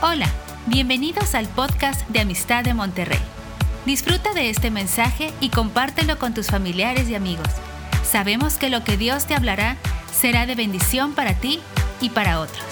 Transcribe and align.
Hola, 0.00 0.28
bienvenidos 0.68 1.34
al 1.34 1.48
podcast 1.48 2.08
de 2.08 2.20
Amistad 2.20 2.62
de 2.62 2.72
Monterrey. 2.72 3.18
Disfruta 3.84 4.32
de 4.32 4.48
este 4.48 4.70
mensaje 4.70 5.32
y 5.40 5.48
compártelo 5.48 6.20
con 6.20 6.34
tus 6.34 6.46
familiares 6.46 7.08
y 7.08 7.16
amigos. 7.16 7.48
Sabemos 8.04 8.58
que 8.58 8.70
lo 8.70 8.84
que 8.84 8.96
Dios 8.96 9.26
te 9.26 9.34
hablará 9.34 9.76
será 10.12 10.46
de 10.46 10.54
bendición 10.54 11.14
para 11.14 11.34
ti 11.34 11.58
y 12.00 12.10
para 12.10 12.38
otros. 12.38 12.64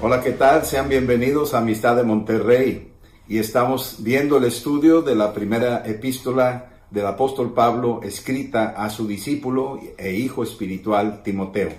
Hola, 0.00 0.22
¿qué 0.22 0.32
tal? 0.32 0.64
Sean 0.64 0.88
bienvenidos 0.88 1.52
a 1.52 1.58
Amistad 1.58 1.96
de 1.96 2.04
Monterrey. 2.04 2.92
Y 3.28 3.40
estamos 3.40 3.96
viendo 3.98 4.38
el 4.38 4.44
estudio 4.44 5.02
de 5.02 5.14
la 5.14 5.34
primera 5.34 5.82
epístola 5.84 6.75
del 6.90 7.06
apóstol 7.06 7.52
Pablo 7.52 8.00
escrita 8.02 8.68
a 8.76 8.90
su 8.90 9.06
discípulo 9.06 9.80
e 9.98 10.12
hijo 10.12 10.42
espiritual 10.42 11.22
Timoteo. 11.22 11.70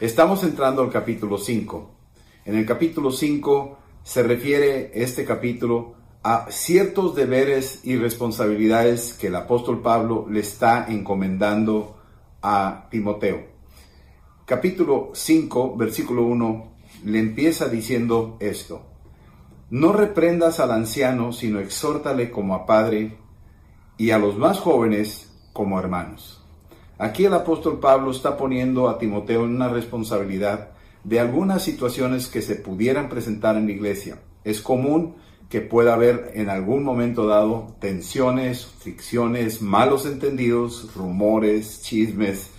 Estamos 0.00 0.42
entrando 0.44 0.82
al 0.82 0.90
capítulo 0.90 1.38
5. 1.38 1.90
En 2.46 2.56
el 2.56 2.66
capítulo 2.66 3.12
5 3.12 3.78
se 4.02 4.22
refiere 4.22 4.90
este 4.94 5.24
capítulo 5.24 5.94
a 6.22 6.46
ciertos 6.50 7.14
deberes 7.14 7.80
y 7.84 7.96
responsabilidades 7.96 9.14
que 9.14 9.28
el 9.28 9.36
apóstol 9.36 9.80
Pablo 9.80 10.26
le 10.28 10.40
está 10.40 10.86
encomendando 10.88 11.96
a 12.42 12.88
Timoteo. 12.90 13.46
Capítulo 14.44 15.10
5, 15.14 15.76
versículo 15.76 16.24
1, 16.24 16.72
le 17.04 17.18
empieza 17.20 17.68
diciendo 17.68 18.36
esto. 18.40 18.82
No 19.70 19.92
reprendas 19.92 20.58
al 20.58 20.72
anciano, 20.72 21.32
sino 21.32 21.60
exhórtale 21.60 22.30
como 22.30 22.54
a 22.54 22.66
padre 22.66 23.16
y 24.00 24.12
a 24.12 24.18
los 24.18 24.38
más 24.38 24.58
jóvenes 24.58 25.30
como 25.52 25.78
hermanos. 25.78 26.42
Aquí 26.96 27.26
el 27.26 27.34
apóstol 27.34 27.80
Pablo 27.80 28.12
está 28.12 28.38
poniendo 28.38 28.88
a 28.88 28.96
Timoteo 28.96 29.44
en 29.44 29.54
una 29.56 29.68
responsabilidad 29.68 30.70
de 31.04 31.20
algunas 31.20 31.62
situaciones 31.62 32.26
que 32.26 32.40
se 32.40 32.56
pudieran 32.56 33.10
presentar 33.10 33.58
en 33.58 33.66
la 33.66 33.72
iglesia. 33.72 34.18
Es 34.42 34.62
común 34.62 35.16
que 35.50 35.60
pueda 35.60 35.92
haber 35.92 36.30
en 36.32 36.48
algún 36.48 36.82
momento 36.82 37.26
dado 37.26 37.76
tensiones, 37.78 38.64
fricciones, 38.64 39.60
malos 39.60 40.06
entendidos, 40.06 40.94
rumores, 40.94 41.82
chismes, 41.82 42.52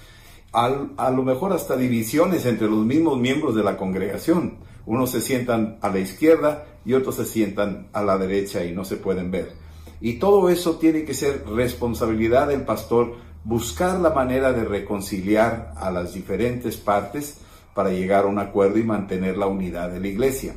a 0.52 1.10
lo 1.10 1.24
mejor 1.24 1.54
hasta 1.54 1.76
divisiones 1.76 2.46
entre 2.46 2.68
los 2.68 2.86
mismos 2.86 3.18
miembros 3.18 3.56
de 3.56 3.64
la 3.64 3.78
congregación. 3.78 4.58
Unos 4.86 5.10
se 5.10 5.22
sientan 5.22 5.80
a 5.82 5.90
la 5.90 5.98
izquierda 5.98 6.68
y 6.86 6.94
otros 6.94 7.16
se 7.16 7.26
sientan 7.26 7.88
a 7.94 8.04
la 8.04 8.20
derecha 8.20 8.64
y 8.64 8.74
no 8.74 8.86
se 8.86 8.98
pueden 8.98 9.32
ver. 9.32 9.71
Y 10.02 10.14
todo 10.14 10.50
eso 10.50 10.78
tiene 10.78 11.06
que 11.06 11.14
ser 11.14 11.46
responsabilidad 11.48 12.48
del 12.48 12.64
pastor 12.64 13.14
buscar 13.44 14.00
la 14.00 14.12
manera 14.12 14.52
de 14.54 14.66
reconciliar 14.66 15.74
a 15.78 15.92
las 15.92 16.14
diferentes 16.14 16.78
partes 16.78 17.38
para 17.74 17.92
llegar 17.92 18.26
a 18.26 18.28
un 18.28 18.40
acuerdo 18.40 18.78
y 18.80 18.84
mantener 18.84 19.38
la 19.38 19.48
unidad 19.48 19.90
de 19.90 20.00
la 20.00 20.08
iglesia. 20.08 20.56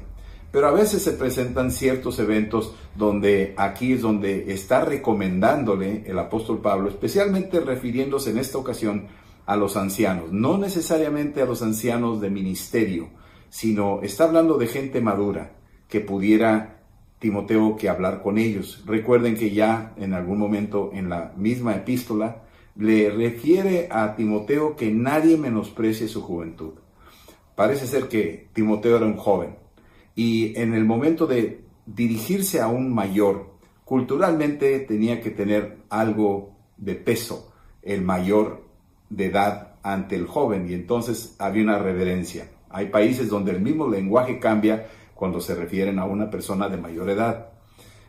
Pero 0.51 0.69
a 0.69 0.73
veces 0.73 1.03
se 1.03 1.13
presentan 1.13 1.71
ciertos 1.71 2.19
eventos 2.19 2.75
donde 2.95 3.55
aquí 3.57 3.95
es 3.95 4.03
donde 4.03 4.53
está 4.53 4.85
recomendándole 4.85 6.05
el 6.07 6.19
apóstol 6.19 6.61
Pablo, 6.61 6.89
especialmente 6.89 7.61
refiriéndose 7.61 8.31
en 8.31 8.39
esta 8.39 8.59
ocasión 8.59 9.09
a 9.47 9.57
los 9.57 9.77
ancianos, 9.77 10.33
no 10.33 10.57
necesariamente 10.57 11.43
a 11.43 11.47
los 11.47 11.61
ancianos 11.63 12.21
de 12.21 12.31
ministerio, 12.31 13.09
sino 13.51 14.01
está 14.03 14.25
hablando 14.25 14.57
de 14.57 14.69
gente 14.69 15.01
madura 15.01 15.57
que 15.89 16.01
pudiera 16.01 16.74
Timoteo 17.25 17.75
que 17.75 17.89
hablar 17.89 18.21
con 18.23 18.37
ellos. 18.37 18.85
Recuerden 18.85 19.35
que 19.35 19.51
ya 19.51 19.95
en 19.97 20.13
algún 20.13 20.39
momento 20.39 20.91
en 20.93 21.09
la 21.09 21.33
misma 21.39 21.75
epístola 21.75 22.43
le 22.77 23.09
refiere 23.09 23.89
a 23.91 24.15
Timoteo 24.15 24.77
que 24.77 24.91
nadie 24.91 25.39
menosprecie 25.39 26.07
su 26.07 26.21
juventud. 26.21 26.75
Parece 27.55 27.87
ser 27.87 28.09
que 28.09 28.49
Timoteo 28.53 28.99
era 28.99 29.07
un 29.07 29.17
joven 29.17 29.57
y 30.15 30.53
en 30.61 30.75
el 30.75 30.85
momento 30.85 31.27
de 31.27 31.65
dirigirse 31.87 32.61
a 32.61 32.69
un 32.69 32.93
mayor, 32.93 33.55
culturalmente 33.87 34.81
tenía 34.81 35.23
que 35.23 35.31
tener 35.31 35.79
algo 35.89 36.53
de 36.77 36.95
peso, 36.95 37.55
el 37.81 38.03
mayor 38.03 38.65
de 39.09 39.27
edad 39.27 39.77
ante 39.83 40.15
el 40.15 40.27
joven 40.27 40.69
y 40.69 40.75
entonces 40.75 41.37
había 41.39 41.63
una 41.63 41.79
reverencia. 41.79 42.51
Hay 42.69 42.91
países 42.91 43.31
donde 43.31 43.53
el 43.53 43.63
mismo 43.63 43.89
lenguaje 43.89 44.39
cambia 44.39 44.89
cuando 45.25 45.41
se 45.41 45.55
refieren 45.55 45.99
a 45.99 46.05
una 46.05 46.29
persona 46.29 46.69
de 46.69 46.77
mayor 46.77 47.09
edad. 47.09 47.49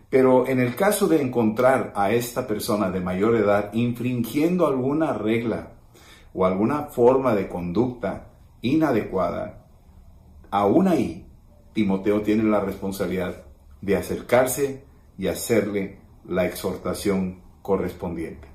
Pero 0.10 0.46
en 0.48 0.60
el 0.60 0.76
caso 0.76 1.08
de 1.08 1.22
encontrar 1.22 1.94
a 1.96 2.12
esta 2.12 2.46
persona 2.46 2.92
de 2.92 3.00
mayor 3.00 3.38
edad 3.38 3.72
infringiendo 3.72 4.68
alguna 4.68 5.14
regla 5.14 5.70
o 6.34 6.46
alguna 6.46 6.88
forma 6.88 7.34
de 7.34 7.48
conducta 7.48 8.34
inadecuada, 8.62 9.66
aún 10.52 10.90
ahí 10.90 11.26
Timoteo 11.72 12.22
tiene 12.22 12.44
la 12.44 12.60
responsabilidad 12.60 13.46
de 13.80 13.96
acercarse 13.96 14.84
y 15.18 15.28
hacerle 15.28 16.00
la 16.28 16.46
exhortación 16.46 17.44
correspondiente. 17.62 18.50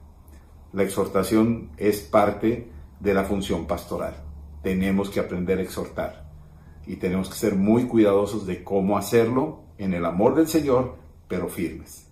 La 0.74 0.82
exhortación 0.82 1.70
es 1.78 2.02
parte 2.02 2.70
de 3.00 3.14
la 3.14 3.24
función 3.24 3.66
pastoral. 3.66 4.16
Tenemos 4.62 5.08
que 5.08 5.20
aprender 5.20 5.60
a 5.60 5.62
exhortar 5.62 6.29
y 6.86 6.96
tenemos 6.96 7.28
que 7.28 7.36
ser 7.36 7.54
muy 7.54 7.84
cuidadosos 7.84 8.46
de 8.46 8.64
cómo 8.64 8.98
hacerlo 8.98 9.64
en 9.78 9.94
el 9.94 10.04
amor 10.04 10.34
del 10.34 10.48
Señor, 10.48 10.96
pero 11.28 11.48
firmes. 11.48 12.06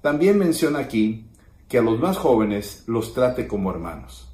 También 0.00 0.38
menciona 0.38 0.80
aquí 0.80 1.28
que 1.68 1.78
a 1.78 1.82
los 1.82 2.00
más 2.00 2.16
jóvenes 2.16 2.84
los 2.86 3.14
trate 3.14 3.46
como 3.46 3.70
hermanos, 3.70 4.32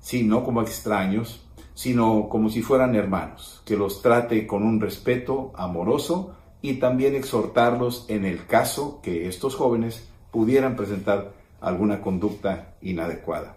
sí, 0.00 0.22
no 0.22 0.44
como 0.44 0.62
extraños, 0.62 1.46
sino 1.74 2.28
como 2.28 2.48
si 2.48 2.62
fueran 2.62 2.94
hermanos, 2.94 3.62
que 3.64 3.76
los 3.76 4.02
trate 4.02 4.46
con 4.46 4.62
un 4.62 4.80
respeto 4.80 5.52
amoroso 5.54 6.36
y 6.62 6.74
también 6.74 7.14
exhortarlos 7.14 8.06
en 8.08 8.24
el 8.24 8.46
caso 8.46 9.00
que 9.02 9.28
estos 9.28 9.54
jóvenes 9.54 10.08
pudieran 10.30 10.76
presentar 10.76 11.32
alguna 11.60 12.00
conducta 12.00 12.74
inadecuada. 12.82 13.56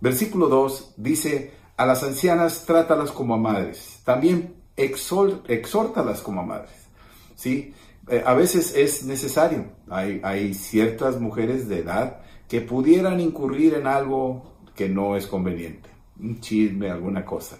Versículo 0.00 0.48
2 0.48 0.94
dice, 0.96 1.52
a 1.76 1.86
las 1.86 2.02
ancianas 2.02 2.66
trátalas 2.66 3.12
como 3.12 3.34
a 3.34 3.38
madres. 3.38 4.00
También 4.04 4.54
exhórtalas 4.78 6.22
como 6.22 6.44
madres. 6.44 6.88
¿sí? 7.34 7.74
Eh, 8.08 8.22
a 8.24 8.34
veces 8.34 8.74
es 8.74 9.04
necesario. 9.04 9.66
Hay, 9.90 10.20
hay 10.22 10.54
ciertas 10.54 11.20
mujeres 11.20 11.68
de 11.68 11.80
edad 11.80 12.20
que 12.48 12.60
pudieran 12.60 13.20
incurrir 13.20 13.74
en 13.74 13.86
algo 13.86 14.54
que 14.74 14.88
no 14.88 15.16
es 15.16 15.26
conveniente, 15.26 15.90
un 16.18 16.40
chisme, 16.40 16.90
alguna 16.90 17.24
cosa. 17.24 17.58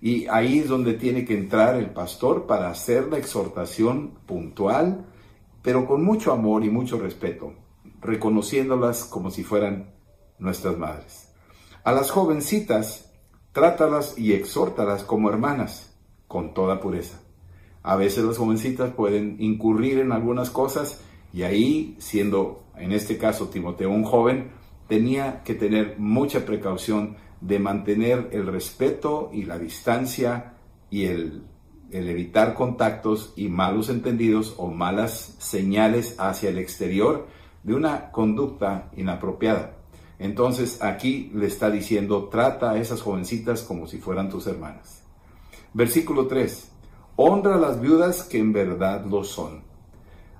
Y 0.00 0.26
ahí 0.28 0.60
es 0.60 0.68
donde 0.68 0.94
tiene 0.94 1.24
que 1.24 1.34
entrar 1.34 1.74
el 1.74 1.90
pastor 1.90 2.46
para 2.46 2.70
hacer 2.70 3.08
la 3.08 3.18
exhortación 3.18 4.18
puntual, 4.26 5.06
pero 5.62 5.86
con 5.86 6.04
mucho 6.04 6.32
amor 6.32 6.64
y 6.64 6.70
mucho 6.70 7.00
respeto, 7.00 7.54
reconociéndolas 8.00 9.04
como 9.04 9.30
si 9.30 9.42
fueran 9.42 9.92
nuestras 10.38 10.78
madres. 10.78 11.32
A 11.82 11.90
las 11.90 12.10
jovencitas, 12.10 13.12
trátalas 13.52 14.16
y 14.16 14.34
exhórtalas 14.34 15.02
como 15.02 15.30
hermanas 15.30 15.87
con 16.28 16.54
toda 16.54 16.80
pureza. 16.80 17.20
A 17.82 17.96
veces 17.96 18.24
las 18.24 18.38
jovencitas 18.38 18.92
pueden 18.92 19.36
incurrir 19.40 19.98
en 19.98 20.12
algunas 20.12 20.50
cosas 20.50 21.02
y 21.32 21.42
ahí, 21.42 21.96
siendo 21.98 22.64
en 22.76 22.92
este 22.92 23.18
caso 23.18 23.48
Timoteo 23.48 23.90
un 23.90 24.04
joven, 24.04 24.50
tenía 24.88 25.42
que 25.42 25.54
tener 25.54 25.98
mucha 25.98 26.44
precaución 26.44 27.16
de 27.40 27.58
mantener 27.58 28.28
el 28.32 28.46
respeto 28.46 29.30
y 29.32 29.44
la 29.44 29.58
distancia 29.58 30.54
y 30.90 31.04
el, 31.04 31.42
el 31.90 32.08
evitar 32.08 32.54
contactos 32.54 33.32
y 33.36 33.48
malos 33.48 33.88
entendidos 33.88 34.54
o 34.58 34.68
malas 34.68 35.36
señales 35.38 36.16
hacia 36.18 36.50
el 36.50 36.58
exterior 36.58 37.26
de 37.62 37.74
una 37.74 38.10
conducta 38.10 38.90
inapropiada. 38.96 39.76
Entonces 40.18 40.82
aquí 40.82 41.30
le 41.34 41.46
está 41.46 41.70
diciendo, 41.70 42.28
trata 42.30 42.72
a 42.72 42.78
esas 42.78 43.02
jovencitas 43.02 43.62
como 43.62 43.86
si 43.86 43.98
fueran 43.98 44.30
tus 44.30 44.46
hermanas. 44.46 45.07
Versículo 45.74 46.26
3. 46.26 46.72
Honra 47.16 47.56
a 47.56 47.58
las 47.58 47.80
viudas 47.80 48.22
que 48.22 48.38
en 48.38 48.52
verdad 48.52 49.04
lo 49.04 49.24
son. 49.24 49.62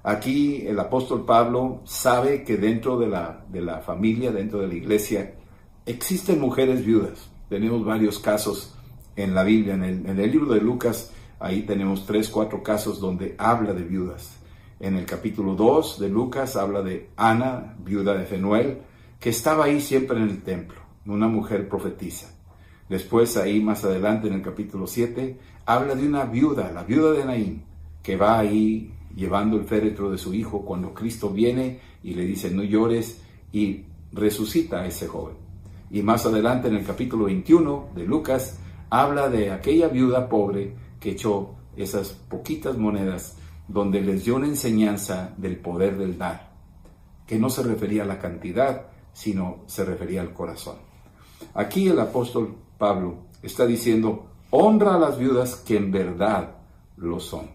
Aquí 0.03 0.65
el 0.67 0.79
apóstol 0.79 1.25
Pablo 1.25 1.83
sabe 1.85 2.45
que 2.45 2.57
dentro 2.57 2.99
de 2.99 3.09
la, 3.09 3.45
de 3.49 3.61
la 3.61 3.81
familia, 3.81 4.31
dentro 4.31 4.61
de 4.61 4.69
la 4.69 4.75
iglesia, 4.75 5.35
existen 5.85 6.41
mujeres 6.41 6.85
viudas. 6.85 7.31
Tenemos 7.49 7.85
varios 7.85 8.19
casos 8.19 8.75
en 9.17 9.35
la 9.35 9.43
Biblia, 9.43 9.75
en 9.75 9.85
el, 9.85 10.07
en 10.07 10.21
el 10.21 10.31
libro 10.31 10.55
de 10.55 10.61
Lucas, 10.61 11.13
ahí 11.41 11.63
tenemos 11.63 12.07
tres, 12.07 12.29
cuatro 12.29 12.63
casos 12.63 13.01
donde 13.01 13.35
habla 13.39 13.73
de 13.73 13.83
viudas. 13.83 14.37
En 14.81 14.95
el 14.95 15.07
capítulo 15.07 15.57
2 15.57 15.99
de 15.99 16.09
Lucas 16.09 16.55
habla 16.55 16.83
de 16.83 17.11
Ana, 17.17 17.77
viuda 17.81 18.15
de 18.15 18.25
Fenuel, 18.25 18.79
que 19.19 19.31
estaba 19.31 19.65
ahí 19.65 19.81
siempre 19.81 20.17
en 20.17 20.25
el 20.25 20.43
templo, 20.43 20.81
una 21.05 21.27
mujer 21.27 21.69
profetisa. 21.69 22.38
Después 22.89 23.37
ahí 23.37 23.61
más 23.61 23.85
adelante 23.85 24.29
en 24.29 24.35
el 24.35 24.43
capítulo 24.43 24.87
7 24.87 25.39
habla 25.67 25.95
de 25.95 26.07
una 26.07 26.25
viuda, 26.25 26.73
la 26.73 26.85
viuda 26.85 27.13
de 27.13 27.25
Naín, 27.25 27.63
que 28.03 28.17
va 28.17 28.39
ahí 28.39 28.95
llevando 29.15 29.57
el 29.57 29.65
féretro 29.65 30.11
de 30.11 30.19
su 30.19 30.33
hijo 30.33 30.65
cuando 30.65 30.95
Cristo 30.95 31.31
viene 31.31 31.81
y 32.03 32.15
le 32.15 32.25
dice 32.25 32.51
no 32.51 32.63
llores 32.63 33.21
y 33.53 33.85
resucita 34.13 34.81
a 34.81 34.87
ese 34.87 35.07
joven. 35.07 35.37
Y 35.91 36.03
más 36.03 36.25
adelante 36.25 36.69
en 36.69 36.77
el 36.77 36.85
capítulo 36.85 37.27
21 37.27 37.91
de 37.95 38.05
Lucas 38.05 38.59
habla 38.91 39.29
de 39.29 39.51
aquella 39.51 39.89
viuda 39.89 40.29
pobre 40.29 40.75
que 41.01 41.11
echó 41.11 41.55
esas 41.77 42.09
poquitas 42.09 42.77
monedas 42.77 43.37
donde 43.69 44.01
les 44.01 44.25
dio 44.25 44.37
una 44.37 44.47
enseñanza 44.47 45.35
del 45.37 45.59
poder 45.59 45.99
del 45.99 46.17
dar, 46.17 46.53
que 47.27 47.39
no 47.39 47.51
se 47.51 47.63
refería 47.63 48.03
a 48.03 48.07
la 48.07 48.19
cantidad, 48.19 48.87
sino 49.13 49.65
se 49.67 49.85
refería 49.85 50.23
al 50.23 50.33
corazón. 50.33 50.77
Aquí 51.55 51.89
el 51.89 51.99
apóstol 51.99 52.55
Pablo 52.79 53.27
está 53.43 53.67
diciendo, 53.67 54.27
honra 54.51 54.95
a 54.95 54.99
las 54.99 55.19
viudas 55.19 55.57
que 55.57 55.77
en 55.77 55.91
verdad 55.91 56.57
lo 56.97 57.21
son. 57.21 57.51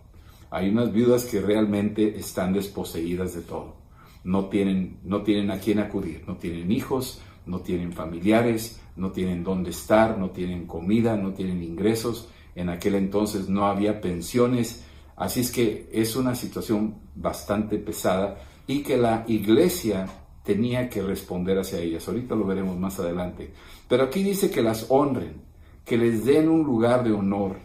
Hay 0.51 0.69
unas 0.69 0.91
viudas 0.91 1.25
que 1.25 1.41
realmente 1.41 2.17
están 2.17 2.53
desposeídas 2.53 3.33
de 3.33 3.41
todo. 3.41 3.75
No 4.23 4.45
tienen, 4.45 4.99
no 5.03 5.23
tienen 5.23 5.51
a 5.51 5.59
quién 5.59 5.79
acudir, 5.79 6.23
no 6.27 6.37
tienen 6.37 6.71
hijos, 6.71 7.19
no 7.45 7.59
tienen 7.59 7.91
familiares, 7.91 8.79
no 8.95 9.11
tienen 9.11 9.43
dónde 9.43 9.71
estar, 9.71 10.17
no 10.17 10.29
tienen 10.29 10.67
comida, 10.67 11.17
no 11.17 11.33
tienen 11.33 11.63
ingresos. 11.63 12.29
En 12.55 12.69
aquel 12.69 12.95
entonces 12.95 13.49
no 13.49 13.65
había 13.65 13.99
pensiones, 13.99 14.85
así 15.15 15.39
es 15.39 15.51
que 15.51 15.89
es 15.91 16.15
una 16.15 16.35
situación 16.35 16.95
bastante 17.15 17.77
pesada 17.79 18.37
y 18.67 18.83
que 18.83 18.97
la 18.97 19.25
iglesia 19.27 20.07
tenía 20.43 20.89
que 20.89 21.01
responder 21.01 21.57
hacia 21.57 21.79
ellas. 21.79 22.07
Ahorita 22.07 22.35
lo 22.35 22.45
veremos 22.45 22.77
más 22.77 22.99
adelante. 22.99 23.53
Pero 23.87 24.03
aquí 24.03 24.23
dice 24.23 24.51
que 24.51 24.61
las 24.61 24.87
honren, 24.89 25.41
que 25.85 25.97
les 25.97 26.25
den 26.25 26.49
un 26.49 26.63
lugar 26.63 27.03
de 27.03 27.11
honor 27.11 27.57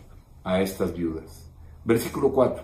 a 0.45 0.61
estas 0.61 0.95
viudas. 0.95 1.51
Versículo 1.85 2.33
4. 2.33 2.63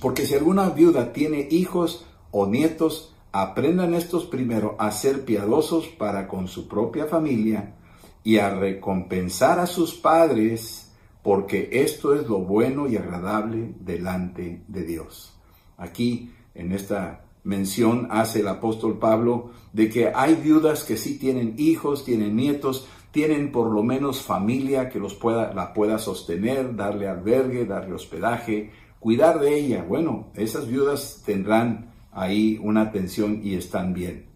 Porque 0.00 0.26
si 0.26 0.34
alguna 0.34 0.70
viuda 0.70 1.12
tiene 1.12 1.48
hijos 1.50 2.06
o 2.30 2.46
nietos, 2.46 3.14
aprendan 3.32 3.94
estos 3.94 4.24
primero 4.26 4.76
a 4.78 4.90
ser 4.90 5.24
piadosos 5.24 5.88
para 5.88 6.28
con 6.28 6.48
su 6.48 6.68
propia 6.68 7.06
familia 7.06 7.74
y 8.24 8.38
a 8.38 8.54
recompensar 8.54 9.58
a 9.58 9.66
sus 9.66 9.94
padres, 9.94 10.92
porque 11.22 11.70
esto 11.72 12.14
es 12.14 12.28
lo 12.28 12.38
bueno 12.38 12.88
y 12.88 12.96
agradable 12.96 13.74
delante 13.80 14.62
de 14.68 14.82
Dios. 14.82 15.34
Aquí, 15.76 16.32
en 16.54 16.72
esta 16.72 17.24
mención, 17.44 18.08
hace 18.10 18.40
el 18.40 18.48
apóstol 18.48 18.98
Pablo 18.98 19.50
de 19.72 19.88
que 19.88 20.12
hay 20.14 20.34
viudas 20.34 20.84
que 20.84 20.96
sí 20.96 21.18
tienen 21.18 21.54
hijos, 21.58 22.04
tienen 22.04 22.36
nietos, 22.36 22.86
tienen 23.10 23.52
por 23.52 23.70
lo 23.70 23.82
menos 23.82 24.22
familia 24.22 24.88
que 24.88 24.98
los 24.98 25.14
pueda, 25.14 25.52
la 25.52 25.72
pueda 25.72 25.98
sostener, 25.98 26.76
darle 26.76 27.08
albergue, 27.08 27.66
darle 27.66 27.94
hospedaje, 27.94 28.70
cuidar 28.98 29.40
de 29.40 29.58
ella. 29.58 29.84
Bueno, 29.86 30.28
esas 30.34 30.66
viudas 30.66 31.22
tendrán 31.24 31.92
ahí 32.12 32.58
una 32.62 32.82
atención 32.82 33.40
y 33.42 33.54
están 33.54 33.92
bien. 33.92 34.26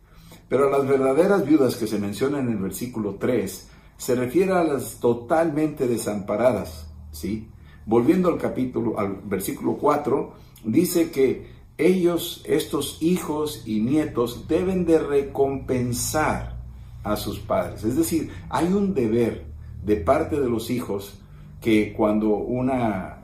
Pero 0.48 0.70
las 0.70 0.86
verdaderas 0.86 1.46
viudas 1.46 1.76
que 1.76 1.86
se 1.86 1.98
mencionan 1.98 2.46
en 2.46 2.52
el 2.52 2.62
versículo 2.62 3.16
3 3.16 3.70
se 3.96 4.14
refiere 4.14 4.52
a 4.52 4.64
las 4.64 5.00
totalmente 5.00 5.86
desamparadas, 5.88 6.86
¿sí? 7.10 7.48
Volviendo 7.86 8.28
al 8.28 8.38
capítulo, 8.38 8.98
al 8.98 9.20
versículo 9.24 9.76
4, 9.76 10.34
dice 10.64 11.10
que 11.10 11.55
ellos, 11.78 12.42
estos 12.46 12.98
hijos 13.00 13.62
y 13.66 13.80
nietos, 13.80 14.48
deben 14.48 14.86
de 14.86 14.98
recompensar 14.98 16.56
a 17.02 17.16
sus 17.16 17.38
padres. 17.38 17.84
Es 17.84 17.96
decir, 17.96 18.30
hay 18.48 18.66
un 18.66 18.94
deber 18.94 19.44
de 19.84 19.96
parte 19.96 20.40
de 20.40 20.48
los 20.48 20.70
hijos 20.70 21.18
que 21.60 21.92
cuando 21.92 22.30
una, 22.30 23.22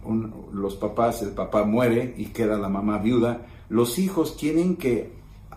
los 0.52 0.76
papás, 0.76 1.22
el 1.22 1.30
papá 1.30 1.64
muere 1.64 2.14
y 2.16 2.26
queda 2.26 2.58
la 2.58 2.68
mamá 2.68 2.98
viuda, 2.98 3.46
los 3.68 3.98
hijos 3.98 4.36
tienen 4.36 4.76
que 4.76 5.12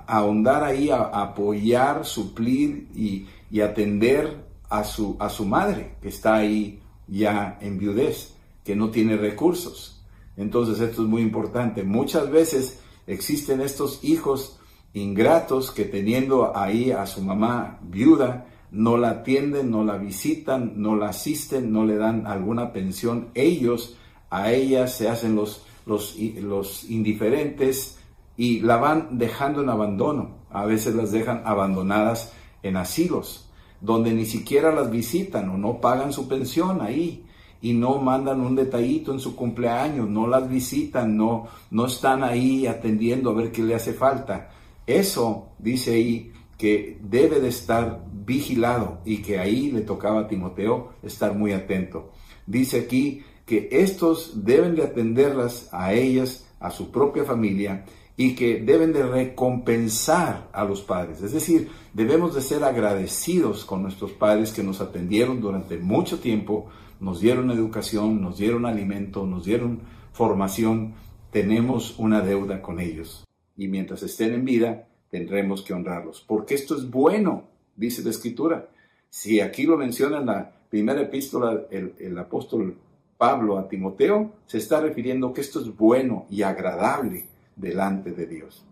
ahondar 0.07 0.63
ahí, 0.63 0.89
a, 0.89 1.03
apoyar, 1.03 2.05
suplir 2.05 2.87
y, 2.95 3.27
y 3.51 3.61
atender 3.61 4.43
a 4.69 4.83
su, 4.83 5.15
a 5.19 5.29
su 5.29 5.45
madre, 5.45 5.95
que 6.01 6.09
está 6.09 6.35
ahí 6.35 6.79
ya 7.07 7.57
en 7.61 7.77
viudez, 7.77 8.35
que 8.63 8.75
no 8.75 8.89
tiene 8.89 9.17
recursos. 9.17 10.03
Entonces 10.37 10.79
esto 10.79 11.03
es 11.03 11.07
muy 11.07 11.21
importante. 11.21 11.83
Muchas 11.83 12.29
veces 12.29 12.79
existen 13.07 13.61
estos 13.61 14.03
hijos 14.03 14.59
ingratos 14.93 15.71
que 15.71 15.85
teniendo 15.85 16.55
ahí 16.55 16.91
a 16.91 17.05
su 17.05 17.21
mamá 17.21 17.79
viuda, 17.83 18.47
no 18.71 18.97
la 18.97 19.09
atienden, 19.09 19.71
no 19.71 19.83
la 19.83 19.97
visitan, 19.97 20.73
no 20.75 20.95
la 20.95 21.09
asisten, 21.09 21.71
no 21.71 21.85
le 21.85 21.97
dan 21.97 22.27
alguna 22.27 22.73
pensión. 22.73 23.29
Ellos 23.33 23.97
a 24.29 24.51
ella 24.51 24.87
se 24.87 25.09
hacen 25.09 25.35
los, 25.35 25.63
los, 25.85 26.15
los 26.17 26.89
indiferentes 26.89 27.99
y 28.37 28.61
la 28.61 28.77
van 28.77 29.17
dejando 29.17 29.61
en 29.61 29.69
abandono. 29.69 30.45
A 30.49 30.65
veces 30.65 30.95
las 30.95 31.11
dejan 31.11 31.41
abandonadas 31.45 32.33
en 32.63 32.77
asilos 32.77 33.45
donde 33.81 34.13
ni 34.13 34.25
siquiera 34.25 34.73
las 34.73 34.89
visitan 34.89 35.49
o 35.49 35.57
no 35.57 35.79
pagan 35.79 36.13
su 36.13 36.27
pensión 36.27 36.81
ahí 36.81 37.24
y 37.65 37.73
no 37.73 37.97
mandan 37.97 38.41
un 38.41 38.55
detallito 38.55 39.11
en 39.11 39.19
su 39.19 39.35
cumpleaños, 39.35 40.07
no 40.07 40.27
las 40.27 40.47
visitan, 40.47 41.17
no, 41.17 41.47
no 41.71 41.87
están 41.87 42.23
ahí 42.23 42.67
atendiendo 42.67 43.31
a 43.31 43.33
ver 43.33 43.51
qué 43.51 43.63
le 43.63 43.73
hace 43.73 43.91
falta. 43.91 44.51
Eso 44.85 45.47
dice 45.57 45.95
ahí 45.95 46.31
que 46.59 46.99
debe 47.01 47.39
de 47.39 47.47
estar 47.47 48.05
vigilado 48.13 48.99
y 49.03 49.17
que 49.23 49.39
ahí 49.39 49.71
le 49.71 49.81
tocaba 49.81 50.19
a 50.19 50.27
Timoteo 50.27 50.91
estar 51.01 51.33
muy 51.33 51.53
atento. 51.53 52.11
Dice 52.45 52.81
aquí 52.81 53.23
que 53.47 53.67
estos 53.71 54.45
deben 54.45 54.75
de 54.75 54.83
atenderlas 54.83 55.67
a 55.71 55.91
ellas, 55.91 56.45
a 56.59 56.69
su 56.69 56.91
propia 56.91 57.23
familia 57.23 57.83
y 58.15 58.35
que 58.35 58.59
deben 58.59 58.93
de 58.93 59.07
recompensar 59.07 60.49
a 60.53 60.63
los 60.65 60.81
padres. 60.81 61.23
Es 61.23 61.33
decir, 61.33 61.69
debemos 61.95 62.35
de 62.35 62.43
ser 62.43 62.63
agradecidos 62.63 63.65
con 63.65 63.81
nuestros 63.81 64.11
padres 64.11 64.51
que 64.53 64.61
nos 64.61 64.81
atendieron 64.81 65.41
durante 65.41 65.77
mucho 65.77 66.19
tiempo, 66.19 66.69
nos 66.99 67.19
dieron 67.19 67.51
educación, 67.51 68.21
nos 68.21 68.37
dieron 68.37 68.65
alimento, 68.65 69.25
nos 69.25 69.45
dieron 69.45 69.81
formación. 70.11 70.93
Tenemos 71.31 71.99
una 71.99 72.21
deuda 72.21 72.61
con 72.61 72.79
ellos. 72.79 73.25
Y 73.57 73.67
mientras 73.67 74.03
estén 74.03 74.33
en 74.33 74.45
vida, 74.45 74.87
tendremos 75.09 75.61
que 75.61 75.73
honrarlos. 75.73 76.23
Porque 76.27 76.55
esto 76.55 76.75
es 76.75 76.89
bueno, 76.89 77.43
dice 77.75 78.03
la 78.03 78.09
Escritura. 78.09 78.69
Si 79.09 79.39
aquí 79.39 79.63
lo 79.63 79.77
menciona 79.77 80.19
en 80.19 80.25
la 80.25 80.51
primera 80.69 81.01
epístola 81.01 81.61
el, 81.69 82.17
apóstol 82.17 82.77
Pablo 83.17 83.57
a 83.57 83.69
Timoteo, 83.69 84.33
se 84.45 84.57
está 84.57 84.81
refiriendo 84.81 85.31
que 85.31 85.41
esto 85.41 85.61
es 85.61 85.73
bueno 85.73 86.25
y 86.29 86.41
agradable 86.41 87.27
delante 87.55 88.11
de 88.11 88.27
Dios. 88.27 88.65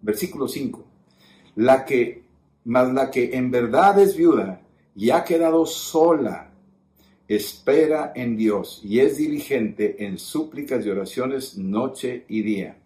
Versículo 0.00 0.46
5. 0.46 0.84
La 1.56 1.84
que, 1.84 2.22
más 2.64 2.92
la 2.92 3.10
que 3.10 3.36
en 3.36 3.50
verdad 3.50 3.98
es 3.98 4.16
viuda 4.16 4.60
y 4.94 5.10
ha 5.10 5.24
quedado 5.24 5.66
sola, 5.66 6.51
espera 7.36 8.12
en 8.14 8.36
Dios 8.36 8.80
y 8.84 9.00
es 9.00 9.16
diligente 9.16 10.04
en 10.04 10.18
súplicas 10.18 10.84
y 10.84 10.90
oraciones 10.90 11.56
noche 11.56 12.24
y 12.28 12.42
día. 12.42 12.78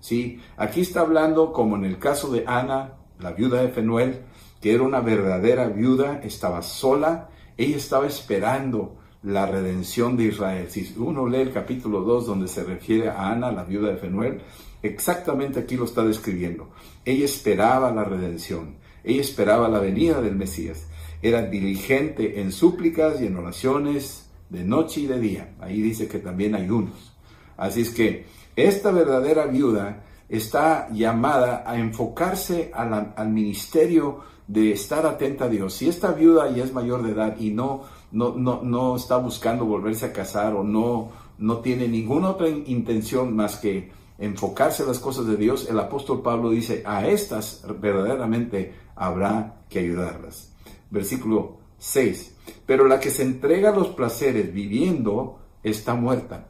Sí, 0.00 0.40
aquí 0.56 0.80
está 0.80 1.00
hablando 1.00 1.52
como 1.52 1.76
en 1.76 1.84
el 1.84 1.98
caso 1.98 2.30
de 2.30 2.44
Ana, 2.46 2.94
la 3.18 3.32
viuda 3.32 3.62
de 3.62 3.68
Fenuel, 3.68 4.20
que 4.60 4.74
era 4.74 4.82
una 4.82 5.00
verdadera 5.00 5.68
viuda, 5.68 6.20
estaba 6.24 6.62
sola, 6.62 7.28
ella 7.56 7.76
estaba 7.76 8.06
esperando 8.06 8.96
la 9.22 9.44
redención 9.46 10.16
de 10.16 10.24
Israel. 10.24 10.70
Si 10.70 10.94
uno 10.96 11.26
lee 11.26 11.40
el 11.40 11.52
capítulo 11.52 12.00
2 12.00 12.26
donde 12.26 12.48
se 12.48 12.64
refiere 12.64 13.08
a 13.08 13.30
Ana, 13.30 13.52
la 13.52 13.64
viuda 13.64 13.90
de 13.90 13.98
Fenuel, 13.98 14.40
exactamente 14.82 15.60
aquí 15.60 15.76
lo 15.76 15.84
está 15.84 16.02
describiendo. 16.04 16.70
Ella 17.04 17.26
esperaba 17.26 17.92
la 17.92 18.04
redención, 18.04 18.76
ella 19.04 19.20
esperaba 19.20 19.68
la 19.68 19.80
venida 19.80 20.22
del 20.22 20.36
Mesías. 20.36 20.86
Era 21.22 21.42
diligente 21.42 22.40
en 22.40 22.52
súplicas 22.52 23.20
y 23.20 23.26
en 23.26 23.36
oraciones 23.36 24.30
de 24.48 24.64
noche 24.64 25.02
y 25.02 25.06
de 25.06 25.20
día. 25.20 25.54
Ahí 25.60 25.80
dice 25.80 26.08
que 26.08 26.18
también 26.18 26.54
hay 26.54 26.68
unos. 26.68 27.12
Así 27.56 27.82
es 27.82 27.90
que 27.90 28.26
esta 28.56 28.90
verdadera 28.90 29.46
viuda 29.46 30.04
está 30.28 30.88
llamada 30.90 31.64
a 31.66 31.78
enfocarse 31.78 32.70
al 32.74 33.28
ministerio 33.28 34.20
de 34.46 34.72
estar 34.72 35.06
atenta 35.06 35.44
a 35.44 35.48
Dios. 35.48 35.74
Si 35.74 35.88
esta 35.88 36.12
viuda 36.12 36.50
ya 36.50 36.64
es 36.64 36.72
mayor 36.72 37.02
de 37.02 37.12
edad 37.12 37.36
y 37.38 37.50
no, 37.50 37.82
no, 38.12 38.34
no, 38.34 38.62
no 38.62 38.96
está 38.96 39.16
buscando 39.16 39.64
volverse 39.64 40.06
a 40.06 40.12
casar 40.12 40.54
o 40.54 40.64
no, 40.64 41.10
no 41.38 41.58
tiene 41.58 41.86
ninguna 41.86 42.30
otra 42.30 42.48
intención 42.48 43.34
más 43.34 43.56
que 43.56 43.92
enfocarse 44.20 44.82
a 44.82 44.86
las 44.86 44.98
cosas 44.98 45.26
de 45.26 45.36
Dios, 45.36 45.68
el 45.68 45.78
apóstol 45.78 46.20
Pablo 46.22 46.50
dice, 46.50 46.82
a 46.84 47.06
estas 47.08 47.64
verdaderamente 47.80 48.74
habrá 48.94 49.62
que 49.68 49.78
ayudarlas. 49.78 50.49
Versículo 50.90 51.58
6. 51.78 52.36
Pero 52.66 52.86
la 52.86 53.00
que 53.00 53.10
se 53.10 53.22
entrega 53.22 53.70
a 53.70 53.74
los 53.74 53.88
placeres 53.88 54.52
viviendo 54.52 55.38
está 55.62 55.94
muerta. 55.94 56.48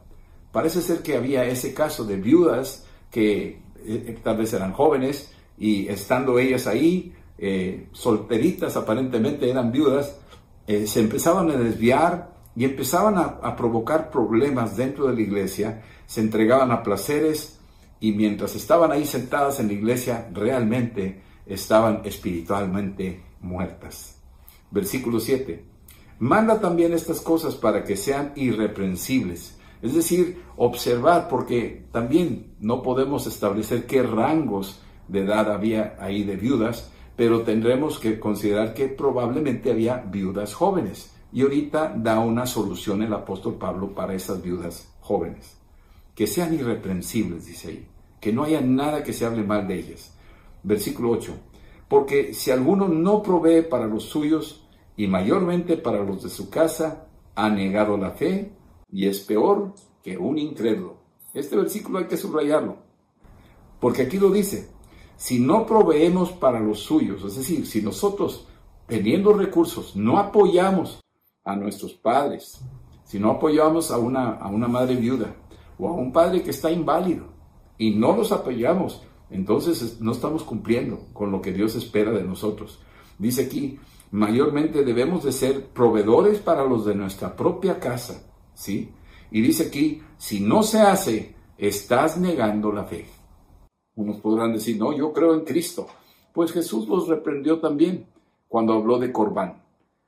Parece 0.51 0.81
ser 0.81 1.01
que 1.01 1.15
había 1.15 1.45
ese 1.45 1.73
caso 1.73 2.03
de 2.03 2.17
viudas 2.17 2.85
que 3.09 3.61
eh, 3.85 4.19
tal 4.23 4.37
vez 4.37 4.53
eran 4.53 4.73
jóvenes 4.73 5.31
y 5.57 5.87
estando 5.87 6.39
ellas 6.39 6.67
ahí, 6.67 7.13
eh, 7.37 7.87
solteritas 7.91 8.75
aparentemente 8.77 9.49
eran 9.49 9.71
viudas, 9.71 10.17
eh, 10.67 10.85
se 10.87 10.99
empezaban 10.99 11.49
a 11.51 11.55
desviar 11.55 12.31
y 12.55 12.65
empezaban 12.65 13.15
a, 13.17 13.55
provocar 13.55 14.11
problemas 14.11 14.75
dentro 14.75 15.07
de 15.07 15.15
la 15.15 15.21
iglesia, 15.21 15.81
se 16.05 16.21
entregaban 16.21 16.71
a 16.71 16.83
placeres 16.83 17.59
y 17.99 18.11
mientras 18.11 18.55
estaban 18.55 18.91
ahí 18.91 19.05
sentadas 19.05 19.59
en 19.59 19.67
la 19.67 19.73
iglesia, 19.73 20.29
realmente 20.33 21.21
estaban 21.45 22.01
espiritualmente 22.03 23.23
muertas. 23.39 24.20
Versículo 24.71 25.19
7. 25.19 25.65
Manda 26.19 26.61
también 26.61 26.93
estas 26.93 27.19
cosas 27.19 27.55
para 27.55 27.83
que 27.83 27.97
sean 27.97 28.31
irreprensibles. 28.35 29.57
Es 29.81 29.95
decir, 29.95 30.43
observar, 30.55 31.27
porque 31.27 31.85
también 31.91 32.53
no 32.59 32.81
podemos 32.81 33.27
establecer 33.27 33.85
qué 33.85 34.03
rangos 34.03 34.79
de 35.07 35.21
edad 35.21 35.51
había 35.51 35.97
ahí 35.99 36.23
de 36.23 36.35
viudas, 36.35 36.91
pero 37.15 37.41
tendremos 37.41 37.99
que 37.99 38.19
considerar 38.19 38.73
que 38.73 38.87
probablemente 38.87 39.71
había 39.71 39.97
viudas 39.97 40.53
jóvenes. 40.53 41.11
Y 41.33 41.41
ahorita 41.41 41.93
da 41.97 42.19
una 42.19 42.45
solución 42.45 43.01
el 43.01 43.13
apóstol 43.13 43.55
Pablo 43.55 43.95
para 43.95 44.13
esas 44.13 44.41
viudas 44.41 44.93
jóvenes. 44.99 45.57
Que 46.13 46.27
sean 46.27 46.53
irreprensibles, 46.53 47.45
dice 47.45 47.67
ahí. 47.69 47.87
Que 48.19 48.31
no 48.31 48.43
haya 48.43 48.61
nada 48.61 49.03
que 49.03 49.13
se 49.13 49.25
hable 49.25 49.43
mal 49.43 49.67
de 49.67 49.79
ellas. 49.79 50.13
Versículo 50.61 51.11
8. 51.11 51.33
Porque 51.87 52.33
si 52.33 52.51
alguno 52.51 52.87
no 52.87 53.23
provee 53.23 53.63
para 53.63 53.87
los 53.87 54.03
suyos 54.03 54.60
y 54.95 55.07
mayormente 55.07 55.77
para 55.77 56.03
los 56.03 56.23
de 56.23 56.29
su 56.29 56.49
casa, 56.49 57.07
ha 57.35 57.49
negado 57.49 57.97
la 57.97 58.11
fe 58.11 58.51
y 58.91 59.07
es 59.07 59.21
peor 59.21 59.73
que 60.03 60.17
un 60.17 60.37
incrédulo. 60.37 60.97
Este 61.33 61.55
versículo 61.55 61.99
hay 61.99 62.05
que 62.05 62.17
subrayarlo. 62.17 62.77
Porque 63.79 64.03
aquí 64.03 64.17
lo 64.17 64.29
dice, 64.29 64.69
si 65.15 65.39
no 65.39 65.65
proveemos 65.65 66.31
para 66.31 66.59
los 66.59 66.79
suyos, 66.79 67.23
es 67.23 67.35
decir, 67.35 67.65
si 67.65 67.81
nosotros, 67.81 68.47
teniendo 68.87 69.33
recursos, 69.33 69.95
no 69.95 70.19
apoyamos 70.19 70.99
a 71.43 71.55
nuestros 71.55 71.93
padres, 71.93 72.59
si 73.03 73.19
no 73.19 73.31
apoyamos 73.31 73.91
a 73.91 73.97
una, 73.97 74.33
a 74.33 74.47
una 74.47 74.67
madre 74.67 74.95
viuda 74.95 75.35
o 75.77 75.87
a 75.87 75.93
un 75.93 76.11
padre 76.11 76.43
que 76.43 76.51
está 76.51 76.71
inválido 76.71 77.25
y 77.77 77.91
no 77.91 78.15
los 78.15 78.31
apoyamos, 78.31 79.01
entonces 79.29 79.99
no 80.01 80.11
estamos 80.11 80.43
cumpliendo 80.43 81.07
con 81.13 81.31
lo 81.31 81.41
que 81.41 81.53
Dios 81.53 81.75
espera 81.75 82.11
de 82.11 82.23
nosotros. 82.23 82.79
Dice 83.17 83.45
aquí, 83.45 83.79
mayormente 84.11 84.83
debemos 84.83 85.23
de 85.23 85.31
ser 85.31 85.67
proveedores 85.67 86.39
para 86.39 86.65
los 86.65 86.85
de 86.85 86.95
nuestra 86.95 87.35
propia 87.35 87.79
casa, 87.79 88.23
¿sí? 88.53 88.91
Y 89.31 89.41
dice 89.41 89.67
aquí, 89.67 90.01
si 90.17 90.41
no 90.41 90.61
se 90.63 90.81
hace, 90.81 91.35
estás 91.57 92.17
negando 92.17 92.71
la 92.71 92.83
fe. 92.83 93.05
Unos 93.95 94.17
podrán 94.17 94.53
decir, 94.53 94.77
no, 94.77 94.95
yo 94.95 95.13
creo 95.13 95.33
en 95.33 95.45
Cristo. 95.45 95.87
Pues 96.33 96.51
Jesús 96.51 96.87
los 96.87 97.07
reprendió 97.07 97.59
también 97.59 98.07
cuando 98.47 98.73
habló 98.73 98.99
de 98.99 99.11
Corbán. 99.11 99.63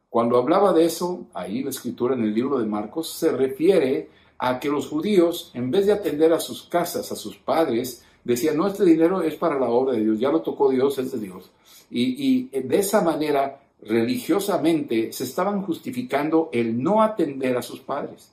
Cuando 0.09 0.37
hablaba 0.37 0.73
de 0.73 0.85
eso, 0.85 1.27
ahí 1.33 1.63
la 1.63 1.69
escritura 1.69 2.13
en 2.15 2.23
el 2.23 2.33
libro 2.33 2.59
de 2.59 2.65
Marcos 2.65 3.09
se 3.09 3.31
refiere 3.31 4.09
a 4.37 4.59
que 4.59 4.69
los 4.69 4.87
judíos, 4.87 5.51
en 5.53 5.71
vez 5.71 5.85
de 5.85 5.93
atender 5.93 6.33
a 6.33 6.39
sus 6.39 6.63
casas, 6.63 7.11
a 7.11 7.15
sus 7.15 7.37
padres, 7.37 8.05
decían, 8.23 8.57
no, 8.57 8.67
este 8.67 8.83
dinero 8.83 9.21
es 9.21 9.35
para 9.35 9.59
la 9.59 9.69
obra 9.69 9.93
de 9.93 10.03
Dios, 10.03 10.19
ya 10.19 10.29
lo 10.29 10.41
tocó 10.41 10.69
Dios, 10.69 10.97
es 10.99 11.11
de 11.13 11.19
Dios. 11.19 11.51
Y, 11.89 12.49
y 12.53 12.61
de 12.61 12.77
esa 12.77 13.01
manera, 13.01 13.62
religiosamente, 13.85 15.11
se 15.11 15.23
estaban 15.23 15.61
justificando 15.61 16.49
el 16.51 16.81
no 16.81 17.01
atender 17.01 17.57
a 17.57 17.61
sus 17.61 17.79
padres. 17.79 18.31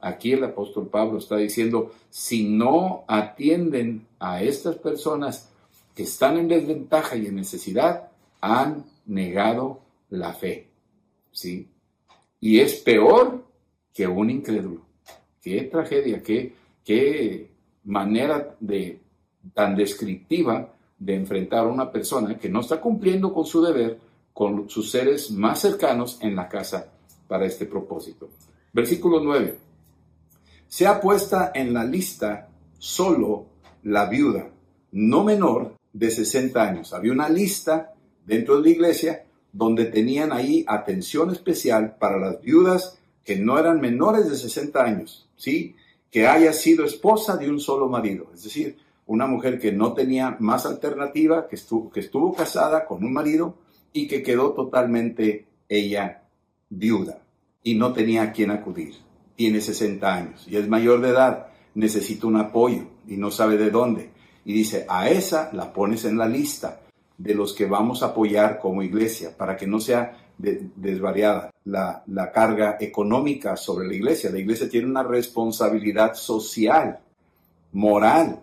Aquí 0.00 0.32
el 0.32 0.44
apóstol 0.44 0.88
Pablo 0.88 1.18
está 1.18 1.36
diciendo, 1.36 1.92
si 2.10 2.44
no 2.44 3.04
atienden 3.08 4.06
a 4.18 4.42
estas 4.42 4.76
personas 4.76 5.50
que 5.94 6.02
están 6.02 6.36
en 6.36 6.48
desventaja 6.48 7.16
y 7.16 7.26
en 7.26 7.36
necesidad, 7.36 8.10
han 8.40 8.84
negado 9.06 9.80
la 10.10 10.32
fe. 10.34 10.68
¿Sí? 11.32 11.68
Y 12.40 12.60
es 12.60 12.74
peor 12.76 13.44
que 13.92 14.06
un 14.06 14.28
incrédulo. 14.30 14.82
Qué 15.40 15.62
tragedia, 15.62 16.22
qué, 16.22 16.54
qué 16.84 17.50
manera 17.84 18.56
de, 18.60 19.00
tan 19.52 19.74
descriptiva 19.74 20.72
de 20.98 21.14
enfrentar 21.14 21.60
a 21.60 21.68
una 21.68 21.90
persona 21.90 22.38
que 22.38 22.48
no 22.48 22.60
está 22.60 22.80
cumpliendo 22.80 23.32
con 23.32 23.44
su 23.46 23.62
deber 23.62 23.98
con 24.34 24.68
sus 24.68 24.90
seres 24.90 25.30
más 25.30 25.60
cercanos 25.60 26.18
en 26.20 26.36
la 26.36 26.48
casa 26.48 26.92
para 27.26 27.46
este 27.46 27.64
propósito. 27.64 28.28
Versículo 28.72 29.20
9 29.20 29.64
ha 30.84 31.00
puesta 31.00 31.52
en 31.54 31.72
la 31.72 31.84
lista 31.84 32.48
solo 32.78 33.46
la 33.84 34.06
viuda, 34.06 34.50
no 34.90 35.22
menor 35.22 35.76
de 35.92 36.10
60 36.10 36.60
años. 36.60 36.92
Había 36.92 37.12
una 37.12 37.28
lista 37.28 37.94
dentro 38.26 38.56
de 38.56 38.62
la 38.62 38.68
iglesia 38.70 39.24
donde 39.52 39.84
tenían 39.84 40.32
ahí 40.32 40.64
atención 40.66 41.30
especial 41.30 41.96
para 41.96 42.18
las 42.18 42.40
viudas 42.40 42.98
que 43.24 43.36
no 43.36 43.56
eran 43.56 43.80
menores 43.80 44.28
de 44.28 44.36
60 44.36 44.82
años, 44.82 45.28
¿sí? 45.36 45.76
Que 46.10 46.26
haya 46.26 46.52
sido 46.52 46.84
esposa 46.84 47.36
de 47.36 47.48
un 47.48 47.60
solo 47.60 47.88
marido, 47.88 48.26
es 48.34 48.42
decir, 48.42 48.76
una 49.06 49.26
mujer 49.26 49.60
que 49.60 49.70
no 49.70 49.92
tenía 49.92 50.36
más 50.40 50.66
alternativa, 50.66 51.46
que 51.46 51.54
estuvo 51.54 52.34
casada 52.34 52.84
con 52.84 53.04
un 53.04 53.12
marido 53.12 53.54
y 53.94 54.08
que 54.08 54.22
quedó 54.22 54.52
totalmente 54.52 55.46
ella 55.68 56.24
viuda 56.68 57.22
y 57.62 57.76
no 57.76 57.94
tenía 57.94 58.24
a 58.24 58.32
quien 58.32 58.50
acudir 58.50 58.96
tiene 59.36 59.60
60 59.60 60.14
años 60.14 60.46
y 60.48 60.56
es 60.56 60.68
mayor 60.68 61.00
de 61.00 61.10
edad, 61.10 61.46
necesita 61.74 62.26
un 62.26 62.36
apoyo 62.36 62.82
y 63.06 63.16
no 63.16 63.30
sabe 63.30 63.56
de 63.56 63.70
dónde. 63.70 64.10
Y 64.44 64.52
dice, 64.52 64.84
a 64.88 65.08
esa 65.08 65.50
la 65.52 65.72
pones 65.72 66.04
en 66.04 66.18
la 66.18 66.28
lista 66.28 66.80
de 67.16 67.34
los 67.34 67.54
que 67.54 67.66
vamos 67.66 68.02
a 68.02 68.06
apoyar 68.06 68.58
como 68.58 68.82
iglesia 68.82 69.36
para 69.36 69.56
que 69.56 69.66
no 69.66 69.80
sea 69.80 70.18
desvariada 70.36 71.50
la, 71.64 72.02
la 72.08 72.30
carga 72.32 72.76
económica 72.80 73.56
sobre 73.56 73.86
la 73.86 73.94
iglesia. 73.94 74.30
La 74.30 74.40
iglesia 74.40 74.68
tiene 74.68 74.88
una 74.88 75.02
responsabilidad 75.02 76.14
social, 76.14 76.98
moral, 77.72 78.40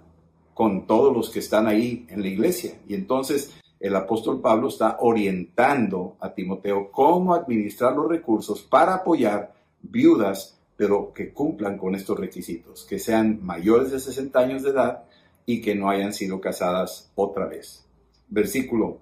con 0.54 0.88
todos 0.88 1.16
los 1.16 1.30
que 1.30 1.40
están 1.40 1.68
ahí 1.68 2.06
en 2.10 2.22
la 2.22 2.28
iglesia. 2.28 2.74
Y 2.88 2.96
entonces 2.96 3.54
el 3.82 3.96
apóstol 3.96 4.40
Pablo 4.40 4.68
está 4.68 4.98
orientando 5.02 6.16
a 6.20 6.34
Timoteo 6.34 6.92
cómo 6.92 7.34
administrar 7.34 7.96
los 7.96 8.08
recursos 8.08 8.62
para 8.62 8.96
apoyar 8.96 9.54
viudas 9.82 10.62
pero 10.82 11.14
que 11.14 11.32
cumplan 11.32 11.78
con 11.78 11.94
estos 11.94 12.20
requisitos, 12.20 12.88
que 12.90 12.98
sean 12.98 13.38
mayores 13.44 13.92
de 13.92 14.00
60 14.00 14.40
años 14.40 14.64
de 14.64 14.72
edad 14.72 15.04
y 15.46 15.62
que 15.62 15.76
no 15.76 15.92
hayan 15.92 16.12
sido 16.12 16.42
casadas 16.42 17.12
otra 17.14 17.46
vez. 17.46 17.86
Versículo, 18.30 18.98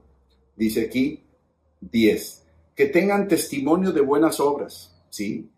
dice 0.58 0.88
aquí 0.88 1.24
10, 1.80 2.46
que 2.76 2.88
tengan 2.88 3.30
testimonio 3.30 3.94
de 3.94 4.02
buenas 4.02 4.42
obras, 4.42 4.94
¿sí? 5.10 5.50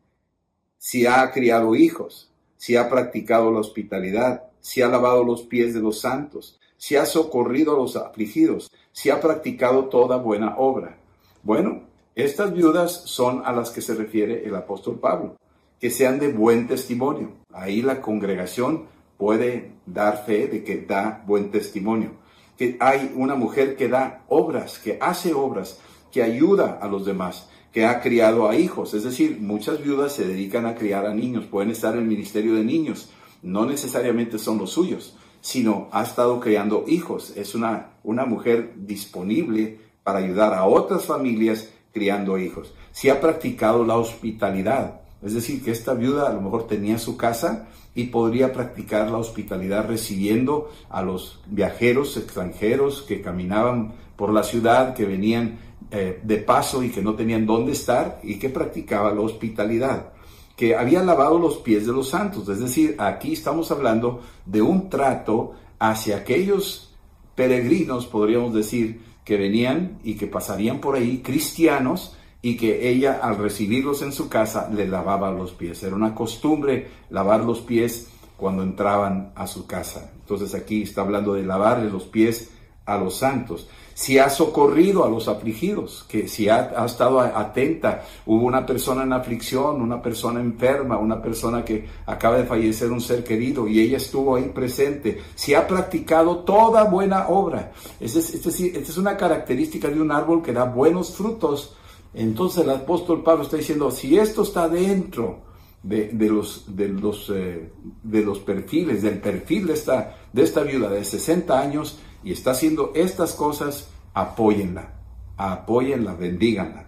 Si 0.78 1.08
ha 1.08 1.32
criado 1.32 1.74
hijos, 1.74 2.32
si 2.56 2.76
ha 2.76 2.88
practicado 2.88 3.52
la 3.52 3.62
hospitalidad, 3.62 4.44
si 4.60 4.84
ha 4.84 4.88
lavado 4.90 5.24
los 5.24 5.42
pies 5.42 5.74
de 5.74 5.80
los 5.80 6.02
santos, 6.02 6.60
si 6.78 6.98
ha 6.98 7.08
socorrido 7.08 7.74
a 7.74 7.78
los 7.78 7.96
afligidos, 7.96 8.72
si 8.92 9.10
ha 9.10 9.20
practicado 9.20 9.86
toda 9.86 10.18
buena 10.18 10.56
obra. 10.58 10.98
Bueno, 11.44 11.84
estas 12.16 12.54
viudas 12.54 12.92
son 13.06 13.44
a 13.46 13.52
las 13.52 13.72
que 13.72 13.82
se 13.82 13.96
refiere 13.96 14.46
el 14.46 14.56
apóstol 14.56 15.00
Pablo 15.00 15.36
que 15.82 15.90
sean 15.90 16.20
de 16.20 16.32
buen 16.32 16.68
testimonio. 16.68 17.32
Ahí 17.52 17.82
la 17.82 18.02
congregación 18.02 18.86
puede 19.18 19.72
dar 19.88 20.26
fe 20.26 20.48
de 20.48 20.64
que 20.64 20.78
da 20.78 21.24
buen 21.26 21.50
testimonio. 21.50 22.12
Que 22.56 22.78
hay 22.80 23.12
una 23.16 23.34
mujer 23.34 23.76
que 23.76 23.90
da 23.90 24.24
obras, 24.30 24.78
que 24.78 25.00
hace 25.02 25.34
obras, 25.34 25.80
que 26.12 26.22
ayuda 26.22 26.78
a 26.80 26.88
los 26.88 27.04
demás, 27.04 27.50
que 27.74 27.86
ha 27.86 28.00
criado 28.00 28.48
a 28.48 28.56
hijos. 28.56 28.94
Es 28.94 29.04
decir, 29.04 29.40
muchas 29.42 29.84
viudas 29.84 30.14
se 30.14 30.28
dedican 30.28 30.68
a 30.68 30.76
criar 30.76 31.08
a 31.08 31.16
niños, 31.16 31.48
pueden 31.48 31.72
estar 31.72 31.96
en 31.96 32.02
el 32.02 32.08
ministerio 32.08 32.54
de 32.54 32.64
niños. 32.64 33.10
No 33.42 33.66
necesariamente 33.66 34.38
son 34.38 34.60
los 34.60 34.70
suyos, 34.70 35.18
sino 35.42 35.90
ha 35.92 36.04
estado 36.04 36.40
criando 36.40 36.86
hijos. 36.88 37.34
Es 37.36 37.56
una, 37.56 37.94
una 38.04 38.26
mujer 38.26 38.74
disponible 38.78 39.80
para 40.04 40.20
ayudar 40.20 40.54
a 40.54 40.66
otras 40.66 41.06
familias 41.06 41.70
criando 41.92 42.38
hijos. 42.38 42.74
Si 42.92 43.10
ha 43.10 43.20
practicado 43.20 43.86
la 43.86 43.98
hospitalidad, 43.98 45.02
es 45.22 45.34
decir, 45.34 45.64
que 45.64 45.72
esta 45.72 45.94
viuda 45.94 46.30
a 46.30 46.34
lo 46.34 46.42
mejor 46.42 46.68
tenía 46.68 46.98
su 46.98 47.18
casa 47.18 47.68
y 47.94 48.06
podría 48.06 48.54
practicar 48.54 49.12
la 49.12 49.18
hospitalidad 49.18 49.88
recibiendo 49.88 50.72
a 50.90 51.02
los 51.02 51.42
viajeros 51.48 52.16
extranjeros 52.18 53.02
que 53.02 53.22
caminaban 53.22 53.94
por 54.16 54.32
la 54.32 54.44
ciudad, 54.44 54.94
que 54.94 55.06
venían 55.06 55.60
eh, 55.92 56.20
de 56.24 56.38
paso 56.38 56.84
y 56.84 56.90
que 56.90 57.02
no 57.02 57.16
tenían 57.16 57.46
dónde 57.46 57.74
estar 57.74 58.20
y 58.24 58.40
que 58.40 58.50
practicaba 58.50 59.14
la 59.14 59.22
hospitalidad 59.22 60.14
que 60.62 60.76
había 60.76 61.02
lavado 61.02 61.40
los 61.40 61.58
pies 61.58 61.88
de 61.88 61.92
los 61.92 62.10
santos. 62.10 62.48
Es 62.48 62.60
decir, 62.60 62.96
aquí 63.00 63.34
estamos 63.34 63.72
hablando 63.72 64.22
de 64.46 64.62
un 64.62 64.92
trato 64.92 65.54
hacia 65.80 66.18
aquellos 66.18 66.94
peregrinos, 67.34 68.06
podríamos 68.06 68.54
decir, 68.54 69.02
que 69.26 69.38
venían 69.38 69.98
y 70.04 70.14
que 70.18 70.28
pasarían 70.28 70.80
por 70.80 70.96
ahí, 70.96 71.24
cristianos, 71.24 72.16
y 72.44 72.58
que 72.58 72.90
ella 72.90 73.22
al 73.24 73.40
recibirlos 73.40 74.04
en 74.04 74.12
su 74.12 74.30
casa 74.30 74.70
le 74.72 74.88
lavaba 74.88 75.32
los 75.32 75.52
pies. 75.52 75.82
Era 75.82 75.96
una 75.96 76.14
costumbre 76.14 76.90
lavar 77.10 77.44
los 77.44 77.62
pies 77.62 78.10
cuando 78.38 78.62
entraban 78.62 79.32
a 79.34 79.48
su 79.48 79.66
casa. 79.66 80.12
Entonces 80.14 80.54
aquí 80.54 80.84
está 80.84 81.02
hablando 81.02 81.34
de 81.34 81.42
lavarle 81.42 81.90
los 81.90 82.04
pies 82.04 82.52
a 82.86 83.00
los 83.00 83.18
santos. 83.18 83.68
Si 83.94 84.18
ha 84.18 84.30
socorrido 84.30 85.06
a 85.06 85.10
los 85.10 85.28
afligidos, 85.28 86.06
que 86.08 86.28
si 86.28 86.50
ha, 86.50 86.72
ha, 86.76 86.86
estado 86.86 87.20
atenta, 87.20 88.04
hubo 88.26 88.46
una 88.46 88.66
persona 88.66 89.04
en 89.04 89.14
aflicción, 89.14 89.82
una 89.82 90.02
persona 90.02 90.40
enferma, 90.40 90.98
una 90.98 91.22
persona 91.22 91.64
que 91.64 91.88
acaba 92.06 92.38
de 92.38 92.46
fallecer 92.46 92.92
un 92.92 93.02
ser 93.02 93.24
querido 93.24 93.68
y 93.68 93.80
ella 93.80 93.98
estuvo 93.98 94.36
ahí 94.36 94.52
presente, 94.54 95.20
si 95.36 95.54
ha 95.54 95.68
practicado 95.68 96.40
toda 96.40 96.84
buena 96.86 97.28
obra. 97.28 97.72
Esta 98.00 98.20
es, 98.20 98.34
es, 98.34 98.60
es 98.60 98.98
una 98.98 99.18
característica 99.18 99.88
de 99.88 100.02
un 100.02 100.12
árbol 100.12 100.42
que 100.42 100.54
da 100.54 100.66
buenos 100.66 101.16
frutos. 101.16 101.76
Entonces 102.14 102.64
el 102.64 102.70
apóstol 102.70 103.24
Pablo 103.24 103.44
está 103.44 103.58
diciendo, 103.58 103.92
si 103.92 104.18
esto 104.18 104.44
está 104.44 104.68
dentro 104.68 105.52
de, 105.84 106.12
los, 106.30 106.66
de, 106.68 106.88
los, 106.90 107.32
eh, 107.34 107.72
de 108.04 108.22
los 108.22 108.40
perfiles, 108.40 109.02
del 109.02 109.20
perfil 109.20 109.68
de 109.68 109.74
esta, 109.74 110.16
de 110.32 110.44
esta 110.44 110.64
viuda 110.64 110.90
de 110.90 111.04
60 111.04 111.60
años 111.60 112.00
y 112.24 112.32
está 112.32 112.52
haciendo 112.52 112.92
estas 112.96 113.34
cosas, 113.34 113.90
apóyenla, 114.14 114.94
apóyenla, 115.38 116.14
bendíganla. 116.14 116.86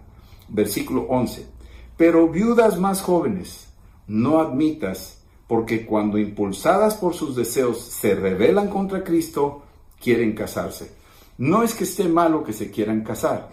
Versículo 0.48 1.02
11. 1.08 1.46
Pero 1.96 2.28
viudas 2.28 2.78
más 2.78 3.00
jóvenes, 3.00 3.68
no 4.06 4.40
admitas, 4.40 5.22
porque 5.46 5.86
cuando 5.86 6.18
impulsadas 6.18 6.94
por 6.94 7.14
sus 7.14 7.36
deseos 7.36 7.78
se 7.80 8.14
rebelan 8.14 8.68
contra 8.68 9.04
Cristo, 9.04 9.62
quieren 10.00 10.34
casarse. 10.34 10.92
No 11.38 11.62
es 11.62 11.74
que 11.74 11.84
esté 11.84 12.08
malo 12.08 12.44
que 12.44 12.52
se 12.52 12.70
quieran 12.70 13.02
casar, 13.02 13.48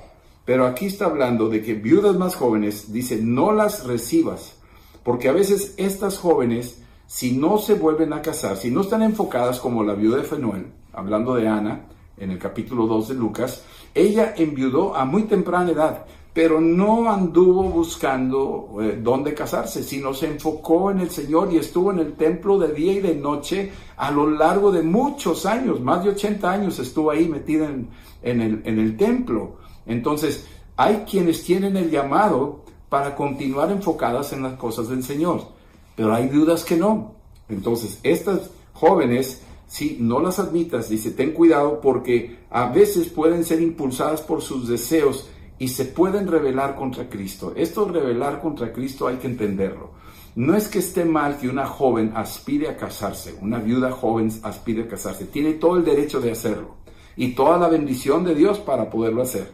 pero 0.46 0.66
aquí 0.66 0.86
está 0.86 1.06
hablando 1.06 1.50
de 1.50 1.62
que 1.62 1.74
viudas 1.74 2.16
más 2.16 2.36
jóvenes, 2.36 2.92
dice, 2.92 3.18
no 3.22 3.52
las 3.52 3.86
recibas, 3.86 4.56
porque 5.04 5.30
a 5.30 5.34
veces 5.34 5.74
estas 5.78 6.18
jóvenes, 6.18 6.82
si 7.08 7.32
no 7.32 7.58
se 7.58 7.74
vuelven 7.74 8.14
a 8.14 8.22
casar, 8.22 8.58
si 8.58 8.70
no 8.70 8.82
están 8.82 9.02
enfocadas 9.02 9.60
como 9.60 9.84
la 9.84 9.94
viuda 9.94 10.18
de 10.18 10.24
Fenuel, 10.24 10.68
hablando 10.94 11.36
de 11.36 11.48
Ana, 11.48 11.88
en 12.18 12.32
el 12.32 12.38
capítulo 12.38 12.88
2 12.88 13.10
de 13.10 13.14
Lucas, 13.16 13.64
ella 13.94 14.34
enviudó 14.38 14.96
a 14.96 15.06
muy 15.06 15.24
temprana 15.24 15.72
edad, 15.72 16.06
pero 16.34 16.62
no 16.62 17.12
anduvo 17.12 17.64
buscando 17.64 18.78
eh, 18.82 19.00
dónde 19.02 19.34
casarse, 19.34 19.84
sino 19.84 20.14
se 20.14 20.28
enfocó 20.28 20.92
en 20.92 21.00
el 21.00 21.10
Señor 21.10 21.52
y 21.52 21.58
estuvo 21.58 21.92
en 21.92 22.00
el 22.00 22.14
templo 22.14 22.58
de 22.58 22.74
día 22.74 22.94
y 22.94 23.00
de 23.00 23.16
noche 23.16 23.72
a 23.98 24.12
lo 24.12 24.30
largo 24.30 24.72
de 24.72 24.82
muchos 24.82 25.46
años, 25.46 25.82
más 25.82 26.04
de 26.04 26.12
80 26.12 26.52
años 26.52 26.80
estuvo 26.80 27.12
ahí 27.12 27.28
metida 27.28 27.70
en, 28.22 28.42
el, 28.42 28.62
en 28.64 28.80
el 28.80 28.96
templo. 28.96 29.58
Entonces, 29.86 30.48
hay 30.78 31.04
quienes 31.10 31.44
tienen 31.44 31.76
el 31.76 31.90
llamado 31.90 32.64
para 32.88 33.16
continuar 33.16 33.72
enfocadas 33.72 34.34
en 34.34 34.44
las 34.44 34.54
cosas 34.54 34.90
del 34.90 35.04
Señor. 35.04 35.42
Pero 35.96 36.14
hay 36.14 36.28
viudas 36.28 36.64
que 36.64 36.78
no. 36.78 37.14
Entonces, 37.50 38.00
estas 38.04 38.52
jóvenes, 38.74 39.44
si 39.72 39.98
no 40.02 40.20
las 40.20 40.40
admitas, 40.40 40.90
dice, 40.90 41.12
ten 41.12 41.32
cuidado 41.32 41.80
porque 41.80 42.40
a 42.50 42.68
veces 42.68 43.08
pueden 43.08 43.46
ser 43.46 43.62
impulsadas 43.62 44.22
por 44.22 44.42
sus 44.42 44.68
deseos 44.68 45.30
y 45.60 45.70
se 45.70 45.86
pueden 45.86 46.28
rebelar 46.28 46.76
contra 46.76 47.10
Cristo. 47.10 47.54
Esto 47.56 47.86
rebelar 47.86 48.42
contra 48.42 48.74
Cristo 48.74 49.08
hay 49.08 49.16
que 49.16 49.28
entenderlo. 49.28 49.92
No 50.36 50.56
es 50.56 50.68
que 50.68 50.80
esté 50.80 51.06
mal 51.06 51.38
que 51.38 51.48
una 51.48 51.68
joven 51.68 52.12
aspire 52.16 52.68
a 52.68 52.76
casarse, 52.76 53.36
una 53.42 53.60
viuda 53.60 53.92
joven 53.92 54.32
aspire 54.44 54.84
a 54.84 54.88
casarse. 54.88 55.26
Tiene 55.26 55.54
todo 55.54 55.78
el 55.78 55.86
derecho 55.86 56.20
de 56.20 56.32
hacerlo 56.32 56.76
y 57.16 57.34
toda 57.34 57.58
la 57.58 57.70
bendición 57.70 58.24
de 58.24 58.36
Dios 58.36 58.60
para 58.60 58.90
poderlo 58.90 59.22
hacer. 59.22 59.54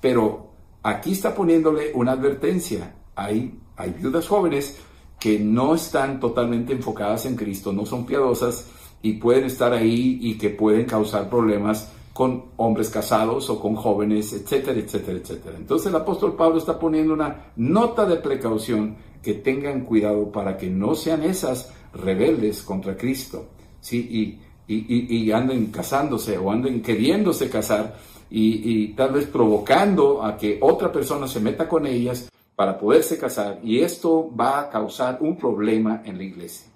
Pero 0.00 0.46
Aquí 0.86 1.10
está 1.10 1.34
poniéndole 1.34 1.90
una 1.94 2.12
advertencia. 2.12 2.94
Hay, 3.16 3.58
hay 3.76 3.90
viudas 3.90 4.28
jóvenes 4.28 4.78
que 5.18 5.36
no 5.40 5.74
están 5.74 6.20
totalmente 6.20 6.74
enfocadas 6.74 7.26
en 7.26 7.34
Cristo, 7.34 7.72
no 7.72 7.84
son 7.84 8.06
piadosas 8.06 8.68
y 9.06 9.12
pueden 9.12 9.44
estar 9.44 9.72
ahí 9.72 10.18
y 10.20 10.36
que 10.36 10.50
pueden 10.50 10.84
causar 10.84 11.30
problemas 11.30 11.92
con 12.12 12.46
hombres 12.56 12.90
casados 12.90 13.48
o 13.50 13.60
con 13.60 13.76
jóvenes, 13.76 14.32
etcétera, 14.32 14.80
etcétera, 14.80 15.18
etcétera. 15.18 15.56
Entonces 15.56 15.86
el 15.86 15.94
apóstol 15.94 16.34
Pablo 16.34 16.58
está 16.58 16.76
poniendo 16.76 17.14
una 17.14 17.52
nota 17.54 18.04
de 18.04 18.16
precaución 18.16 18.96
que 19.22 19.34
tengan 19.34 19.84
cuidado 19.84 20.32
para 20.32 20.56
que 20.56 20.68
no 20.68 20.96
sean 20.96 21.22
esas 21.22 21.72
rebeldes 21.92 22.62
contra 22.62 22.96
Cristo, 22.96 23.46
¿sí? 23.80 24.40
Y, 24.66 24.74
y, 24.74 25.16
y 25.16 25.30
anden 25.30 25.66
casándose 25.66 26.36
o 26.36 26.50
anden 26.50 26.82
queriéndose 26.82 27.48
casar 27.48 27.94
y, 28.28 28.88
tal 28.94 29.12
vez 29.12 29.26
provocando 29.26 30.24
a 30.24 30.36
que 30.36 30.58
otra 30.60 30.90
persona 30.90 31.28
se 31.28 31.38
meta 31.38 31.68
con 31.68 31.86
ellas 31.86 32.28
para 32.56 32.76
poderse 32.76 33.18
casar 33.18 33.60
y 33.62 33.78
esto 33.78 34.34
va 34.34 34.62
a 34.62 34.68
causar 34.68 35.18
un 35.20 35.36
problema 35.36 36.02
en 36.04 36.18
la 36.18 36.24
iglesia. 36.24 36.66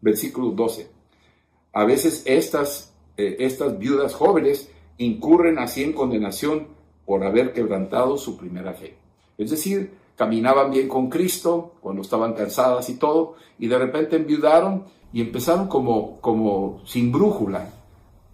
Versículo 0.00 0.52
12. 0.52 0.95
A 1.76 1.84
veces 1.84 2.22
estas, 2.24 2.94
eh, 3.18 3.36
estas 3.40 3.78
viudas 3.78 4.14
jóvenes 4.14 4.70
incurren 4.96 5.58
así 5.58 5.84
en 5.84 5.92
condenación 5.92 6.68
por 7.04 7.22
haber 7.22 7.52
quebrantado 7.52 8.16
su 8.16 8.38
primera 8.38 8.72
fe. 8.72 8.96
Es 9.36 9.50
decir, 9.50 9.92
caminaban 10.16 10.70
bien 10.70 10.88
con 10.88 11.10
Cristo 11.10 11.74
cuando 11.82 12.00
estaban 12.00 12.32
cansadas 12.32 12.88
y 12.88 12.94
todo, 12.94 13.34
y 13.58 13.66
de 13.66 13.76
repente 13.76 14.16
enviudaron 14.16 14.84
y 15.12 15.20
empezaron 15.20 15.68
como, 15.68 16.18
como 16.22 16.80
sin 16.86 17.12
brújula 17.12 17.68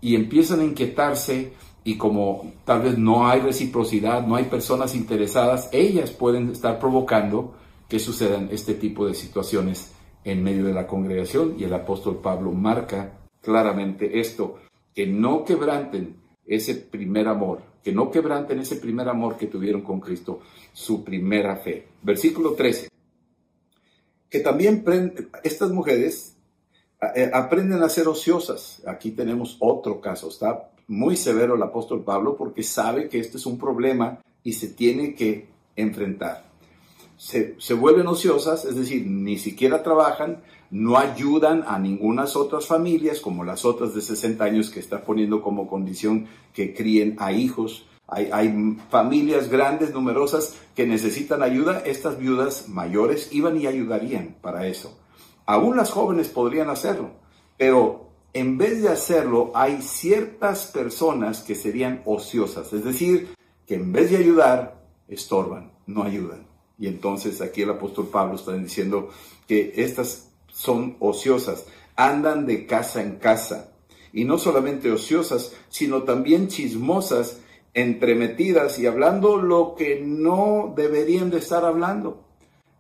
y 0.00 0.14
empiezan 0.14 0.61
a 0.61 0.64
inquietarse 0.64 1.52
y 1.83 1.98
como 1.98 2.52
tal 2.64 2.83
vez 2.83 2.96
no 2.96 3.26
hay 3.26 3.40
reciprocidad, 3.40 4.24
no 4.24 4.37
hay 4.37 4.44
personas 4.44 4.94
interesadas, 4.94 5.68
ellas 5.72 6.12
pueden 6.12 6.48
estar 6.50 6.78
provocando 6.78 7.55
que 7.88 7.98
sucedan 7.98 8.50
este 8.52 8.74
tipo 8.74 9.05
de 9.05 9.14
situaciones 9.14 9.90
en 10.22 10.44
medio 10.44 10.64
de 10.64 10.74
la 10.74 10.87
congregación 10.87 11.57
y 11.59 11.64
el 11.64 11.74
apóstol 11.74 12.20
Pablo 12.22 12.52
marca 12.52 13.18
claramente 13.42 14.20
esto, 14.20 14.59
que 14.94 15.07
no 15.07 15.44
quebranten 15.44 16.16
ese 16.46 16.74
primer 16.74 17.28
amor, 17.28 17.61
que 17.85 17.92
no 17.92 18.11
quebranten 18.11 18.61
ese 18.61 18.76
primer 18.76 19.09
amor 19.09 19.37
que 19.37 19.48
tuvieron 19.48 19.83
con 19.83 20.00
Cristo, 20.00 20.40
su 20.72 21.05
primera 21.05 21.57
fe. 21.57 21.88
Versículo 22.02 22.55
13. 22.55 22.88
Que 24.31 24.40
también 24.40 24.83
estas 25.42 25.70
mujeres 25.70 26.37
eh, 27.14 27.31
aprenden 27.35 27.83
a 27.83 27.88
ser 27.88 28.09
ociosas. 28.09 28.83
Aquí 28.87 29.11
tenemos 29.11 29.57
otro 29.61 30.00
caso, 30.00 30.28
está 30.28 30.70
muy 30.87 31.16
severo 31.16 31.57
el 31.57 31.62
apóstol 31.62 32.05
Pablo 32.05 32.37
porque 32.37 32.62
sabe 32.62 33.09
que 33.09 33.18
este 33.18 33.38
es 33.38 33.46
un 33.46 33.59
problema 33.59 34.20
y 34.44 34.52
se 34.52 34.68
tiene 34.68 35.14
que 35.14 35.48
enfrentar. 35.76 36.50
Se, 37.16 37.57
vuelven 37.74 38.09
ociosas, 38.09 38.64
es 38.64 38.74
decir, 38.74 39.07
ni 39.07 39.38
siquiera 39.38 39.83
trabajan, 39.83 40.42
no 40.73 40.97
ayudan 40.97 41.65
a 41.69 41.79
ninguna 41.79 42.25
otras 42.35 42.67
familias, 42.67 43.21
como 43.21 43.45
las 43.45 43.67
otras 43.67 43.95
de 43.95 44.01
60 44.01 44.43
años 44.43 44.71
que 44.71 44.81
está 44.81 45.05
poniendo 45.05 45.43
como 45.43 45.69
condición 45.69 46.27
que 46.55 46.75
críen 46.75 47.17
a 47.19 47.31
hijos. 47.31 47.87
Hay, 48.09 48.31
hay, 48.33 48.79
familias 48.91 49.51
grandes, 49.51 49.93
numerosas, 49.93 50.57
que 50.75 50.87
necesitan 50.87 51.43
ayuda. 51.43 51.83
Estas 51.85 52.19
viudas 52.19 52.71
mayores 52.71 53.29
iban 53.33 53.61
y 53.61 53.67
ayudarían 53.67 54.37
para 54.41 54.67
eso. 54.67 54.99
Aún 55.45 55.77
las 55.77 55.91
jóvenes 55.91 56.29
podrían 56.29 56.71
hacerlo, 56.71 57.11
pero 57.59 58.09
en 58.33 58.57
vez 58.57 58.81
de 58.81 58.89
hacerlo, 58.89 59.53
hay 59.55 59.83
ciertas 59.83 60.67
personas 60.67 61.43
que 61.43 61.55
serían 61.55 62.01
ociosas, 62.07 62.73
es 62.73 62.83
decir, 62.83 63.35
que 63.67 63.75
en 63.75 63.93
vez 63.93 64.11
de 64.11 64.17
ayudar, 64.17 64.83
estorban, 65.07 65.73
no 65.87 66.03
ayudan. 66.03 66.47
Y 66.79 66.87
entonces 66.87 67.43
aquí 67.43 67.61
el 67.61 67.71
apóstol 67.71 68.09
Pablo 68.09 68.37
está 68.37 68.55
diciendo 68.55 69.11
que 69.47 69.75
estas 69.77 70.32
son 70.53 70.97
ociosas, 71.01 71.67
andan 71.97 72.47
de 72.47 72.67
casa 72.67 73.03
en 73.03 73.17
casa. 73.17 73.73
Y 74.12 74.25
no 74.25 74.38
solamente 74.38 74.93
ociosas, 74.93 75.55
sino 75.69 76.03
también 76.03 76.49
chismosas, 76.49 77.41
entremetidas 77.75 78.79
y 78.79 78.87
hablando 78.87 79.38
lo 79.38 79.75
que 79.75 80.01
no 80.01 80.75
deberían 80.77 81.31
de 81.31 81.38
estar 81.38 81.65
hablando. 81.65 82.25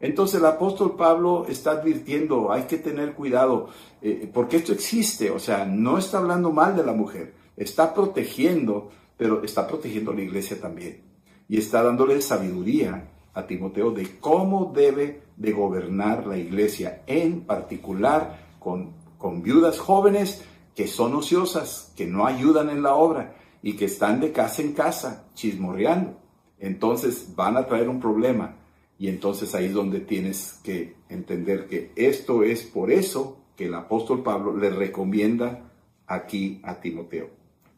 Entonces 0.00 0.40
el 0.40 0.46
apóstol 0.46 0.96
Pablo 0.96 1.46
está 1.48 1.72
advirtiendo, 1.72 2.52
hay 2.52 2.64
que 2.64 2.76
tener 2.76 3.14
cuidado, 3.14 3.68
eh, 4.02 4.28
porque 4.32 4.56
esto 4.56 4.72
existe, 4.72 5.30
o 5.30 5.38
sea, 5.38 5.64
no 5.64 5.96
está 5.96 6.18
hablando 6.18 6.50
mal 6.50 6.76
de 6.76 6.84
la 6.84 6.92
mujer, 6.92 7.34
está 7.56 7.94
protegiendo, 7.94 8.90
pero 9.16 9.44
está 9.44 9.66
protegiendo 9.66 10.10
a 10.10 10.14
la 10.14 10.22
iglesia 10.22 10.60
también. 10.60 11.02
Y 11.48 11.58
está 11.58 11.82
dándole 11.82 12.20
sabiduría 12.20 13.08
a 13.32 13.46
Timoteo 13.46 13.92
de 13.92 14.18
cómo 14.18 14.72
debe 14.74 15.21
de 15.36 15.52
gobernar 15.52 16.26
la 16.26 16.36
iglesia, 16.36 17.02
en 17.06 17.42
particular 17.42 18.54
con, 18.58 18.92
con 19.18 19.42
viudas 19.42 19.78
jóvenes 19.78 20.44
que 20.74 20.86
son 20.86 21.14
ociosas, 21.14 21.92
que 21.96 22.06
no 22.06 22.26
ayudan 22.26 22.70
en 22.70 22.82
la 22.82 22.94
obra 22.94 23.36
y 23.62 23.74
que 23.74 23.84
están 23.84 24.20
de 24.20 24.32
casa 24.32 24.62
en 24.62 24.72
casa 24.72 25.26
chismorreando. 25.34 26.18
Entonces 26.58 27.34
van 27.34 27.56
a 27.56 27.66
traer 27.66 27.88
un 27.88 28.00
problema 28.00 28.56
y 28.98 29.08
entonces 29.08 29.54
ahí 29.54 29.66
es 29.66 29.74
donde 29.74 30.00
tienes 30.00 30.60
que 30.62 30.96
entender 31.08 31.66
que 31.66 31.92
esto 31.96 32.42
es 32.42 32.62
por 32.62 32.90
eso 32.90 33.38
que 33.56 33.66
el 33.66 33.74
apóstol 33.74 34.22
Pablo 34.22 34.56
le 34.56 34.70
recomienda 34.70 35.72
aquí 36.06 36.60
a 36.62 36.80
Timoteo. 36.80 37.30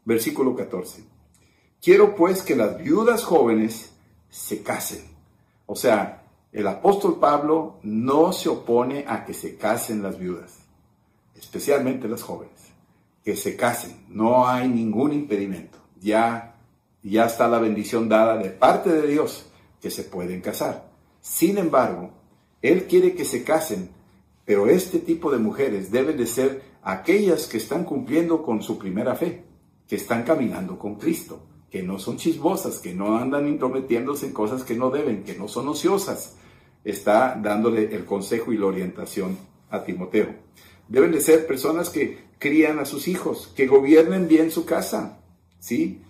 Versículo 0.05 0.55
14. 0.55 1.03
Quiero 1.81 2.15
pues 2.15 2.41
que 2.41 2.55
las 2.55 2.77
viudas 2.77 3.23
jóvenes 3.23 3.93
se 4.29 4.61
casen. 4.61 5.03
O 5.65 5.75
sea, 5.75 6.24
el 6.55 6.67
apóstol 6.67 7.19
Pablo 7.19 7.79
no 7.83 8.31
se 8.31 8.47
opone 8.47 9.03
a 9.09 9.25
que 9.25 9.33
se 9.33 9.57
casen 9.57 10.01
las 10.01 10.17
viudas, 10.17 10.59
especialmente 11.35 12.07
las 12.07 12.23
jóvenes, 12.23 12.71
que 13.25 13.35
se 13.35 13.57
casen. 13.57 14.05
No 14.07 14.47
hay 14.47 14.69
ningún 14.69 15.11
impedimento. 15.11 15.77
Ya, 15.99 16.55
ya 17.03 17.25
está 17.25 17.49
la 17.49 17.59
bendición 17.59 18.07
dada 18.07 18.37
de 18.37 18.51
parte 18.51 18.89
de 18.89 19.05
Dios 19.05 19.47
que 19.81 19.91
se 19.91 20.03
pueden 20.03 20.39
casar. 20.39 20.89
Sin 21.19 21.57
embargo, 21.57 22.11
Él 22.61 22.85
quiere 22.85 23.15
que 23.15 23.25
se 23.25 23.43
casen, 23.43 23.89
pero 24.45 24.67
este 24.67 24.99
tipo 24.99 25.29
de 25.31 25.39
mujeres 25.39 25.91
deben 25.91 26.15
de 26.15 26.25
ser 26.25 26.63
aquellas 26.83 27.47
que 27.47 27.57
están 27.57 27.83
cumpliendo 27.83 28.43
con 28.43 28.63
su 28.63 28.77
primera 28.77 29.13
fe, 29.15 29.43
que 29.89 29.97
están 29.97 30.23
caminando 30.23 30.79
con 30.79 30.95
Cristo, 30.95 31.41
que 31.69 31.83
no 31.83 31.99
son 31.99 32.15
chismosas, 32.15 32.79
que 32.79 32.93
no 32.93 33.17
andan 33.17 33.45
intrometiéndose 33.45 34.27
en 34.27 34.31
cosas 34.31 34.63
que 34.63 34.75
no 34.75 34.89
deben, 34.89 35.25
que 35.25 35.35
no 35.37 35.49
son 35.49 35.67
ociosas. 35.67 36.37
Está 36.85 37.37
dándole 37.41 37.93
el 37.95 38.05
consejo 38.05 38.53
y 38.53 38.57
la 38.57 38.67
orientación 38.67 39.37
a 39.69 39.83
Timoteo. 39.83 40.27
Deben 40.87 41.11
de 41.11 41.19
ser 41.19 41.47
personas 41.47 41.89
que 41.89 42.25
crían 42.37 42.79
a 42.79 42.85
sus 42.85 43.07
hijos, 43.07 43.51
que 43.55 43.65
gobiernen 43.65 44.27
bien 44.27 44.51
su 44.51 44.65
casa, 44.65 45.19
¿sí? 45.59 46.01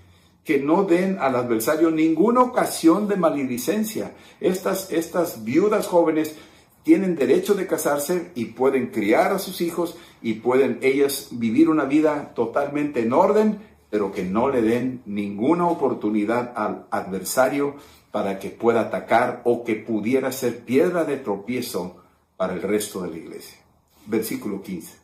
Que 0.43 0.59
no 0.59 0.83
den 0.83 1.17
al 1.19 1.35
adversario 1.35 1.91
ninguna 1.91 2.41
ocasión 2.41 3.07
de 3.07 3.15
maledicencia. 3.15 4.11
Estas, 4.41 4.91
estas 4.91 5.45
viudas 5.45 5.88
jóvenes 5.88 6.35
tienen 6.83 7.15
derecho 7.15 7.55
de 7.55 7.65
casarse 7.67 8.31
y 8.35 8.45
pueden 8.45 8.88
criar 8.88 9.31
a 9.31 9.39
sus 9.39 9.61
hijos 9.61 9.97
y 10.21 10.33
pueden 10.35 10.79
ellas 10.81 11.29
vivir 11.31 11.69
una 11.69 11.85
vida 11.85 12.33
totalmente 12.35 12.99
en 12.99 13.13
orden, 13.13 13.59
pero 13.89 14.11
que 14.11 14.23
no 14.23 14.49
le 14.49 14.61
den 14.61 15.01
ninguna 15.05 15.67
oportunidad 15.67 16.53
al 16.55 16.85
adversario 16.91 17.75
para 18.15 18.39
que 18.39 18.49
pueda 18.49 18.80
atacar 18.80 19.41
o 19.43 19.65
que 19.65 19.75
pudiera 19.75 20.32
ser 20.32 20.63
piedra 20.63 21.04
de 21.04 21.17
tropiezo 21.17 21.97
para 22.38 22.54
el 22.54 22.62
resto 22.62 23.01
de 23.01 23.10
la 23.10 23.17
iglesia. 23.17 23.58
Versículo 24.06 24.62
15. 24.62 24.95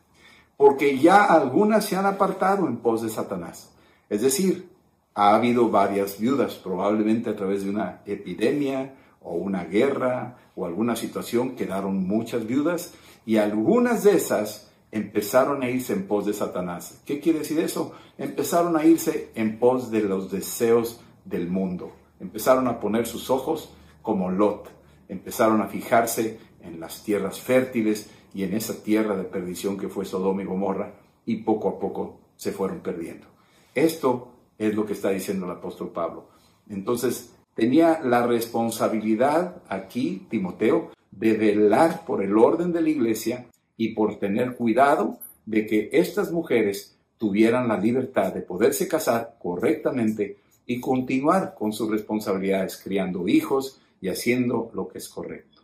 Porque 0.56 0.98
ya 0.98 1.26
algunas 1.26 1.84
se 1.84 1.98
han 1.98 2.06
apartado 2.06 2.70
en 2.70 2.78
pos 2.78 3.02
de 3.02 3.10
Satanás. 3.10 3.74
Es 4.10 4.22
decir, 4.22 4.70
ha 5.14 5.36
habido 5.36 5.70
varias 5.70 6.22
viudas, 6.22 6.54
probablemente 6.54 7.30
a 7.30 7.36
través 7.36 7.66
de 7.66 7.72
una 7.72 8.02
epidemia, 8.06 8.96
o 9.20 9.34
una 9.34 9.66
guerra 9.66 10.38
o 10.56 10.66
alguna 10.66 10.96
situación, 10.96 11.58
quedaron 11.58 12.08
muchas 12.08 12.48
viudas 12.48 12.94
y 13.26 13.36
algunas 13.36 14.06
de 14.06 14.16
esas 14.16 14.72
empezaron 14.90 15.64
a 15.64 15.70
irse 15.70 15.92
en 15.92 16.08
pos 16.08 16.28
de 16.28 16.34
Satanás. 16.34 17.02
¿Qué 17.06 17.20
quiere 17.20 17.40
decir 17.40 17.60
eso? 17.60 17.92
Empezaron 18.18 18.78
a 18.78 18.86
irse 18.86 19.32
en 19.36 19.60
pos 19.60 19.92
de 19.92 20.00
los 20.00 20.32
deseos 20.32 21.02
del 21.26 21.50
mundo. 21.50 21.92
Empezaron 22.22 22.68
a 22.68 22.80
poner 22.80 23.08
sus 23.08 23.30
ojos 23.32 23.74
como 24.02 24.30
Lot. 24.30 24.70
Empezaron 25.10 25.62
a 25.62 25.68
fijarse 25.68 26.40
en 26.62 26.80
las 26.80 27.04
tierras 27.04 27.42
fértiles 27.42 28.10
y 28.34 28.44
en 28.44 28.54
esa 28.54 28.84
tierra 28.84 29.18
de 29.18 29.24
perdición 29.24 29.78
que 29.78 29.90
fue 29.90 30.06
Sodoma 30.06 30.44
y 30.44 30.46
Gomorra 30.46 30.94
y 31.26 31.38
poco 31.38 31.68
a 31.68 31.80
poco 31.80 32.20
se 32.36 32.52
fueron 32.52 32.80
perdiendo. 32.80 33.28
Esto 33.74 34.32
es 34.58 34.76
lo 34.76 34.86
que 34.86 34.94
está 34.94 35.10
diciendo 35.10 35.46
el 35.46 35.54
apóstol 35.54 35.90
Pablo. 35.90 36.30
Entonces, 36.70 37.34
tenía 37.56 38.00
la 38.04 38.26
responsabilidad 38.28 39.64
aquí, 39.68 40.28
Timoteo, 40.30 40.92
de 41.10 41.34
velar 41.34 42.06
por 42.06 42.24
el 42.24 42.38
orden 42.38 42.72
de 42.72 42.82
la 42.82 42.90
iglesia 42.90 43.48
y 43.78 43.96
por 43.96 44.20
tener 44.20 44.56
cuidado 44.56 45.18
de 45.48 45.66
que 45.66 45.90
estas 45.92 46.32
mujeres 46.32 46.98
tuvieran 47.18 47.68
la 47.68 47.78
libertad 47.78 48.34
de 48.34 48.42
poderse 48.42 48.88
casar 48.88 49.38
correctamente 49.42 50.38
y 50.66 50.80
continuar 50.80 51.56
con 51.56 51.74
sus 51.74 51.90
responsabilidades, 51.90 52.78
criando 52.78 53.28
hijos 53.28 53.82
y 54.00 54.10
haciendo 54.10 54.72
lo 54.74 54.88
que 54.88 55.00
es 55.00 55.10
correcto. 55.10 55.62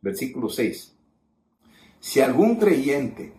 Versículo 0.00 0.48
6. 0.48 0.94
Si 2.00 2.20
algún 2.20 2.56
creyente 2.56 3.32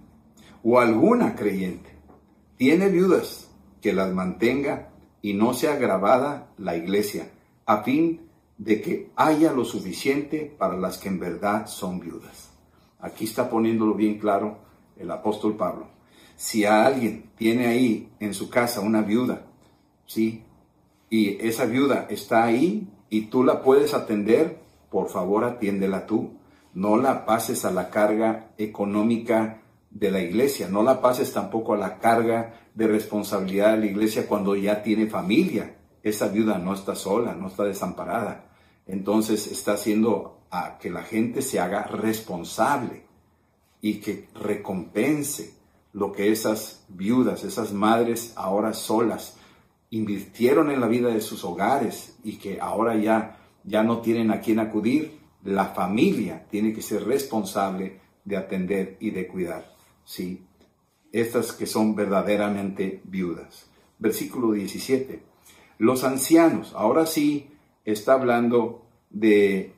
o 0.63 0.79
alguna 0.79 1.35
creyente 1.35 1.89
tiene 2.57 2.89
viudas, 2.89 3.49
que 3.81 3.93
las 3.93 4.13
mantenga 4.13 4.89
y 5.21 5.33
no 5.33 5.53
sea 5.53 5.75
grabada 5.77 6.51
la 6.57 6.75
iglesia 6.75 7.31
a 7.65 7.83
fin 7.83 8.29
de 8.57 8.81
que 8.81 9.11
haya 9.15 9.53
lo 9.53 9.63
suficiente 9.63 10.53
para 10.57 10.75
las 10.75 10.97
que 10.97 11.07
en 11.07 11.19
verdad 11.19 11.67
son 11.67 11.99
viudas. 11.99 12.49
Aquí 12.99 13.23
está 13.23 13.49
poniéndolo 13.49 13.93
bien 13.93 14.19
claro 14.19 14.57
el 14.97 15.09
apóstol 15.11 15.55
Pablo. 15.55 15.87
Si 16.35 16.65
alguien 16.65 17.31
tiene 17.37 17.67
ahí 17.67 18.09
en 18.19 18.33
su 18.33 18.49
casa 18.49 18.81
una 18.81 19.01
viuda, 19.01 19.45
¿sí? 20.05 20.43
Y 21.09 21.45
esa 21.45 21.65
viuda 21.65 22.07
está 22.09 22.43
ahí 22.43 22.87
y 23.09 23.27
tú 23.27 23.43
la 23.43 23.61
puedes 23.61 23.93
atender, 23.93 24.59
por 24.89 25.09
favor 25.09 25.43
atiéndela 25.43 26.05
tú. 26.05 26.33
No 26.73 26.97
la 26.97 27.25
pases 27.25 27.65
a 27.65 27.71
la 27.71 27.89
carga 27.89 28.51
económica 28.57 29.61
de 29.89 30.11
la 30.11 30.21
iglesia, 30.21 30.69
no 30.69 30.83
la 30.83 31.01
pases 31.01 31.33
tampoco 31.33 31.73
a 31.73 31.77
la 31.77 31.97
carga 31.97 32.53
de 32.75 32.87
responsabilidad 32.87 33.71
de 33.71 33.79
la 33.79 33.85
iglesia 33.87 34.27
cuando 34.27 34.55
ya 34.55 34.83
tiene 34.83 35.07
familia 35.07 35.75
esa 36.03 36.27
viuda 36.27 36.57
no 36.57 36.73
está 36.73 36.95
sola, 36.95 37.33
no 37.33 37.47
está 37.47 37.63
desamparada. 37.63 38.45
Entonces 38.85 39.47
está 39.47 39.73
haciendo 39.73 40.41
que 40.79 40.89
la 40.89 41.03
gente 41.03 41.41
se 41.41 41.59
haga 41.59 41.83
responsable 41.83 43.03
y 43.81 43.95
que 43.95 44.29
recompense 44.33 45.53
lo 45.93 46.11
que 46.11 46.31
esas 46.31 46.85
viudas, 46.87 47.43
esas 47.43 47.73
madres 47.73 48.33
ahora 48.35 48.73
solas, 48.73 49.37
invirtieron 49.91 50.71
en 50.71 50.81
la 50.81 50.87
vida 50.87 51.09
de 51.09 51.21
sus 51.21 51.43
hogares 51.43 52.17
y 52.23 52.37
que 52.37 52.59
ahora 52.59 52.95
ya, 52.95 53.37
ya 53.63 53.83
no 53.83 53.99
tienen 53.99 54.31
a 54.31 54.39
quién 54.39 54.59
acudir. 54.59 55.19
La 55.43 55.65
familia 55.65 56.45
tiene 56.49 56.73
que 56.73 56.81
ser 56.81 57.05
responsable 57.05 57.99
de 58.25 58.37
atender 58.37 58.97
y 58.99 59.11
de 59.11 59.27
cuidar. 59.27 59.73
¿sí? 60.03 60.43
Estas 61.11 61.53
que 61.53 61.65
son 61.65 61.95
verdaderamente 61.95 63.01
viudas. 63.05 63.69
Versículo 63.97 64.51
17. 64.51 65.23
Los 65.79 66.03
ancianos, 66.03 66.73
ahora 66.75 67.05
sí 67.05 67.49
está 67.85 68.13
hablando 68.13 68.85
de, 69.09 69.73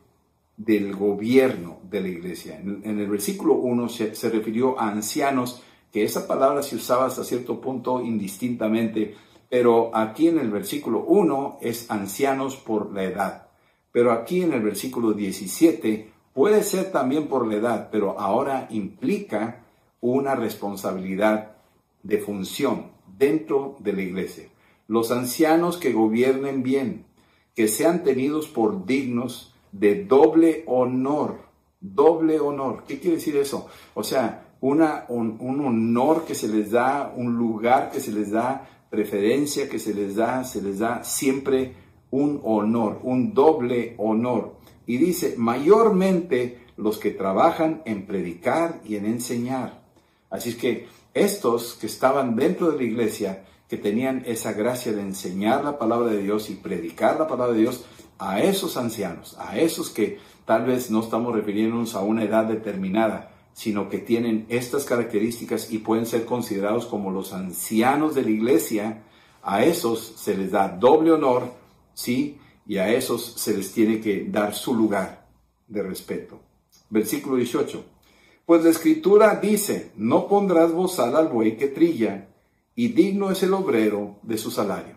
del 0.58 0.96
gobierno 0.96 1.80
de 1.90 2.02
la 2.02 2.08
iglesia. 2.08 2.60
En, 2.60 3.00
el 3.00 3.08
versículo 3.08 3.56
1 3.56 3.90
se, 3.90 4.16
se 4.16 4.30
refirió 4.30 4.80
a 4.80 4.90
ancianos, 4.90 5.62
que 5.92 6.04
esa 6.04 6.28
palabra 6.28 6.64
se 6.64 6.76
usaba 6.76 7.06
hasta 7.06 7.24
cierto 7.24 7.60
punto 7.60 8.02
indistintamente, 8.02 9.16
pero 9.52 9.96
aquí 9.96 10.28
en 10.28 10.40
el 10.40 10.50
versículo 10.50 11.04
1 11.06 11.60
es 11.62 11.92
ancianos 11.92 12.56
por 12.56 12.92
la 12.92 13.04
edad. 13.04 13.48
Pero 13.92 14.12
aquí 14.12 14.42
en 14.42 14.54
el 14.54 14.64
versículo 14.64 15.14
17 15.14 16.10
puede 16.34 16.64
ser 16.64 16.92
también 16.92 17.28
por 17.28 17.46
la 17.46 17.58
edad, 17.58 17.90
pero 17.92 18.20
ahora 18.20 18.68
implica 18.72 19.66
una 20.00 20.34
responsabilidad 20.34 21.58
de 22.02 22.18
función 22.18 22.94
dentro 23.06 23.76
de 23.80 23.94
la 23.94 24.02
iglesia 24.02 24.52
los 24.92 25.10
ancianos 25.10 25.78
que 25.78 25.94
gobiernen 25.94 26.64
bien, 26.64 27.06
que 27.56 27.70
sean 27.70 28.04
tenidos 28.04 28.50
por 28.50 28.86
dignos 28.86 29.56
de 29.72 30.04
doble 30.04 30.66
honor. 30.68 31.38
Doble 31.80 32.42
honor. 32.42 32.84
¿Qué 32.86 33.00
quiere 33.00 33.16
decir 33.16 33.38
eso? 33.38 33.68
O 33.94 34.04
sea, 34.04 34.58
un, 34.60 34.82
honor 35.40 36.26
que 36.26 36.36
se 36.36 36.50
les 36.50 36.72
da, 36.72 37.14
un 37.16 37.38
lugar 37.38 37.90
que 37.90 38.02
se 38.02 38.12
les 38.12 38.32
da, 38.32 38.81
preferencia 38.92 39.70
que 39.70 39.80
se 39.80 39.96
les 39.96 40.18
da, 40.18 40.44
se 40.44 40.62
les 40.62 40.80
da 40.80 41.04
siempre 41.04 41.74
un 42.12 42.42
honor, 42.44 43.00
un 43.04 43.34
doble 43.34 43.96
honor. 43.98 44.58
Y 44.86 44.98
dice, 44.98 45.36
mayormente 45.38 46.60
los 46.76 47.00
que 47.00 47.12
trabajan 47.12 47.82
en 47.86 48.06
predicar 48.06 48.82
y 48.86 48.98
en 48.98 49.06
enseñar. 49.06 49.82
Así 50.30 50.50
es 50.50 50.56
que 50.56 50.88
estos 51.14 51.76
que 51.76 51.88
estaban 51.88 52.36
dentro 52.36 52.72
de 52.72 52.78
la 52.78 52.84
iglesia 52.84 53.46
que 53.70 53.78
tenían 53.78 54.24
esa 54.26 54.52
gracia 54.52 54.92
de 54.92 55.02
enseñar 55.02 55.64
la 55.64 55.80
palabra 55.80 56.12
de 56.12 56.22
Dios 56.22 56.50
y 56.50 56.56
predicar 56.56 57.18
la 57.18 57.28
palabra 57.28 57.54
de 57.54 57.62
Dios 57.62 57.86
a 58.20 58.42
esos 58.42 58.76
ancianos, 58.76 59.38
a 59.40 59.58
esos 59.58 59.90
que 59.90 60.20
tal 60.46 60.66
vez 60.66 60.92
no 60.92 61.00
estamos 61.00 61.34
refiriéndonos 61.34 61.96
a 61.96 62.02
una 62.02 62.26
edad 62.26 62.46
determinada, 62.46 63.31
sino 63.54 63.90
que 63.90 64.00
tienen 64.00 64.46
estas 64.50 64.86
características 64.86 65.72
y 65.72 65.80
pueden 65.80 66.06
ser 66.06 66.26
considerados 66.26 66.86
como 66.86 67.12
los 67.12 67.34
ancianos 67.34 68.16
de 68.16 68.24
la 68.24 68.30
iglesia, 68.30 69.04
a 69.44 69.64
esos 69.64 70.14
se 70.18 70.38
les 70.38 70.52
da 70.52 70.70
doble 70.70 71.12
honor, 71.12 71.54
¿sí? 71.94 72.38
Y 72.66 72.78
a 72.78 72.92
esos 72.94 73.34
se 73.38 73.56
les 73.56 73.72
tiene 73.72 74.00
que 74.00 74.26
dar 74.30 74.54
su 74.54 74.76
lugar 74.76 75.28
de 75.68 75.84
respeto. 75.84 76.40
Versículo 76.90 77.38
18. 77.38 77.84
Pues 78.46 78.64
la 78.64 78.70
escritura 78.70 79.36
dice, 79.36 79.92
no 79.96 80.28
pondrás 80.28 80.72
bozal 80.72 81.16
al 81.16 81.28
buey 81.28 81.58
que 81.58 81.68
trilla, 81.68 82.28
y 82.76 82.90
digno 82.90 83.32
es 83.32 83.44
el 83.44 83.54
obrero 83.54 84.18
de 84.24 84.38
su 84.38 84.52
salario. 84.52 84.96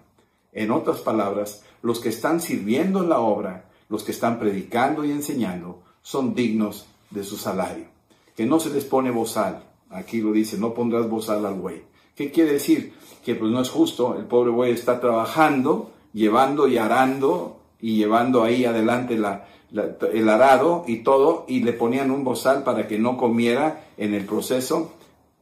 En 0.53 0.71
otras 0.71 1.01
palabras, 1.01 1.63
los 1.83 2.01
que 2.01 2.09
están 2.09 2.41
sirviendo 2.41 3.03
en 3.03 3.09
la 3.09 3.21
obra, 3.21 3.71
los 3.89 4.05
que 4.05 4.13
están 4.13 4.39
predicando 4.39 5.05
y 5.05 5.11
enseñando, 5.11 5.83
son 6.03 6.35
dignos 6.35 6.87
de 7.11 7.25
su 7.25 7.37
salario. 7.37 7.94
Que 8.37 8.47
no 8.47 8.61
se 8.61 8.71
les 8.71 8.85
pone 8.85 9.11
bozal. 9.11 9.65
Aquí 9.91 10.21
lo 10.21 10.33
dice, 10.33 10.59
no 10.59 10.75
pondrás 10.75 11.09
bozal 11.09 11.45
al 11.47 11.55
buey. 11.55 11.83
¿Qué 12.15 12.31
quiere 12.31 12.53
decir? 12.55 12.95
Que 13.25 13.35
pues 13.35 13.51
no 13.51 13.61
es 13.61 13.71
justo, 13.71 14.17
el 14.17 14.25
pobre 14.25 14.51
buey 14.51 14.73
está 14.73 15.01
trabajando, 15.01 15.91
llevando 16.13 16.69
y 16.69 16.79
arando 16.79 17.59
y 17.81 17.97
llevando 17.97 18.43
ahí 18.43 18.65
adelante 18.65 19.15
el 19.15 20.29
arado 20.29 20.85
y 20.87 20.99
todo, 20.99 21.45
y 21.49 21.61
le 21.61 21.73
ponían 21.73 22.11
un 22.11 22.25
bozal 22.25 22.63
para 22.63 22.87
que 22.87 22.99
no 22.99 23.17
comiera 23.17 23.85
en 23.97 24.15
el 24.15 24.25
proceso 24.25 24.93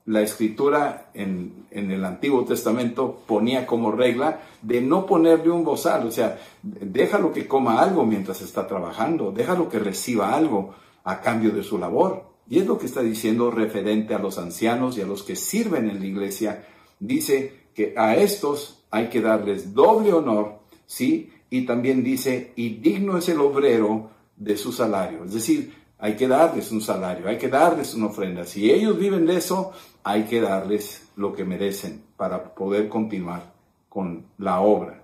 la 0.07 0.21
escritura 0.21 1.11
en, 1.15 1.67
el 1.71 2.05
Antiguo 2.05 2.45
Testamento 2.45 3.21
ponía 3.27 3.67
como 3.67 3.93
regla 3.93 4.41
de 4.61 4.81
no 4.81 5.07
ponerle 5.07 5.51
un 5.51 5.65
bozal, 5.65 6.07
o 6.07 6.11
sea, 6.11 6.39
déjalo 6.63 7.33
que 7.33 7.47
coma 7.47 7.81
algo 7.81 8.05
mientras 8.05 8.43
está 8.43 8.67
trabajando, 8.67 9.31
déjalo 9.31 9.69
que 9.69 9.79
reciba 9.79 10.35
algo 10.35 10.75
a 11.05 11.21
cambio 11.21 11.51
de 11.51 11.63
su 11.63 11.79
labor. 11.79 12.32
Y 12.49 12.59
es 12.59 12.67
lo 12.67 12.79
que 12.79 12.87
está 12.87 13.03
diciendo 13.03 13.51
referente 13.51 14.15
a 14.15 14.19
los 14.19 14.39
ancianos 14.39 14.99
y 14.99 15.03
a 15.03 15.07
los 15.07 15.23
que 15.23 15.37
sirven 15.37 15.89
en 15.89 16.01
la 16.01 16.07
iglesia. 16.07 16.67
Dice 17.01 17.69
que 17.75 17.95
a 17.97 18.17
estos 18.17 18.85
hay 18.91 19.09
que 19.09 19.21
darles 19.21 19.73
doble 19.75 20.13
honor 20.13 20.63
¿sí? 20.93 21.33
Y 21.49 21.65
también 21.65 22.05
dice, 22.05 22.53
y 22.55 22.77
digno 22.77 23.17
es 23.17 23.29
el 23.31 23.41
obrero 23.41 24.11
de 24.37 24.57
su 24.57 24.73
salario. 24.73 25.25
Es 25.25 25.33
decir, 25.33 25.75
hay 25.99 26.17
que 26.17 26.29
darles 26.29 26.71
un 26.71 26.83
salario, 26.83 27.29
hay 27.29 27.39
que 27.39 27.49
darles 27.49 27.95
una 27.95 28.07
ofrenda. 28.07 28.45
Si 28.45 28.71
ellos 28.71 28.99
viven 28.99 29.25
de 29.25 29.37
eso, 29.37 29.73
hay 30.03 30.25
que 30.25 30.41
darles 30.41 31.09
lo 31.17 31.33
que 31.33 31.45
merecen 31.45 32.03
para 32.17 32.55
poder 32.55 32.89
continuar 32.89 33.55
con 33.89 34.27
la 34.39 34.61
obra. 34.61 35.03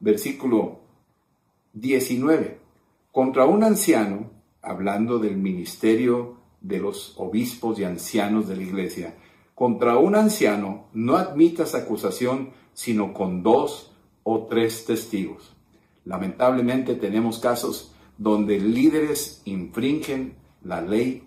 Versículo 0.00 0.80
19. 1.72 2.58
Contra 3.12 3.46
un 3.46 3.62
anciano, 3.62 4.30
hablando 4.62 5.18
del 5.18 5.36
ministerio 5.36 6.35
de 6.66 6.78
los 6.78 7.14
obispos 7.16 7.78
y 7.78 7.84
ancianos 7.84 8.48
de 8.48 8.56
la 8.56 8.62
iglesia, 8.62 9.14
contra 9.54 9.96
un 9.98 10.14
anciano 10.16 10.86
no 10.92 11.16
admitas 11.16 11.74
acusación 11.74 12.50
sino 12.74 13.14
con 13.14 13.42
dos 13.42 13.92
o 14.22 14.46
tres 14.50 14.84
testigos. 14.84 15.54
Lamentablemente 16.04 16.94
tenemos 16.94 17.38
casos 17.38 17.92
donde 18.18 18.58
líderes 18.58 19.42
infringen 19.44 20.34
la 20.62 20.80
ley 20.80 21.24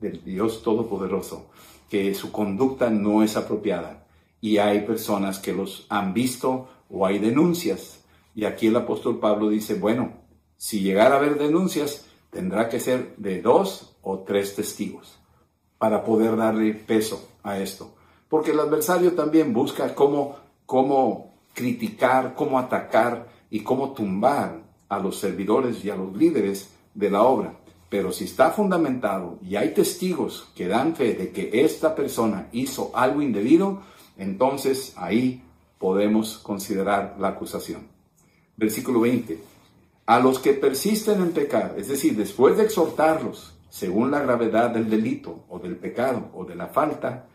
del 0.00 0.22
Dios 0.24 0.62
Todopoderoso, 0.62 1.50
que 1.88 2.14
su 2.14 2.32
conducta 2.32 2.90
no 2.90 3.22
es 3.22 3.36
apropiada. 3.36 4.06
Y 4.40 4.58
hay 4.58 4.80
personas 4.82 5.38
que 5.38 5.52
los 5.52 5.86
han 5.88 6.14
visto 6.14 6.68
o 6.88 7.06
hay 7.06 7.18
denuncias. 7.18 8.04
Y 8.34 8.44
aquí 8.44 8.68
el 8.68 8.76
apóstol 8.76 9.18
Pablo 9.20 9.48
dice, 9.48 9.74
bueno, 9.74 10.12
si 10.56 10.80
llegara 10.80 11.16
a 11.16 11.18
haber 11.18 11.38
denuncias, 11.38 12.06
tendrá 12.30 12.68
que 12.68 12.80
ser 12.80 13.14
de 13.16 13.42
dos 13.42 13.89
o 14.02 14.20
tres 14.20 14.54
testigos 14.54 15.18
para 15.78 16.04
poder 16.04 16.36
darle 16.36 16.74
peso 16.74 17.28
a 17.42 17.58
esto. 17.58 17.94
Porque 18.28 18.52
el 18.52 18.60
adversario 18.60 19.12
también 19.12 19.52
busca 19.52 19.94
cómo, 19.94 20.36
cómo 20.66 21.34
criticar, 21.54 22.34
cómo 22.34 22.58
atacar 22.58 23.28
y 23.50 23.60
cómo 23.60 23.92
tumbar 23.92 24.62
a 24.88 24.98
los 24.98 25.18
servidores 25.18 25.84
y 25.84 25.90
a 25.90 25.96
los 25.96 26.14
líderes 26.14 26.70
de 26.94 27.10
la 27.10 27.22
obra. 27.22 27.54
Pero 27.88 28.12
si 28.12 28.24
está 28.24 28.50
fundamentado 28.50 29.38
y 29.42 29.56
hay 29.56 29.74
testigos 29.74 30.48
que 30.54 30.68
dan 30.68 30.94
fe 30.94 31.14
de 31.14 31.30
que 31.30 31.64
esta 31.64 31.94
persona 31.94 32.48
hizo 32.52 32.92
algo 32.94 33.20
indebido, 33.20 33.82
entonces 34.16 34.92
ahí 34.96 35.42
podemos 35.78 36.38
considerar 36.38 37.16
la 37.18 37.28
acusación. 37.28 37.88
Versículo 38.56 39.00
20. 39.00 39.42
A 40.06 40.20
los 40.20 40.38
que 40.38 40.52
persisten 40.52 41.20
en 41.20 41.32
pecar, 41.32 41.74
es 41.78 41.88
decir, 41.88 42.16
después 42.16 42.56
de 42.56 42.64
exhortarlos, 42.64 43.54
según 43.70 44.10
la 44.10 44.20
gravedad 44.20 44.70
del 44.70 44.90
delito 44.90 45.46
o 45.48 45.58
del 45.58 45.76
pecado 45.76 46.30
o 46.34 46.44
de 46.44 46.56
la 46.56 46.66
falta, 46.66 47.26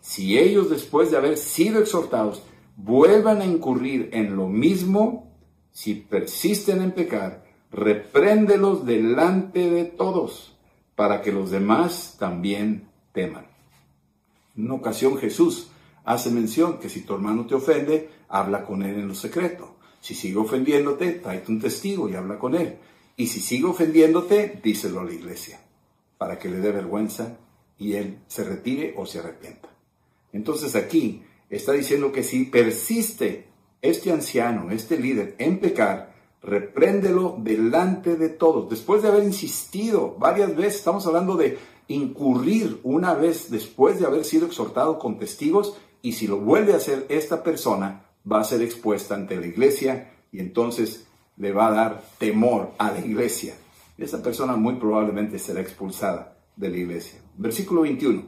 si 0.00 0.38
ellos 0.38 0.68
después 0.68 1.10
de 1.10 1.16
haber 1.16 1.38
sido 1.38 1.80
exhortados 1.80 2.42
vuelvan 2.76 3.40
a 3.40 3.46
incurrir 3.46 4.10
en 4.12 4.36
lo 4.36 4.48
mismo, 4.48 5.32
si 5.72 5.94
persisten 5.94 6.82
en 6.82 6.92
pecar, 6.92 7.44
repréndelos 7.70 8.84
delante 8.84 9.70
de 9.70 9.84
todos, 9.84 10.56
para 10.94 11.22
que 11.22 11.32
los 11.32 11.50
demás 11.50 12.16
también 12.18 12.88
teman. 13.12 13.46
En 14.56 14.66
una 14.66 14.74
ocasión 14.74 15.16
Jesús 15.16 15.68
hace 16.04 16.30
mención 16.30 16.78
que 16.78 16.88
si 16.88 17.00
tu 17.00 17.14
hermano 17.14 17.46
te 17.46 17.54
ofende, 17.54 18.10
habla 18.28 18.64
con 18.64 18.82
él 18.82 18.96
en 18.96 19.08
lo 19.08 19.14
secreto. 19.14 19.76
Si 20.00 20.14
sigue 20.14 20.36
ofendiéndote, 20.36 21.12
tráete 21.12 21.50
un 21.50 21.60
testigo 21.60 22.08
y 22.08 22.14
habla 22.14 22.38
con 22.38 22.54
él. 22.54 22.76
Y 23.16 23.28
si 23.28 23.40
sigue 23.40 23.64
ofendiéndote, 23.64 24.60
díselo 24.62 25.00
a 25.00 25.04
la 25.04 25.12
iglesia, 25.12 25.60
para 26.18 26.38
que 26.38 26.48
le 26.48 26.60
dé 26.60 26.72
vergüenza 26.72 27.38
y 27.78 27.94
él 27.94 28.18
se 28.26 28.44
retire 28.44 28.94
o 28.96 29.06
se 29.06 29.18
arrepienta. 29.18 29.68
Entonces 30.32 30.74
aquí 30.74 31.22
está 31.50 31.72
diciendo 31.72 32.12
que 32.12 32.22
si 32.22 32.44
persiste 32.44 33.48
este 33.82 34.12
anciano, 34.12 34.70
este 34.70 34.98
líder, 34.98 35.34
en 35.38 35.60
pecar, 35.60 36.14
repréndelo 36.42 37.36
delante 37.38 38.16
de 38.16 38.28
todos. 38.28 38.68
Después 38.68 39.02
de 39.02 39.08
haber 39.08 39.24
insistido 39.24 40.16
varias 40.18 40.56
veces, 40.56 40.76
estamos 40.76 41.06
hablando 41.06 41.36
de 41.36 41.58
incurrir 41.88 42.80
una 42.82 43.14
vez 43.14 43.50
después 43.50 44.00
de 44.00 44.06
haber 44.06 44.24
sido 44.24 44.46
exhortado 44.46 44.98
con 44.98 45.18
testigos, 45.18 45.76
y 46.00 46.12
si 46.12 46.26
lo 46.26 46.38
vuelve 46.38 46.74
a 46.74 46.76
hacer 46.76 47.06
esta 47.08 47.42
persona, 47.42 48.06
va 48.30 48.40
a 48.40 48.44
ser 48.44 48.62
expuesta 48.62 49.14
ante 49.14 49.36
la 49.36 49.46
iglesia 49.46 50.12
y 50.32 50.40
entonces 50.40 51.06
le 51.36 51.52
va 51.52 51.68
a 51.68 51.72
dar 51.72 52.02
temor 52.18 52.72
a 52.78 52.90
la 52.90 53.00
iglesia. 53.00 53.54
Esa 53.96 54.22
persona 54.22 54.56
muy 54.56 54.74
probablemente 54.74 55.38
será 55.38 55.60
expulsada 55.60 56.36
de 56.56 56.68
la 56.68 56.76
iglesia. 56.76 57.20
Versículo 57.36 57.82
21. 57.82 58.24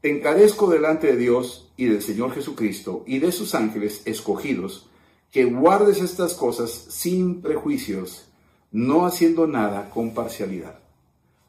Te 0.00 0.10
encarezco 0.10 0.70
delante 0.70 1.08
de 1.08 1.16
Dios 1.16 1.72
y 1.76 1.86
del 1.86 2.02
Señor 2.02 2.32
Jesucristo 2.32 3.04
y 3.06 3.18
de 3.18 3.32
sus 3.32 3.54
ángeles 3.54 4.02
escogidos, 4.04 4.88
que 5.30 5.44
guardes 5.44 6.00
estas 6.00 6.34
cosas 6.34 6.70
sin 6.70 7.40
prejuicios, 7.40 8.28
no 8.70 9.06
haciendo 9.06 9.46
nada 9.46 9.90
con 9.90 10.12
parcialidad. 10.12 10.78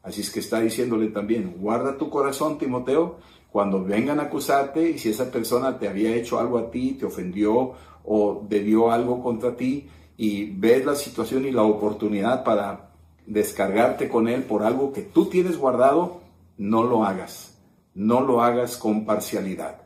Así 0.02 0.20
es 0.20 0.30
que 0.30 0.40
está 0.40 0.60
diciéndole 0.60 1.08
también, 1.08 1.56
guarda 1.58 1.98
tu 1.98 2.10
corazón, 2.10 2.58
Timoteo, 2.58 3.18
cuando 3.50 3.84
vengan 3.84 4.20
a 4.20 4.24
acusarte 4.24 4.90
y 4.90 4.98
si 4.98 5.10
esa 5.10 5.30
persona 5.30 5.78
te 5.78 5.88
había 5.88 6.14
hecho 6.14 6.38
algo 6.38 6.58
a 6.58 6.70
ti, 6.70 6.96
te 6.98 7.06
ofendió 7.06 7.72
o 8.04 8.44
debió 8.48 8.90
algo 8.90 9.22
contra 9.22 9.56
ti 9.56 9.88
y 10.16 10.50
ves 10.50 10.84
la 10.84 10.94
situación 10.94 11.44
y 11.46 11.52
la 11.52 11.62
oportunidad 11.62 12.44
para 12.44 12.93
descargarte 13.26 14.08
con 14.08 14.28
él 14.28 14.42
por 14.42 14.62
algo 14.62 14.92
que 14.92 15.02
tú 15.02 15.26
tienes 15.26 15.56
guardado, 15.56 16.20
no 16.56 16.84
lo 16.84 17.04
hagas 17.04 17.54
no 17.94 18.20
lo 18.20 18.42
hagas 18.42 18.76
con 18.76 19.04
parcialidad. 19.06 19.82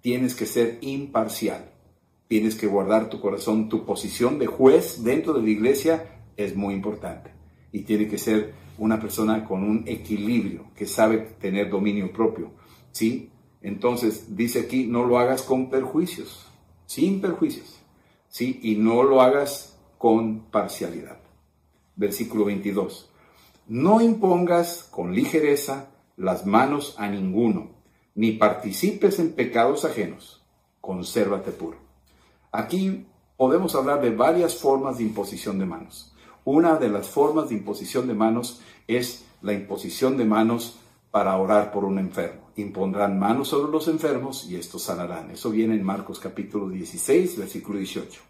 Tienes 0.00 0.34
que 0.34 0.46
ser 0.46 0.78
imparcial. 0.80 1.72
Tienes 2.28 2.54
que 2.54 2.66
guardar 2.66 3.10
tu 3.10 3.20
corazón. 3.20 3.68
Tu 3.68 3.84
posición 3.84 4.38
de 4.38 4.46
juez 4.46 5.02
dentro 5.02 5.32
de 5.32 5.42
la 5.42 5.50
iglesia 5.50 6.22
es 6.36 6.54
muy 6.54 6.74
importante. 6.74 7.30
Y 7.72 7.82
tiene 7.82 8.06
que 8.06 8.18
ser 8.18 8.54
una 8.78 9.00
persona 9.00 9.44
con 9.44 9.64
un 9.64 9.82
equilibrio, 9.86 10.66
que 10.76 10.86
sabe 10.86 11.18
tener 11.40 11.68
dominio 11.68 12.12
propio. 12.12 12.52
¿Sí? 12.92 13.30
Entonces, 13.60 14.36
dice 14.36 14.60
aquí, 14.60 14.86
no 14.86 15.04
lo 15.04 15.18
hagas 15.18 15.42
con 15.42 15.68
perjuicios, 15.68 16.46
sin 16.86 17.20
perjuicios. 17.20 17.80
¿Sí? 18.28 18.60
Y 18.62 18.76
no 18.76 19.02
lo 19.02 19.20
hagas 19.20 19.76
con 19.98 20.44
parcialidad. 20.50 21.17
Versículo 21.98 22.46
22. 22.46 23.10
No 23.66 24.00
impongas 24.00 24.88
con 24.90 25.14
ligereza 25.14 25.90
las 26.16 26.46
manos 26.46 26.94
a 26.96 27.08
ninguno, 27.08 27.72
ni 28.14 28.32
participes 28.32 29.18
en 29.18 29.32
pecados 29.32 29.84
ajenos. 29.84 30.42
Consérvate 30.80 31.50
puro. 31.50 31.76
Aquí 32.50 33.06
podemos 33.36 33.74
hablar 33.74 34.00
de 34.00 34.10
varias 34.10 34.56
formas 34.56 34.98
de 34.98 35.04
imposición 35.04 35.58
de 35.58 35.66
manos. 35.66 36.14
Una 36.44 36.76
de 36.76 36.88
las 36.88 37.08
formas 37.08 37.48
de 37.48 37.56
imposición 37.56 38.06
de 38.06 38.14
manos 38.14 38.60
es 38.86 39.24
la 39.42 39.52
imposición 39.52 40.16
de 40.16 40.24
manos 40.24 40.78
para 41.10 41.36
orar 41.36 41.72
por 41.72 41.84
un 41.84 41.98
enfermo. 41.98 42.48
Impondrán 42.56 43.18
manos 43.18 43.48
sobre 43.48 43.70
los 43.70 43.88
enfermos 43.88 44.48
y 44.48 44.56
estos 44.56 44.82
sanarán. 44.82 45.30
Eso 45.30 45.50
viene 45.50 45.74
en 45.74 45.84
Marcos 45.84 46.20
capítulo 46.20 46.68
16, 46.68 47.38
versículo 47.38 47.78
18. 47.78 48.20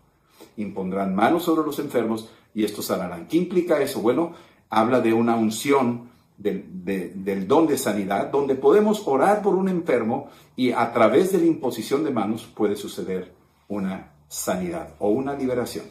Impondrán 0.57 1.14
manos 1.14 1.44
sobre 1.44 1.64
los 1.64 1.78
enfermos 1.78 2.28
y 2.54 2.64
estos 2.64 2.87
sanarán. 2.87 3.26
¿Qué 3.26 3.37
implica 3.37 3.80
eso? 3.80 4.00
Bueno, 4.00 4.32
habla 4.70 5.00
de 5.00 5.12
una 5.12 5.37
unción 5.37 6.11
del, 6.37 7.46
don 7.48 7.66
de 7.66 7.78
sanidad, 7.78 8.30
donde 8.30 8.54
podemos 8.54 9.06
orar 9.06 9.42
por 9.42 9.54
un 9.54 9.68
enfermo 9.68 10.28
y 10.56 10.72
a 10.72 10.92
través 10.92 11.32
de 11.32 11.38
la 11.38 11.46
imposición 11.46 12.04
de 12.04 12.11
manos 12.11 12.48
puede 12.54 12.76
suceder 12.76 13.34
una 13.68 14.12
sanidad 14.28 14.94
o 14.98 15.08
una 15.11 15.34
liberación. 15.34 15.87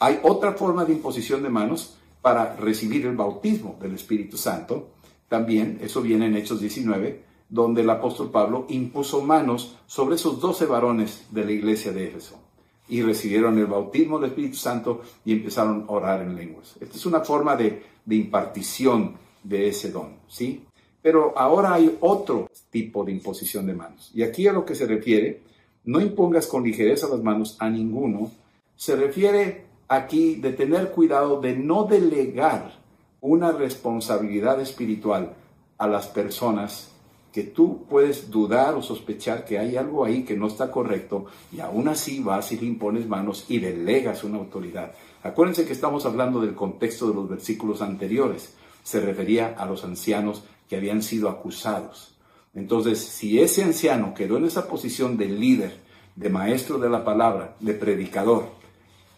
Hay 0.00 0.20
otra 0.22 0.52
forma 0.52 0.84
de 0.84 0.92
imposición 0.92 1.42
de 1.42 1.48
manos 1.48 1.96
para 2.20 2.56
recibir 2.56 3.06
el 3.06 3.16
bautismo 3.16 3.76
del 3.80 3.94
Espíritu 3.94 4.36
Santo. 4.36 4.88
También, 5.28 5.78
eso 5.82 6.02
viene 6.02 6.26
en 6.26 6.36
Hechos 6.36 6.60
19, 6.60 7.22
donde 7.48 7.82
el 7.82 7.90
apóstol 7.90 8.30
Pablo 8.30 8.66
impuso 8.68 9.22
manos 9.22 9.76
sobre 9.86 10.16
esos 10.16 10.40
doce 10.40 10.66
varones 10.66 11.26
de 11.30 11.44
la 11.44 11.52
iglesia 11.52 11.92
de 11.92 12.08
Éfeso 12.08 12.43
y 12.88 13.02
recibieron 13.02 13.58
el 13.58 13.66
bautismo 13.66 14.18
del 14.18 14.30
Espíritu 14.30 14.56
Santo 14.56 15.02
y 15.24 15.32
empezaron 15.32 15.86
a 15.88 15.92
orar 15.92 16.22
en 16.22 16.36
lenguas. 16.36 16.76
Esta 16.80 16.96
es 16.96 17.06
una 17.06 17.20
forma 17.20 17.56
de, 17.56 17.82
de 18.04 18.14
impartición 18.14 19.16
de 19.42 19.68
ese 19.68 19.90
don, 19.90 20.16
¿sí? 20.28 20.64
Pero 21.00 21.36
ahora 21.36 21.74
hay 21.74 21.96
otro 22.00 22.48
tipo 22.70 23.04
de 23.04 23.12
imposición 23.12 23.66
de 23.66 23.74
manos. 23.74 24.10
Y 24.14 24.22
aquí 24.22 24.46
a 24.46 24.52
lo 24.52 24.64
que 24.64 24.74
se 24.74 24.86
refiere, 24.86 25.42
no 25.84 26.00
impongas 26.00 26.46
con 26.46 26.64
ligereza 26.64 27.08
las 27.08 27.22
manos 27.22 27.56
a 27.58 27.68
ninguno, 27.68 28.30
se 28.76 28.96
refiere 28.96 29.64
aquí 29.88 30.36
de 30.36 30.52
tener 30.52 30.90
cuidado 30.90 31.40
de 31.40 31.56
no 31.56 31.84
delegar 31.84 32.72
una 33.20 33.52
responsabilidad 33.52 34.60
espiritual 34.60 35.34
a 35.78 35.86
las 35.86 36.06
personas 36.06 36.93
que 37.34 37.42
tú 37.42 37.84
puedes 37.90 38.30
dudar 38.30 38.76
o 38.76 38.80
sospechar 38.80 39.44
que 39.44 39.58
hay 39.58 39.76
algo 39.76 40.04
ahí 40.04 40.22
que 40.22 40.36
no 40.36 40.46
está 40.46 40.70
correcto 40.70 41.26
y 41.50 41.58
aún 41.58 41.88
así 41.88 42.20
vas 42.20 42.52
y 42.52 42.56
le 42.58 42.66
impones 42.66 43.08
manos 43.08 43.46
y 43.48 43.58
delegas 43.58 44.22
una 44.22 44.38
autoridad. 44.38 44.92
Acuérdense 45.24 45.66
que 45.66 45.72
estamos 45.72 46.06
hablando 46.06 46.40
del 46.40 46.54
contexto 46.54 47.08
de 47.08 47.14
los 47.14 47.28
versículos 47.28 47.82
anteriores 47.82 48.54
se 48.84 49.00
refería 49.00 49.56
a 49.58 49.66
los 49.66 49.82
ancianos 49.82 50.44
que 50.68 50.76
habían 50.76 51.02
sido 51.02 51.28
acusados. 51.28 52.14
Entonces, 52.54 53.00
si 53.00 53.40
ese 53.40 53.64
anciano 53.64 54.14
quedó 54.14 54.36
en 54.36 54.44
esa 54.44 54.68
posición 54.68 55.16
de 55.16 55.26
líder, 55.26 55.76
de 56.14 56.30
maestro 56.30 56.78
de 56.78 56.88
la 56.88 57.04
palabra, 57.04 57.56
de 57.58 57.74
predicador, 57.74 58.44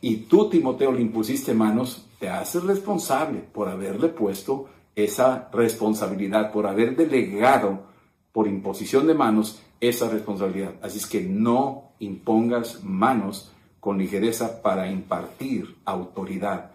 y 0.00 0.16
tú, 0.28 0.48
Timoteo, 0.48 0.90
le 0.90 1.02
impusiste 1.02 1.52
manos, 1.52 2.06
te 2.18 2.30
haces 2.30 2.64
responsable 2.64 3.40
por 3.40 3.68
haberle 3.68 4.08
puesto 4.08 4.70
esa 4.94 5.50
responsabilidad, 5.52 6.50
por 6.50 6.66
haber 6.66 6.96
delegado 6.96 7.94
por 8.36 8.48
imposición 8.48 9.06
de 9.06 9.14
manos 9.14 9.60
esa 9.80 10.10
responsabilidad. 10.10 10.74
Así 10.82 10.98
es 10.98 11.06
que 11.06 11.22
no 11.22 11.92
impongas 12.00 12.84
manos 12.84 13.50
con 13.80 13.96
ligereza 13.96 14.60
para 14.60 14.90
impartir 14.90 15.76
autoridad 15.86 16.72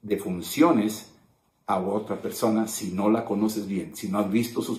de 0.00 0.16
funciones 0.16 1.12
a 1.66 1.80
otra 1.80 2.22
persona 2.22 2.66
si 2.66 2.92
no 2.92 3.10
la 3.10 3.26
conoces 3.26 3.66
bien, 3.66 3.94
si 3.94 4.08
no 4.08 4.20
has 4.20 4.30
visto 4.30 4.62
su, 4.62 4.78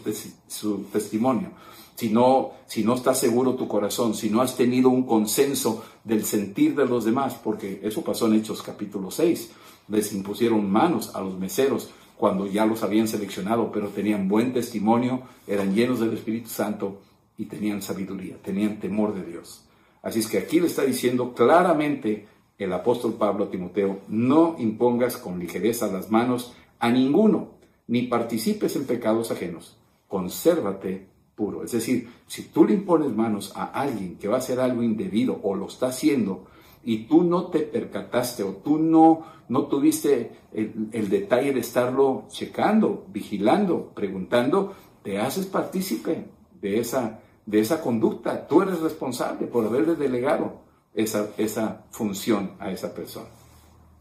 testimonio, 0.91 1.51
si 1.93 2.10
no, 2.10 2.53
si 2.65 2.84
no 2.84 2.95
estás 2.95 3.19
seguro 3.19 3.53
tu 3.53 3.67
corazón, 3.67 4.15
si 4.15 4.32
no 4.32 4.41
has 4.41 4.58
tenido 4.58 4.89
un 4.89 5.03
consenso 5.03 5.86
del 6.03 6.25
sentir 6.25 6.73
de 6.75 6.88
los 6.88 7.06
demás, 7.06 7.36
porque 7.36 7.80
eso 7.84 8.03
pasó 8.03 8.25
en 8.25 8.34
Hechos 8.34 8.63
capítulo 8.63 9.12
6. 9.12 9.51
Les 9.89 10.12
impusieron 10.13 10.67
manos 10.67 11.13
a 11.13 11.21
los 11.21 11.38
meseros 11.38 11.91
cuando 12.17 12.47
ya 12.47 12.65
los 12.65 12.84
habían 12.84 13.08
seleccionado, 13.08 13.71
pero 13.71 13.89
tenían 13.89 14.27
buen 14.27 14.53
testimonio, 14.53 15.21
eran 15.45 15.75
llenos 15.75 15.99
del 15.99 16.13
Espíritu 16.13 16.49
Santo 16.49 17.01
y 17.38 17.45
tenían 17.45 17.82
sabiduría, 17.82 18.38
tenían 18.41 18.80
temor 18.80 19.13
de 19.13 19.23
Dios. 19.23 19.63
Así 20.01 20.19
es 20.19 20.27
que 20.27 20.39
aquí 20.39 20.60
le 20.60 20.67
está 20.67 20.84
diciendo 20.84 21.34
claramente 21.34 22.27
el 22.58 22.73
apóstol 22.73 23.13
Pablo 23.13 23.45
a 23.45 23.51
Timoteo, 23.51 23.99
no 24.08 24.56
impongas 24.58 25.17
con 25.17 25.39
ligereza 25.39 25.91
las 25.91 26.10
manos 26.10 26.53
a 26.80 26.89
ninguno, 26.89 27.51
ni 27.88 28.03
participes 28.03 28.75
en 28.75 28.86
pecados 28.86 29.32
ajenos, 29.32 29.77
consérvate 30.08 31.08
puro. 31.36 31.63
Es 31.63 31.71
decir, 31.71 32.10
si 32.25 32.43
tú 32.43 32.65
le 32.65 32.73
impones 32.73 33.15
manos 33.15 33.53
a 33.56 33.65
alguien 33.65 34.17
que 34.17 34.27
va 34.27 34.36
a 34.36 34.39
hacer 34.39 34.60
algo 34.60 34.82
indebido 34.82 35.39
o 35.43 35.56
lo 35.56 35.67
está 35.67 35.88
haciendo, 35.88 36.47
y 36.88 37.00
tú 37.00 37.21
no 37.21 37.47
te 37.47 37.60
percataste 37.60 38.43
o 38.43 38.54
tú 38.63 38.78
no, 38.78 39.26
no 39.50 39.67
tuviste 39.67 40.32
el, 40.54 40.88
el, 40.93 41.10
detalle 41.10 41.52
de 41.52 41.60
estarlo 41.60 42.28
checando, 42.30 43.06
vigilando, 43.10 43.91
preguntando, 43.93 44.73
te 45.04 45.19
haces 45.19 45.47
partícipe 45.47 46.30
de 46.62 46.80
esa, 46.80 47.19
de 47.45 47.60
esa 47.60 47.82
conducta. 47.82 48.47
Tú 48.47 48.62
eres 48.62 48.80
responsable 48.80 49.47
por 49.47 49.65
haberle 49.65 49.95
delegado 49.95 50.62
esa, 50.93 51.32
esa 51.38 51.84
función 51.91 52.54
a 52.58 52.71
esa 52.71 52.95
persona. 52.95 53.28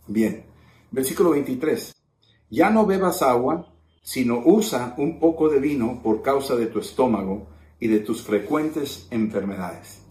Bien, 0.07 0.45
versículo 0.93 1.31
23. 1.31 1.93
Ya 2.51 2.71
no 2.71 2.87
bebas 2.87 3.21
agua, 3.21 3.67
sino 4.01 4.41
usa 4.45 4.95
un 4.97 5.19
poco 5.19 5.49
de 5.49 5.59
vino 5.59 6.01
por 6.05 6.23
causa 6.23 6.55
de 6.55 6.67
tu 6.67 6.79
estómago 6.79 7.49
y 7.81 7.89
de 7.89 7.99
tus 7.99 8.23
frecuentes 8.23 9.09
enfermedades. 9.11 10.06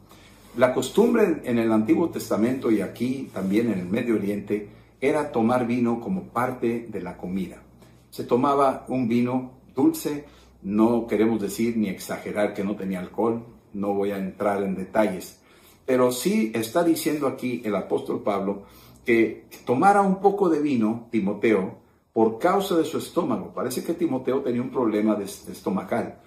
La 0.57 0.73
costumbre 0.73 1.41
en 1.43 1.57
el 1.57 1.69
Antiguo 1.69 2.09
Testamento 2.09 2.71
y 2.71 2.79
aquí 2.79 3.29
también 3.33 3.73
en 3.73 3.79
el 3.79 3.89
Medio 3.89 4.15
Oriente 4.15 4.69
era 5.01 5.29
tomar 5.29 5.67
vino 5.67 5.99
como 5.99 6.29
parte 6.29 6.87
de 6.89 7.01
la 7.01 7.17
comida. 7.17 7.61
Se 8.09 8.23
tomaba 8.23 8.85
un 8.87 9.09
vino 9.09 9.51
dulce, 9.75 10.23
no 10.63 11.07
queremos 11.07 11.41
decir 11.41 11.75
ni 11.75 11.89
exagerar 11.89 12.53
que 12.53 12.63
no 12.63 12.77
tenía 12.77 13.01
alcohol, 13.01 13.43
no 13.73 13.93
voy 13.93 14.11
a 14.11 14.17
entrar 14.17 14.63
en 14.63 14.75
detalles, 14.75 15.41
pero 15.85 16.13
sí 16.13 16.53
está 16.55 16.85
diciendo 16.85 17.27
aquí 17.27 17.61
el 17.65 17.75
apóstol 17.75 18.23
Pablo 18.23 18.63
que 19.03 19.47
tomara 19.65 20.01
un 20.01 20.21
poco 20.21 20.47
de 20.47 20.61
vino, 20.61 21.09
Timoteo, 21.11 21.79
por 22.13 22.39
causa 22.39 22.77
de 22.77 22.85
su 22.85 22.97
estómago. 22.97 23.53
Parece 23.53 23.83
que 23.83 23.93
Timoteo 23.93 24.39
tenía 24.39 24.61
un 24.61 24.71
problema 24.71 25.15
de, 25.15 25.25
estomacal, 25.25 26.19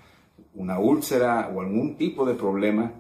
una 0.55 0.79
úlcera 0.79 1.51
o 1.55 1.63
algún 1.63 1.97
tipo 1.97 2.27
de 2.27 2.35
problema 2.35 2.93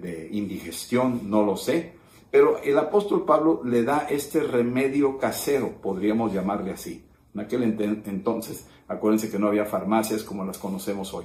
de 0.00 0.28
indigestión, 0.32 1.30
no 1.30 1.44
lo 1.44 1.56
sé. 1.56 1.92
Pero 2.30 2.58
el 2.62 2.78
apóstol 2.78 3.24
Pablo 3.24 3.60
le 3.64 3.82
da 3.82 4.06
este 4.08 4.40
remedio 4.40 5.18
casero, 5.18 5.74
podríamos 5.82 6.32
llamarle 6.32 6.72
así. 6.72 7.04
En 7.34 7.40
aquel 7.40 7.62
entonces, 7.62 8.66
acuérdense 8.88 9.30
que 9.30 9.38
no 9.38 9.48
había 9.48 9.64
farmacias 9.64 10.22
como 10.22 10.44
las 10.44 10.58
conocemos 10.58 11.12
hoy. 11.12 11.24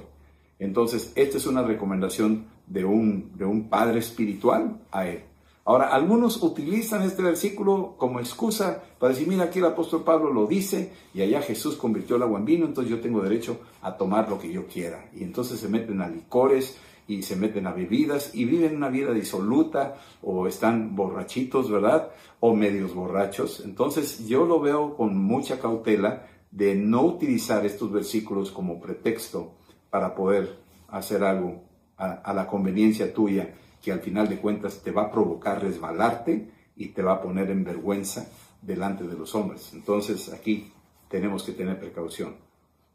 Entonces, 0.58 1.12
esta 1.14 1.36
es 1.36 1.46
una 1.46 1.62
recomendación 1.62 2.46
de 2.66 2.84
un, 2.84 3.36
de 3.36 3.44
un 3.44 3.68
padre 3.68 4.00
espiritual 4.00 4.80
a 4.90 5.06
él. 5.06 5.22
Ahora, 5.64 5.88
algunos 5.88 6.42
utilizan 6.42 7.02
este 7.02 7.22
versículo 7.22 7.94
como 7.98 8.20
excusa 8.20 8.82
para 8.98 9.12
decir, 9.12 9.28
mira, 9.28 9.44
aquí 9.44 9.58
el 9.58 9.66
apóstol 9.66 10.02
Pablo 10.02 10.32
lo 10.32 10.46
dice 10.46 10.92
y 11.12 11.20
allá 11.20 11.42
Jesús 11.42 11.76
convirtió 11.76 12.16
el 12.16 12.22
agua 12.22 12.38
en 12.38 12.46
vino, 12.46 12.64
entonces 12.64 12.90
yo 12.90 13.00
tengo 13.00 13.20
derecho 13.20 13.60
a 13.82 13.94
tomar 13.94 14.30
lo 14.30 14.38
que 14.38 14.50
yo 14.50 14.66
quiera. 14.66 15.10
Y 15.14 15.24
entonces 15.24 15.60
se 15.60 15.68
meten 15.68 16.00
a 16.00 16.08
licores 16.08 16.78
y 17.08 17.22
se 17.22 17.34
meten 17.36 17.66
a 17.66 17.72
bebidas 17.72 18.34
y 18.34 18.44
viven 18.44 18.76
una 18.76 18.90
vida 18.90 19.12
disoluta 19.12 19.96
o 20.22 20.46
están 20.46 20.94
borrachitos, 20.94 21.70
¿verdad? 21.70 22.10
O 22.38 22.54
medios 22.54 22.94
borrachos. 22.94 23.62
Entonces 23.64 24.28
yo 24.28 24.44
lo 24.44 24.60
veo 24.60 24.94
con 24.94 25.16
mucha 25.16 25.58
cautela 25.58 26.26
de 26.50 26.74
no 26.74 27.02
utilizar 27.02 27.64
estos 27.64 27.90
versículos 27.90 28.52
como 28.52 28.78
pretexto 28.78 29.54
para 29.90 30.14
poder 30.14 30.58
hacer 30.88 31.24
algo 31.24 31.64
a, 31.96 32.32
la 32.32 32.46
conveniencia 32.46 33.12
tuya 33.12 33.54
que 33.82 33.90
al 33.90 34.00
final 34.00 34.28
de 34.28 34.38
cuentas 34.38 34.82
te 34.82 34.90
va 34.90 35.04
a 35.04 35.10
provocar 35.10 35.62
resbalarte 35.62 36.50
y 36.76 36.88
te 36.88 37.02
va 37.02 37.14
a 37.14 37.22
poner 37.22 37.50
en 37.50 37.64
vergüenza 37.64 38.30
delante 38.60 39.04
de 39.04 39.16
los 39.16 39.34
hombres. 39.34 39.72
Entonces 39.72 40.32
aquí 40.32 40.72
tenemos 41.08 41.42
que 41.42 41.52
tener 41.52 41.78
precaución. 41.80 42.36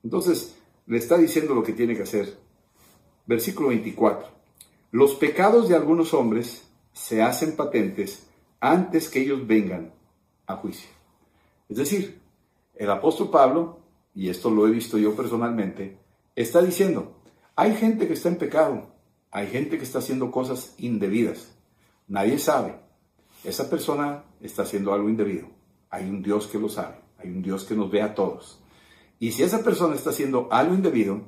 Entonces 0.03 0.55
le 0.85 0.97
está 0.99 1.17
diciendo 1.17 1.55
lo 1.55 1.63
que 1.63 1.73
tiene 1.73 1.95
que 1.95 2.03
hacer. 2.03 2.37
Versículo 3.25 3.69
24. 3.69 4.27
Los 4.91 5.15
pecados 5.15 5.69
de 5.69 5.75
algunos 5.75 6.13
hombres 6.13 6.67
se 6.91 7.21
hacen 7.21 7.55
patentes 7.55 8.27
antes 8.59 9.09
que 9.09 9.21
ellos 9.21 9.45
vengan 9.47 9.91
a 10.45 10.55
juicio. 10.55 10.89
Es 11.69 11.77
decir, 11.77 12.21
el 12.75 12.89
apóstol 12.89 13.29
Pablo, 13.29 13.79
y 14.13 14.29
esto 14.29 14.49
lo 14.49 14.67
he 14.67 14.71
visto 14.71 14.97
yo 14.97 15.15
personalmente, 15.15 15.97
está 16.35 16.61
diciendo, 16.61 17.15
hay 17.55 17.75
gente 17.75 18.07
que 18.07 18.13
está 18.13 18.29
en 18.29 18.37
pecado, 18.37 18.93
hay 19.31 19.47
gente 19.47 19.77
que 19.77 19.83
está 19.83 19.99
haciendo 19.99 20.31
cosas 20.31 20.75
indebidas. 20.77 21.51
Nadie 22.07 22.37
sabe. 22.37 22.75
Esa 23.43 23.69
persona 23.69 24.23
está 24.41 24.61
haciendo 24.61 24.93
algo 24.93 25.09
indebido. 25.09 25.47
Hay 25.89 26.09
un 26.09 26.21
Dios 26.21 26.47
que 26.47 26.59
lo 26.59 26.69
sabe. 26.69 26.97
Hay 27.17 27.29
un 27.29 27.41
Dios 27.41 27.63
que 27.63 27.75
nos 27.75 27.89
ve 27.89 28.01
a 28.01 28.13
todos. 28.13 28.59
Y 29.19 29.31
si 29.31 29.43
esa 29.43 29.63
persona 29.63 29.95
está 29.95 30.11
haciendo 30.11 30.47
algo 30.51 30.75
indebido, 30.75 31.21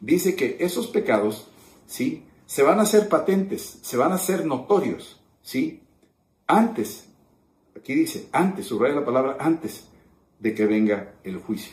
dice 0.00 0.36
que 0.36 0.56
esos 0.60 0.86
pecados, 0.88 1.48
¿sí? 1.86 2.24
Se 2.46 2.62
van 2.62 2.78
a 2.78 2.82
hacer 2.82 3.08
patentes, 3.08 3.78
se 3.82 3.96
van 3.96 4.12
a 4.12 4.16
hacer 4.16 4.46
notorios, 4.46 5.20
¿sí? 5.42 5.82
Antes, 6.46 7.08
aquí 7.76 7.94
dice, 7.94 8.28
antes, 8.32 8.66
subraya 8.66 8.94
la 8.94 9.04
palabra 9.04 9.36
antes 9.38 9.88
de 10.38 10.54
que 10.54 10.66
venga 10.66 11.14
el 11.24 11.38
juicio. 11.38 11.72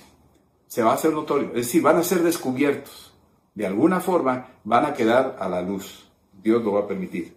Se 0.68 0.84
va 0.84 0.92
a 0.92 0.96
hacer 0.96 1.14
notorio, 1.14 1.50
es 1.50 1.68
decir, 1.68 1.82
van 1.82 1.98
a 1.98 2.04
ser 2.04 2.24
descubiertos 2.24 3.16
de 3.56 3.66
alguna 3.66 4.02
forma 4.02 4.50
van 4.66 4.86
a 4.86 4.94
quedar 4.94 5.38
a 5.40 5.50
la 5.50 5.62
luz. 5.62 6.06
Dios 6.44 6.64
lo 6.64 6.74
va 6.74 6.82
a 6.82 6.88
permitir. 6.88 7.34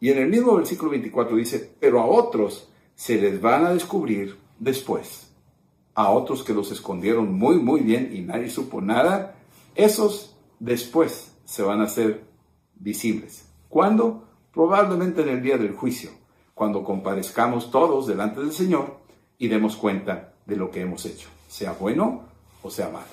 Y 0.00 0.10
en 0.10 0.18
el 0.18 0.28
mismo 0.28 0.54
versículo 0.54 0.92
24 0.92 1.36
dice, 1.36 1.72
pero 1.80 2.00
a 2.00 2.06
otros 2.06 2.68
se 2.94 3.20
les 3.20 3.40
van 3.40 3.66
a 3.66 3.74
descubrir 3.74 4.38
después. 4.58 5.32
A 5.94 6.10
otros 6.10 6.42
que 6.44 6.54
los 6.54 6.70
escondieron 6.70 7.32
muy, 7.32 7.56
muy 7.56 7.80
bien 7.80 8.12
y 8.14 8.20
nadie 8.20 8.48
supo 8.48 8.80
nada, 8.80 9.36
esos 9.74 10.36
después 10.60 11.36
se 11.44 11.62
van 11.62 11.80
a 11.80 11.84
hacer 11.84 12.24
visibles. 12.74 13.48
¿Cuándo? 13.68 14.24
Probablemente 14.52 15.22
en 15.22 15.28
el 15.30 15.42
día 15.42 15.58
del 15.58 15.72
juicio, 15.74 16.10
cuando 16.54 16.84
comparezcamos 16.84 17.70
todos 17.70 18.06
delante 18.06 18.40
del 18.40 18.52
Señor 18.52 18.98
y 19.38 19.48
demos 19.48 19.76
cuenta 19.76 20.34
de 20.46 20.56
lo 20.56 20.70
que 20.70 20.82
hemos 20.82 21.04
hecho, 21.06 21.28
sea 21.48 21.72
bueno 21.72 22.22
o 22.62 22.70
sea 22.70 22.88
malo. 22.88 23.06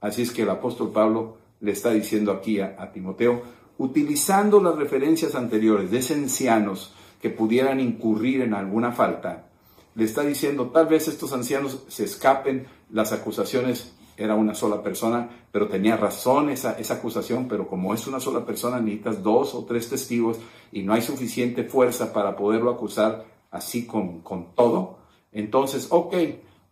Así 0.00 0.22
es 0.22 0.32
que 0.32 0.42
el 0.42 0.50
apóstol 0.50 0.90
Pablo 0.90 1.36
le 1.60 1.72
está 1.72 1.90
diciendo 1.90 2.32
aquí 2.32 2.60
a, 2.60 2.90
Timoteo, 2.92 3.42
utilizando 3.78 4.62
las 4.62 4.76
referencias 4.76 5.34
anteriores 5.34 5.90
de 5.90 5.98
ese 5.98 6.14
ancianos 6.14 6.92
que 7.20 7.30
pudieran 7.30 7.80
incurrir 7.80 8.40
en 8.40 8.54
alguna 8.54 8.92
falta, 8.92 9.46
le 9.94 10.04
está 10.04 10.22
diciendo, 10.22 10.70
tal 10.70 10.86
vez 10.86 11.08
estos 11.08 11.32
ancianos 11.32 11.84
se 11.88 12.04
escapen, 12.04 12.66
las 12.90 13.12
acusaciones 13.12 13.92
era 14.22 14.34
una 14.34 14.54
sola 14.54 14.82
persona, 14.82 15.28
pero 15.50 15.68
tenía 15.68 15.96
razón 15.96 16.50
esa, 16.50 16.78
esa 16.78 16.94
acusación, 16.94 17.48
pero 17.48 17.66
como 17.66 17.94
es 17.94 18.06
una 18.06 18.20
sola 18.20 18.44
persona, 18.44 18.78
necesitas 18.78 19.22
dos 19.22 19.54
o 19.54 19.64
tres 19.64 19.88
testigos 19.88 20.38
y 20.70 20.82
no 20.82 20.92
hay 20.92 21.02
suficiente 21.02 21.64
fuerza 21.64 22.12
para 22.12 22.36
poderlo 22.36 22.70
acusar 22.70 23.24
así 23.50 23.86
con, 23.86 24.20
con 24.20 24.54
todo. 24.54 24.98
Entonces, 25.32 25.86
ok, 25.90 26.14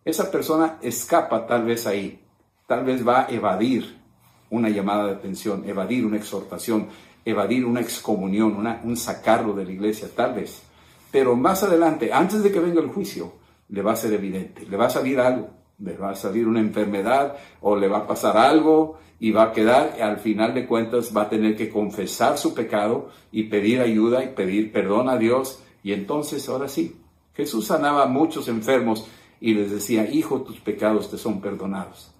esa 0.05 0.29
persona 0.31 0.77
escapa 0.81 1.47
tal 1.47 1.65
vez 1.65 1.87
ahí, 1.87 2.21
tal 2.67 2.85
vez 2.85 3.07
va 3.07 3.21
a 3.21 3.29
evadir 3.29 3.99
una 4.49 4.69
llamada 4.69 5.07
de 5.07 5.13
atención, 5.13 5.63
evadir 5.67 6.05
una 6.05 6.17
exhortación, 6.17 6.87
evadir 7.25 7.65
una 7.65 7.81
excomunión, 7.81 8.65
un 8.83 8.97
sacarlo 8.97 9.53
de 9.53 9.65
la 9.65 9.71
iglesia, 9.71 10.07
tal 10.15 10.35
vez. 10.35 10.61
Pero 11.11 11.35
más 11.35 11.63
adelante, 11.63 12.13
antes 12.13 12.43
de 12.43 12.51
que 12.51 12.59
venga 12.59 12.81
el 12.81 12.89
juicio, 12.89 13.33
le 13.69 13.81
va 13.81 13.93
a 13.93 13.95
ser 13.95 14.13
evidente, 14.13 14.65
le 14.65 14.77
va 14.77 14.85
a 14.85 14.89
salir 14.89 15.19
algo, 15.19 15.49
le 15.79 15.97
va 15.97 16.11
a 16.11 16.15
salir 16.15 16.47
una 16.47 16.59
enfermedad 16.59 17.37
o 17.61 17.75
le 17.75 17.87
va 17.87 17.99
a 17.99 18.07
pasar 18.07 18.37
algo 18.37 18.99
y 19.19 19.31
va 19.31 19.43
a 19.43 19.51
quedar, 19.51 20.01
al 20.01 20.17
final 20.17 20.53
de 20.53 20.65
cuentas, 20.65 21.15
va 21.15 21.23
a 21.23 21.29
tener 21.29 21.55
que 21.55 21.69
confesar 21.69 22.37
su 22.37 22.53
pecado 22.53 23.09
y 23.31 23.43
pedir 23.43 23.81
ayuda 23.81 24.23
y 24.23 24.29
pedir 24.29 24.71
perdón 24.71 25.09
a 25.09 25.17
Dios. 25.17 25.61
Y 25.83 25.91
entonces, 25.91 26.47
ahora 26.47 26.69
sí, 26.69 26.97
Jesús 27.33 27.67
sanaba 27.67 28.03
a 28.03 28.07
muchos 28.07 28.47
enfermos 28.47 29.07
y 29.41 29.53
les 29.53 29.71
decía, 29.71 30.09
hijo, 30.09 30.41
tus 30.41 30.59
pecados 30.59 31.11
te 31.11 31.17
son 31.17 31.41
perdonados. 31.41 32.11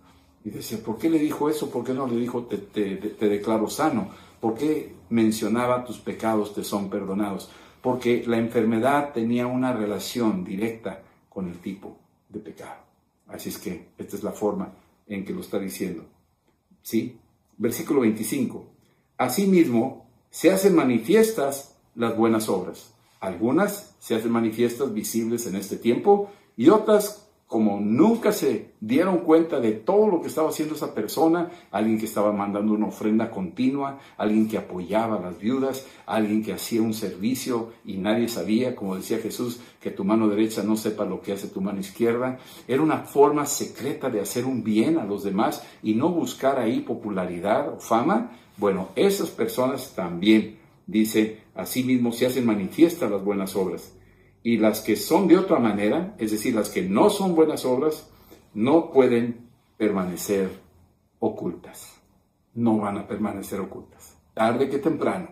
Y 0.44 0.50
decía, 0.50 0.78
¿por 0.84 0.98
qué 0.98 1.10
le 1.10 1.20
dijo 1.20 1.50
eso? 1.50 1.70
¿Por 1.70 1.84
qué 1.84 1.94
no 1.94 2.08
le 2.08 2.16
dijo, 2.16 2.44
te, 2.44 2.58
te 2.58 3.30
declaro 3.30 3.70
sano? 3.70 4.10
¿Por 4.40 4.56
qué 4.56 4.96
mencionaba 5.10 5.84
tus 5.84 6.00
pecados 6.00 6.54
te 6.54 6.64
son 6.64 6.90
perdonados? 6.90 7.50
Porque 7.82 8.24
la 8.26 8.38
enfermedad 8.38 9.12
tenía 9.14 9.48
una 9.48 9.74
relación 9.74 10.44
directa 10.44 11.02
con 11.30 11.48
el 11.48 11.60
tipo 11.60 11.98
de 12.30 12.40
pecado. 12.40 12.89
Así 13.30 13.50
es 13.50 13.58
que 13.58 13.90
esta 13.98 14.16
es 14.16 14.24
la 14.24 14.32
forma 14.32 14.74
en 15.08 15.26
que 15.26 15.34
lo 15.34 15.42
está 15.42 15.60
diciendo. 15.60 16.06
¿Sí? 16.82 17.18
Versículo 17.58 18.02
25. 18.02 18.68
Asimismo, 19.18 20.10
se 20.30 20.52
hacen 20.52 20.76
manifiestas 20.76 21.76
las 21.96 22.16
buenas 22.16 22.50
obras. 22.50 22.94
Algunas 23.20 23.96
se 24.00 24.16
hacen 24.16 24.32
manifiestas 24.32 24.94
visibles 24.94 25.46
en 25.48 25.56
este 25.56 25.78
tiempo 25.78 26.32
y 26.56 26.70
otras 26.70 27.29
como 27.50 27.80
nunca 27.80 28.32
se 28.32 28.74
dieron 28.80 29.18
cuenta 29.22 29.60
de 29.60 29.72
todo 29.72 30.06
lo 30.06 30.22
que 30.22 30.28
estaba 30.28 30.50
haciendo 30.50 30.76
esa 30.76 30.94
persona, 30.94 31.50
alguien 31.72 31.98
que 31.98 32.06
estaba 32.06 32.32
mandando 32.32 32.74
una 32.74 32.86
ofrenda 32.86 33.32
continua, 33.32 33.98
alguien 34.18 34.48
que 34.48 34.60
apoyaba 34.60 35.18
a 35.18 35.20
las 35.20 35.40
viudas, 35.40 35.88
alguien 36.06 36.44
que 36.44 36.54
hacía 36.54 36.84
un 36.84 36.94
servicio 36.94 37.72
y 37.84 37.98
nadie 37.98 38.28
sabía, 38.28 38.76
como 38.76 38.96
decía 38.96 39.18
Jesús, 39.18 39.62
que 39.82 39.90
tu 39.90 40.04
mano 40.04 40.28
derecha 40.28 40.62
no 40.62 40.78
sepa 40.78 41.06
lo 41.06 41.22
que 41.22 41.34
hace 41.34 41.48
tu 41.48 41.60
mano 41.60 41.80
izquierda. 41.80 42.38
Era 42.68 42.84
una 42.84 43.00
forma 43.00 43.48
secreta 43.48 44.12
de 44.12 44.22
hacer 44.22 44.46
un 44.46 44.64
bien 44.64 45.00
a 45.00 45.06
los 45.06 45.24
demás 45.24 45.64
y 45.82 45.96
no 45.96 46.10
buscar 46.10 46.60
ahí 46.60 46.82
popularidad 46.82 47.74
o 47.74 47.80
fama. 47.80 48.30
Bueno, 48.58 48.90
esas 48.96 49.32
personas 49.32 49.96
también, 49.96 50.60
dice, 50.86 51.40
asimismo 51.56 52.12
se 52.12 52.28
hacen 52.28 52.46
manifiestas 52.46 53.10
las 53.10 53.24
buenas 53.24 53.56
obras 53.56 53.94
y 54.44 54.58
las 54.58 54.82
que 54.82 54.96
son 54.96 55.28
de 55.28 55.38
otra 55.38 55.60
manera, 55.60 56.16
es 56.18 56.32
decir, 56.32 56.56
las 56.56 56.70
que 56.70 56.84
no 56.84 57.10
son 57.10 57.36
buenas 57.36 57.66
obras, 57.66 58.10
no 58.54 58.92
pueden 58.92 59.50
permanecer 59.78 60.50
ocultas. 61.20 61.96
No 62.54 62.78
van 62.78 62.98
a 62.98 63.08
permanecer 63.08 63.60
ocultas. 63.60 64.18
Tarde 64.34 64.70
que 64.70 64.80
temprano, 64.80 65.30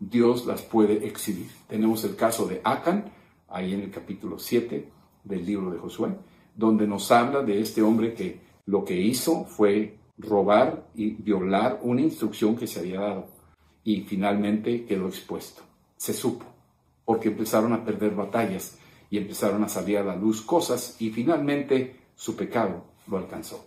Dios 0.00 0.46
las 0.46 0.62
puede 0.62 1.06
exhibir. 1.06 1.50
Tenemos 1.66 2.04
el 2.04 2.16
caso 2.16 2.46
de 2.46 2.60
Acán, 2.64 3.12
ahí 3.48 3.74
en 3.74 3.80
el 3.80 3.90
capítulo 3.90 4.38
7 4.38 4.88
del 5.24 5.46
libro 5.46 5.70
de 5.70 5.78
Josué, 5.78 6.10
donde 6.54 6.86
nos 6.86 7.10
habla 7.10 7.42
de 7.42 7.60
este 7.60 7.82
hombre 7.82 8.14
que 8.14 8.40
lo 8.66 8.84
que 8.84 9.00
hizo 9.00 9.44
fue 9.44 9.98
robar 10.18 10.88
y 10.94 11.10
violar 11.10 11.80
una 11.82 12.02
instrucción 12.02 12.56
que 12.56 12.66
se 12.66 12.80
había 12.80 13.00
dado 13.00 13.28
y 13.84 14.02
finalmente 14.02 14.84
quedó 14.84 15.08
expuesto. 15.08 15.62
Se 15.96 16.12
supo 16.12 16.44
porque 17.08 17.28
empezaron 17.28 17.72
a 17.72 17.86
perder 17.86 18.14
batallas 18.14 18.76
y 19.08 19.16
empezaron 19.16 19.64
a 19.64 19.68
salir 19.70 19.96
a 19.96 20.04
la 20.04 20.14
luz 20.14 20.42
cosas 20.42 21.00
y 21.00 21.08
finalmente 21.08 21.96
su 22.14 22.36
pecado 22.36 22.84
lo 23.06 23.16
alcanzó. 23.16 23.64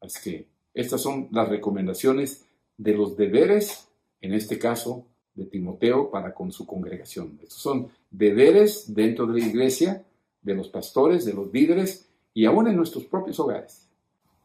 Así 0.00 0.30
que 0.30 0.48
estas 0.72 1.02
son 1.02 1.28
las 1.32 1.50
recomendaciones 1.50 2.46
de 2.78 2.94
los 2.94 3.14
deberes, 3.14 3.88
en 4.22 4.32
este 4.32 4.58
caso 4.58 5.04
de 5.34 5.44
Timoteo, 5.44 6.10
para 6.10 6.32
con 6.32 6.50
su 6.50 6.64
congregación. 6.64 7.38
Estos 7.42 7.60
son 7.60 7.88
deberes 8.10 8.94
dentro 8.94 9.26
de 9.26 9.38
la 9.38 9.46
iglesia, 9.46 10.06
de 10.40 10.54
los 10.54 10.68
pastores, 10.68 11.26
de 11.26 11.34
los 11.34 11.52
líderes 11.52 12.08
y 12.32 12.46
aún 12.46 12.68
en 12.68 12.76
nuestros 12.76 13.04
propios 13.04 13.38
hogares. 13.38 13.86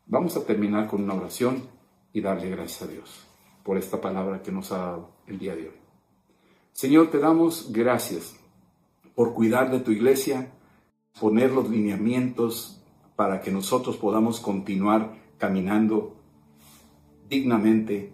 Vamos 0.05 0.35
a 0.35 0.43
terminar 0.43 0.87
con 0.87 1.01
una 1.01 1.13
oración 1.13 1.63
y 2.11 2.19
darle 2.19 2.49
gracias 2.49 2.81
a 2.81 2.91
Dios 2.91 3.25
por 3.63 3.77
esta 3.77 4.01
palabra 4.01 4.41
que 4.41 4.51
nos 4.51 4.73
ha 4.73 4.79
dado 4.79 5.11
el 5.27 5.39
día 5.39 5.55
de 5.55 5.69
hoy. 5.69 5.86
Señor, 6.77 7.09
te 7.09 7.17
damos 7.17 7.71
gracias 7.71 8.35
por 9.15 9.33
cuidar 9.33 9.71
de 9.71 9.79
tu 9.79 9.89
iglesia, 9.89 10.53
poner 11.19 11.51
los 11.51 11.67
lineamientos 11.71 12.83
para 13.15 13.41
que 13.41 13.49
nosotros 13.49 13.97
podamos 13.97 14.39
continuar 14.39 15.15
caminando 15.39 16.17
dignamente 17.27 18.13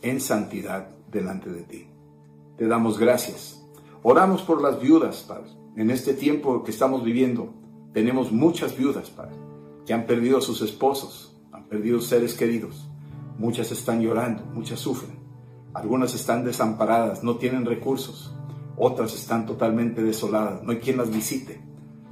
en 0.00 0.22
santidad 0.22 0.88
delante 1.10 1.50
de 1.50 1.62
ti. 1.64 1.86
Te 2.56 2.66
damos 2.66 2.98
gracias. 2.98 3.62
Oramos 4.02 4.40
por 4.40 4.62
las 4.62 4.80
viudas, 4.80 5.26
Padre. 5.28 5.50
En 5.76 5.90
este 5.90 6.14
tiempo 6.14 6.64
que 6.64 6.70
estamos 6.70 7.04
viviendo, 7.04 7.52
tenemos 7.92 8.32
muchas 8.32 8.74
viudas, 8.74 9.10
Padre, 9.10 9.36
que 9.84 9.92
han 9.92 10.06
perdido 10.06 10.38
a 10.38 10.40
sus 10.40 10.62
esposos, 10.62 11.36
han 11.52 11.66
perdido 11.66 12.00
seres 12.00 12.32
queridos. 12.32 12.88
Muchas 13.36 13.70
están 13.70 14.00
llorando, 14.00 14.46
muchas 14.46 14.80
sufren. 14.80 15.21
Algunas 15.74 16.14
están 16.14 16.44
desamparadas, 16.44 17.24
no 17.24 17.36
tienen 17.36 17.64
recursos. 17.64 18.34
Otras 18.76 19.14
están 19.14 19.46
totalmente 19.46 20.02
desoladas, 20.02 20.62
no 20.62 20.72
hay 20.72 20.78
quien 20.78 20.96
las 20.96 21.10
visite. 21.10 21.60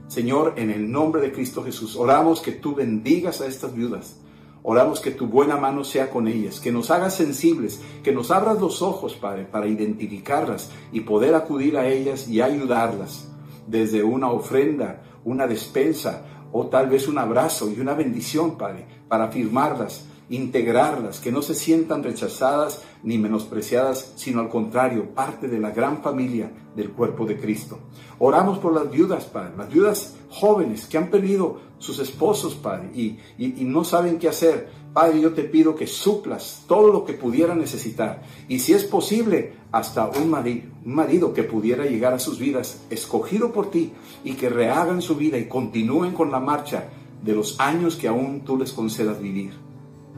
Señor, 0.09 0.55
en 0.57 0.71
el 0.71 0.91
nombre 0.91 1.21
de 1.21 1.33
Cristo 1.33 1.63
Jesús, 1.63 1.95
oramos 1.97 2.41
que 2.41 2.53
tú 2.53 2.75
bendigas 2.75 3.41
a 3.41 3.47
estas 3.47 3.75
viudas. 3.75 4.21
Oramos 4.63 5.01
que 5.01 5.11
tu 5.11 5.27
buena 5.27 5.57
mano 5.57 5.85
sea 5.85 6.11
con 6.11 6.29
ellas, 6.29 6.61
que 6.61 6.73
nos 6.73 6.91
hagas 6.91 7.15
sensibles, 7.15 7.81
que 8.03 8.13
nos 8.13 8.31
abras 8.31 8.61
los 8.61 8.83
ojos, 8.83 9.15
Padre, 9.15 9.45
para 9.45 9.69
identificarlas 9.69 10.71
y 10.93 11.01
poder 11.01 11.35
acudir 11.35 11.79
a 11.79 11.87
ellas 11.87 12.29
y 12.29 12.43
ayudarlas. 12.43 13.29
Desde 13.67 14.03
una 14.03 14.31
ofrenda, 14.31 15.03
una 15.25 15.47
despensa 15.47 16.25
o 16.53 16.67
tal 16.67 16.89
vez 16.89 17.09
un 17.09 17.17
abrazo 17.17 17.71
y 17.71 17.81
una 17.81 17.95
bendición, 17.95 18.59
Padre, 18.59 18.87
para 19.09 19.29
firmarlas, 19.29 20.07
integrarlas, 20.31 21.19
que 21.19 21.33
no 21.33 21.43
se 21.43 21.55
sientan 21.55 22.05
rechazadas 22.05 22.83
ni 23.03 23.19
menospreciadas, 23.19 24.13
sino 24.17 24.41
al 24.41 24.49
contrario, 24.49 25.13
parte 25.13 25.49
de 25.49 25.59
la 25.59 25.71
gran 25.71 26.03
familia 26.03 26.51
del 26.75 26.91
cuerpo 26.93 27.27
de 27.27 27.39
Cristo. 27.39 27.79
Oramos 28.21 28.59
por 28.59 28.73
las 28.73 28.91
viudas, 28.91 29.25
Padre, 29.25 29.55
las 29.59 29.69
viudas 29.69 30.17
jóvenes 30.31 30.87
que 30.87 30.99
han 30.99 31.11
perdido 31.11 31.61
sus 31.79 31.99
esposos, 31.99 32.55
Padre, 32.55 32.91
y, 32.95 33.19
y, 33.39 33.65
no 33.65 33.83
saben 33.83 34.19
qué 34.19 34.29
hacer. 34.29 34.71
Padre, 34.93 35.21
yo 35.21 35.33
te 35.33 35.43
pido 35.45 35.75
que 35.75 35.87
suplas 35.87 36.65
todo 36.69 36.93
lo 36.93 37.05
que 37.05 37.15
pudiera 37.15 37.55
necesitar. 37.55 38.23
Y 38.49 38.61
si 38.61 38.73
es 38.73 38.85
posible, 38.85 39.55
hasta 39.73 40.09
un 40.09 40.31
marido, 40.31 40.71
un 40.85 40.95
marido 40.95 41.33
que 41.33 41.43
pudiera 41.43 41.87
llegar 41.87 42.13
a 42.13 42.19
sus 42.19 42.39
vidas, 42.39 42.83
escogido 42.91 43.53
por 43.53 43.71
ti, 43.71 43.93
y 44.23 44.35
que 44.35 44.49
rehagan 44.49 45.03
su 45.03 45.17
vida 45.17 45.39
y 45.39 45.49
continúen 45.49 46.13
con 46.13 46.31
la 46.31 46.39
marcha 46.39 46.89
de 47.23 47.35
los 47.35 47.59
años 47.59 47.97
que 47.97 48.09
aún 48.09 48.43
tú 48.45 48.57
les 48.57 48.73
concedas 48.73 49.21
vivir. 49.21 49.70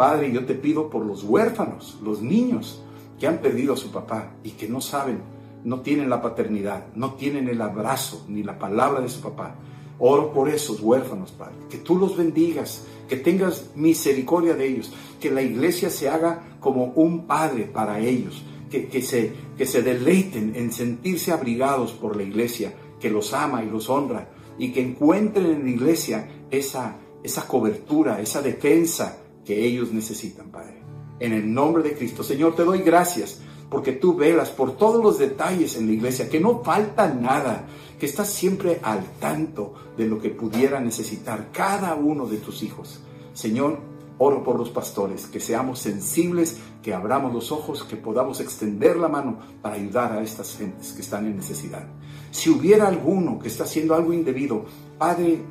Padre, 0.03 0.33
yo 0.33 0.45
te 0.45 0.55
pido 0.57 0.91
por 0.91 1.07
los 1.07 1.23
huérfanos, 1.23 1.97
los 2.03 2.23
niños 2.23 2.83
que 3.21 3.29
han 3.29 3.39
perdido 3.39 3.75
a 3.75 3.77
su 3.77 3.93
papá 3.93 4.33
y 4.43 4.51
que 4.51 4.69
no 4.69 4.81
saben, 4.81 5.21
no 5.63 5.81
tienen 5.83 6.11
la 6.11 6.21
paternidad, 6.21 6.87
no 6.97 7.15
tienen 7.15 7.47
el 7.47 7.63
abrazo 7.63 8.25
ni 8.27 8.43
la 8.43 8.59
palabra 8.59 9.01
de 9.01 9.09
su 9.09 9.21
papá. 9.21 9.55
Oro 10.01 10.33
por 10.33 10.49
esos 10.49 10.81
huérfanos, 10.81 11.31
Padre, 11.31 11.55
que 11.71 11.79
tú 11.79 11.97
los 11.97 12.17
bendigas, 12.17 12.85
que 13.09 13.15
tengas 13.15 13.71
misericordia 13.77 14.55
de 14.55 14.67
ellos, 14.67 14.93
que 15.21 15.31
la 15.31 15.41
iglesia 15.41 15.89
se 15.89 16.09
haga 16.09 16.57
como 16.59 16.87
un 16.97 17.29
padre 17.29 17.67
para 17.67 18.01
ellos, 18.01 18.43
que, 18.71 19.03
se, 19.03 19.33
que 19.57 19.67
se 19.67 19.83
deleiten 19.83 20.57
en 20.57 20.73
sentirse 20.73 21.31
abrigados 21.31 21.93
por 21.93 22.17
la 22.17 22.25
iglesia, 22.25 22.75
que 22.99 23.09
los 23.09 23.33
ama 23.33 23.63
y 23.63 23.71
los 23.71 23.89
honra, 23.89 24.31
y 24.59 24.73
que 24.73 24.83
encuentren 24.83 25.47
en 25.47 25.63
la 25.63 25.71
iglesia 25.71 26.29
esa, 26.51 26.97
esa 27.23 27.47
cobertura, 27.47 28.21
esa 28.21 28.43
defensa, 28.43 29.22
que 29.45 29.65
ellos 29.65 29.93
necesitan, 29.93 30.51
Padre. 30.51 30.83
En 31.19 31.33
el 31.33 31.53
nombre 31.53 31.83
de 31.83 31.95
Cristo, 31.95 32.23
Señor, 32.23 32.55
te 32.57 32.65
doy 32.65 32.81
gracias 32.81 33.41
porque 33.73 33.93
tú 33.93 34.15
velas 34.15 34.51
por 34.51 34.77
todos 34.77 35.03
los 35.03 35.19
detalles 35.19 35.77
en 35.77 35.87
la 35.87 35.93
iglesia, 35.93 36.29
que 36.29 36.39
no 36.39 36.63
falta 36.63 37.09
nada, 37.09 37.67
que 37.99 38.05
estás 38.05 38.29
siempre 38.29 38.81
al 38.83 39.03
tanto 39.19 39.73
de 39.97 40.07
lo 40.07 40.21
que 40.21 40.29
pudiera 40.29 40.79
necesitar 40.79 41.49
cada 41.53 41.95
uno 41.95 42.27
de 42.27 42.37
tus 42.37 42.63
hijos. 42.63 43.01
Señor, 43.33 43.79
oro 44.19 44.45
por 44.45 44.59
los 44.59 44.69
pastores, 44.69 45.27
que 45.27 45.41
seamos 45.41 45.79
sensibles, 45.79 46.59
que 46.83 46.93
abramos 46.93 47.33
los 47.33 47.51
ojos, 47.51 47.83
que 47.85 47.97
podamos 47.97 48.41
extender 48.41 48.97
la 48.97 49.09
mano 49.09 49.39
para 49.63 49.77
ayudar 49.77 50.13
a 50.13 50.23
estas 50.23 50.57
gentes 50.57 50.93
que 50.93 51.01
están 51.01 51.27
en 51.27 51.37
necesidad. 51.37 51.87
Si 52.31 52.51
hubiera 52.51 52.87
alguno 52.87 53.39
que 53.39 53.49
está 53.49 53.65
haciendo 53.65 53.95
algo 53.95 54.13
indebido, 54.13 54.67
Padre, 54.99 55.43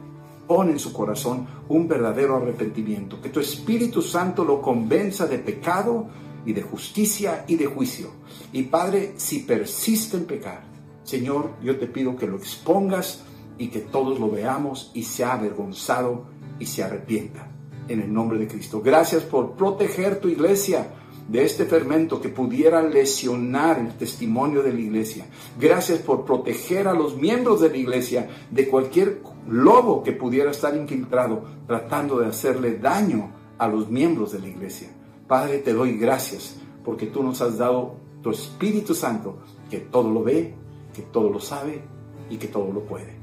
pon 0.51 0.69
en 0.69 0.79
su 0.79 0.91
corazón 0.91 1.47
un 1.69 1.87
verdadero 1.87 2.35
arrepentimiento, 2.35 3.21
que 3.21 3.29
tu 3.29 3.39
Espíritu 3.39 4.01
Santo 4.01 4.43
lo 4.43 4.61
convenza 4.61 5.25
de 5.25 5.39
pecado 5.39 6.09
y 6.45 6.51
de 6.51 6.61
justicia 6.61 7.45
y 7.47 7.55
de 7.55 7.67
juicio. 7.67 8.09
Y 8.51 8.63
Padre, 8.63 9.13
si 9.15 9.39
persiste 9.39 10.17
en 10.17 10.25
pecar, 10.25 10.63
Señor, 11.05 11.51
yo 11.63 11.79
te 11.79 11.87
pido 11.87 12.17
que 12.17 12.27
lo 12.27 12.35
expongas 12.35 13.23
y 13.57 13.69
que 13.69 13.79
todos 13.79 14.19
lo 14.19 14.29
veamos 14.29 14.91
y 14.93 15.03
sea 15.03 15.35
avergonzado 15.35 16.25
y 16.59 16.65
se 16.65 16.83
arrepienta. 16.83 17.49
En 17.87 18.01
el 18.01 18.13
nombre 18.13 18.37
de 18.37 18.47
Cristo. 18.47 18.81
Gracias 18.81 19.23
por 19.23 19.53
proteger 19.53 20.19
tu 20.19 20.27
iglesia 20.27 20.91
de 21.29 21.45
este 21.45 21.63
fermento 21.63 22.19
que 22.21 22.27
pudiera 22.27 22.81
lesionar 22.81 23.79
el 23.79 23.95
testimonio 23.95 24.61
de 24.63 24.73
la 24.73 24.81
iglesia. 24.81 25.27
Gracias 25.57 25.99
por 25.99 26.25
proteger 26.25 26.89
a 26.89 26.93
los 26.93 27.15
miembros 27.15 27.61
de 27.61 27.69
la 27.69 27.77
iglesia 27.77 28.29
de 28.49 28.67
cualquier 28.67 29.21
lobo 29.47 30.03
que 30.03 30.11
pudiera 30.11 30.51
estar 30.51 30.75
infiltrado 30.75 31.43
tratando 31.67 32.19
de 32.19 32.27
hacerle 32.27 32.77
daño 32.77 33.31
a 33.57 33.67
los 33.67 33.89
miembros 33.89 34.31
de 34.31 34.39
la 34.39 34.47
iglesia. 34.47 34.89
Padre, 35.27 35.59
te 35.59 35.73
doy 35.73 35.97
gracias 35.97 36.57
porque 36.83 37.07
tú 37.07 37.23
nos 37.23 37.41
has 37.41 37.57
dado 37.57 37.95
tu 38.21 38.31
Espíritu 38.31 38.93
Santo 38.93 39.39
que 39.69 39.79
todo 39.79 40.11
lo 40.11 40.23
ve, 40.23 40.53
que 40.93 41.03
todo 41.03 41.29
lo 41.29 41.39
sabe 41.39 41.81
y 42.29 42.37
que 42.37 42.47
todo 42.47 42.71
lo 42.71 42.81
puede. 42.81 43.15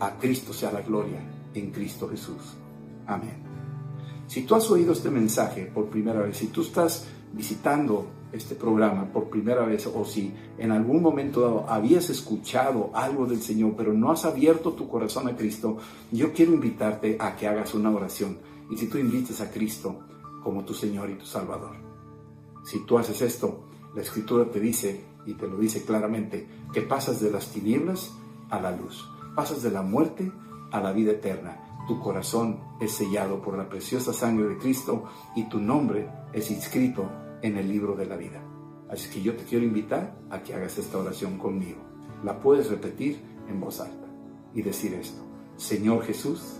A 0.00 0.18
Cristo 0.18 0.52
sea 0.52 0.72
la 0.72 0.82
gloria 0.82 1.20
en 1.54 1.70
Cristo 1.70 2.08
Jesús. 2.08 2.56
Amén. 3.06 3.42
Si 4.26 4.42
tú 4.42 4.54
has 4.54 4.70
oído 4.70 4.92
este 4.92 5.10
mensaje 5.10 5.66
por 5.66 5.86
primera 5.86 6.20
vez, 6.20 6.36
si 6.36 6.48
tú 6.48 6.62
estás 6.62 7.06
visitando 7.32 8.06
este 8.34 8.54
programa 8.54 9.12
por 9.12 9.30
primera 9.30 9.64
vez 9.64 9.86
o 9.86 10.04
si 10.04 10.34
en 10.58 10.72
algún 10.72 11.00
momento 11.00 11.40
dado 11.40 11.66
habías 11.68 12.10
escuchado 12.10 12.90
algo 12.94 13.26
del 13.26 13.40
Señor, 13.40 13.74
pero 13.76 13.92
no 13.92 14.10
has 14.10 14.24
abierto 14.24 14.72
tu 14.72 14.88
corazón 14.88 15.28
a 15.28 15.36
Cristo, 15.36 15.78
yo 16.10 16.32
quiero 16.32 16.52
invitarte 16.52 17.16
a 17.20 17.36
que 17.36 17.46
hagas 17.46 17.74
una 17.74 17.90
oración. 17.90 18.38
Y 18.70 18.76
si 18.76 18.88
tú 18.88 18.98
invites 18.98 19.40
a 19.40 19.50
Cristo 19.50 20.00
como 20.42 20.64
tu 20.64 20.74
Señor 20.74 21.10
y 21.10 21.14
tu 21.14 21.24
Salvador. 21.24 21.76
Si 22.64 22.84
tú 22.84 22.98
haces 22.98 23.22
esto, 23.22 23.64
la 23.94 24.02
Escritura 24.02 24.50
te 24.50 24.60
dice, 24.60 25.04
y 25.26 25.34
te 25.34 25.46
lo 25.46 25.56
dice 25.56 25.84
claramente, 25.84 26.46
que 26.72 26.82
pasas 26.82 27.20
de 27.20 27.30
las 27.30 27.48
tinieblas 27.48 28.12
a 28.50 28.60
la 28.60 28.76
luz, 28.76 29.08
pasas 29.34 29.62
de 29.62 29.70
la 29.70 29.82
muerte 29.82 30.30
a 30.70 30.80
la 30.80 30.92
vida 30.92 31.12
eterna. 31.12 31.60
Tu 31.86 32.00
corazón 32.00 32.60
es 32.80 32.92
sellado 32.92 33.42
por 33.42 33.56
la 33.56 33.68
preciosa 33.68 34.12
sangre 34.12 34.48
de 34.48 34.58
Cristo 34.58 35.04
y 35.36 35.48
tu 35.48 35.60
nombre 35.60 36.08
es 36.32 36.50
inscrito 36.50 37.08
en 37.44 37.58
el 37.58 37.68
libro 37.68 37.94
de 37.94 38.06
la 38.06 38.16
vida. 38.16 38.42
Así 38.88 39.10
que 39.10 39.20
yo 39.20 39.36
te 39.36 39.44
quiero 39.44 39.66
invitar 39.66 40.16
a 40.30 40.42
que 40.42 40.54
hagas 40.54 40.78
esta 40.78 40.96
oración 40.96 41.36
conmigo. 41.36 41.78
La 42.24 42.40
puedes 42.40 42.70
repetir 42.70 43.20
en 43.50 43.60
voz 43.60 43.80
alta 43.80 44.06
y 44.54 44.62
decir 44.62 44.94
esto. 44.94 45.20
Señor 45.58 46.04
Jesús, 46.04 46.58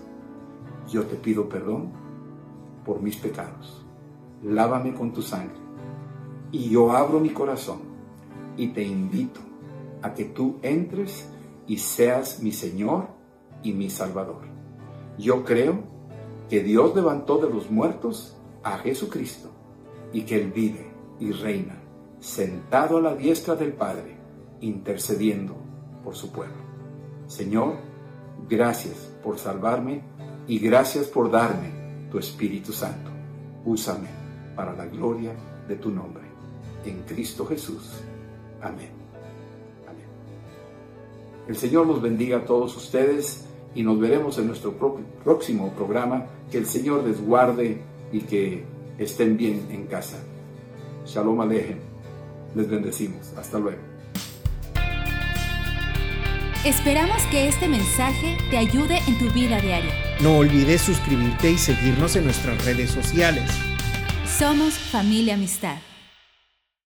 yo 0.86 1.04
te 1.04 1.16
pido 1.16 1.48
perdón 1.48 1.90
por 2.84 3.00
mis 3.00 3.16
pecados. 3.16 3.82
Lávame 4.42 4.92
con 4.92 5.14
tu 5.14 5.22
sangre. 5.22 5.56
Y 6.52 6.68
yo 6.68 6.92
abro 6.92 7.18
mi 7.18 7.30
corazón 7.30 7.78
y 8.58 8.68
te 8.68 8.82
invito 8.82 9.40
a 10.02 10.12
que 10.12 10.26
tú 10.26 10.58
entres 10.60 11.30
y 11.66 11.78
seas 11.78 12.42
mi 12.42 12.52
Señor 12.52 13.08
y 13.62 13.72
mi 13.72 13.88
Salvador. 13.88 14.42
Yo 15.16 15.44
creo 15.44 15.78
que 16.50 16.62
Dios 16.62 16.94
levantó 16.94 17.38
de 17.38 17.48
los 17.48 17.70
muertos 17.70 18.36
a 18.62 18.76
Jesucristo 18.76 19.53
y 20.14 20.22
que 20.22 20.36
Él 20.36 20.50
vive 20.52 20.86
y 21.20 21.32
reina, 21.32 21.76
sentado 22.20 22.98
a 22.98 23.02
la 23.02 23.14
diestra 23.14 23.56
del 23.56 23.72
Padre, 23.72 24.16
intercediendo 24.60 25.54
por 26.02 26.14
su 26.14 26.30
pueblo. 26.32 26.64
Señor, 27.26 27.74
gracias 28.48 29.12
por 29.22 29.38
salvarme 29.38 30.02
y 30.46 30.58
gracias 30.60 31.06
por 31.06 31.30
darme 31.30 32.08
tu 32.10 32.18
Espíritu 32.18 32.72
Santo. 32.72 33.10
Úsame 33.64 34.08
para 34.54 34.72
la 34.72 34.86
gloria 34.86 35.32
de 35.66 35.76
tu 35.76 35.90
nombre. 35.90 36.22
En 36.84 37.02
Cristo 37.02 37.44
Jesús. 37.46 37.90
Amén. 38.62 38.90
Amén. 39.88 40.06
El 41.48 41.56
Señor 41.56 41.86
los 41.86 42.00
bendiga 42.00 42.38
a 42.38 42.44
todos 42.44 42.76
ustedes 42.76 43.46
y 43.74 43.82
nos 43.82 43.98
veremos 43.98 44.38
en 44.38 44.46
nuestro 44.46 44.74
próximo 45.24 45.72
programa. 45.72 46.26
Que 46.50 46.58
el 46.58 46.66
Señor 46.66 47.04
les 47.04 47.20
guarde 47.20 47.82
y 48.12 48.20
que 48.20 48.73
estén 48.98 49.36
bien 49.36 49.66
en 49.70 49.86
casa. 49.86 50.18
Shalom 51.06 51.40
Alejem. 51.40 51.78
Les 52.54 52.68
bendecimos. 52.68 53.32
Hasta 53.36 53.58
luego. 53.58 53.78
Esperamos 56.64 57.22
que 57.30 57.46
este 57.48 57.68
mensaje 57.68 58.38
te 58.50 58.56
ayude 58.56 58.98
en 59.06 59.18
tu 59.18 59.30
vida 59.32 59.60
diaria. 59.60 59.92
No 60.22 60.38
olvides 60.38 60.80
suscribirte 60.80 61.50
y 61.50 61.58
seguirnos 61.58 62.16
en 62.16 62.24
nuestras 62.24 62.64
redes 62.64 62.90
sociales. 62.90 63.50
Somos 64.38 64.72
familia 64.72 65.34
amistad. 65.34 65.76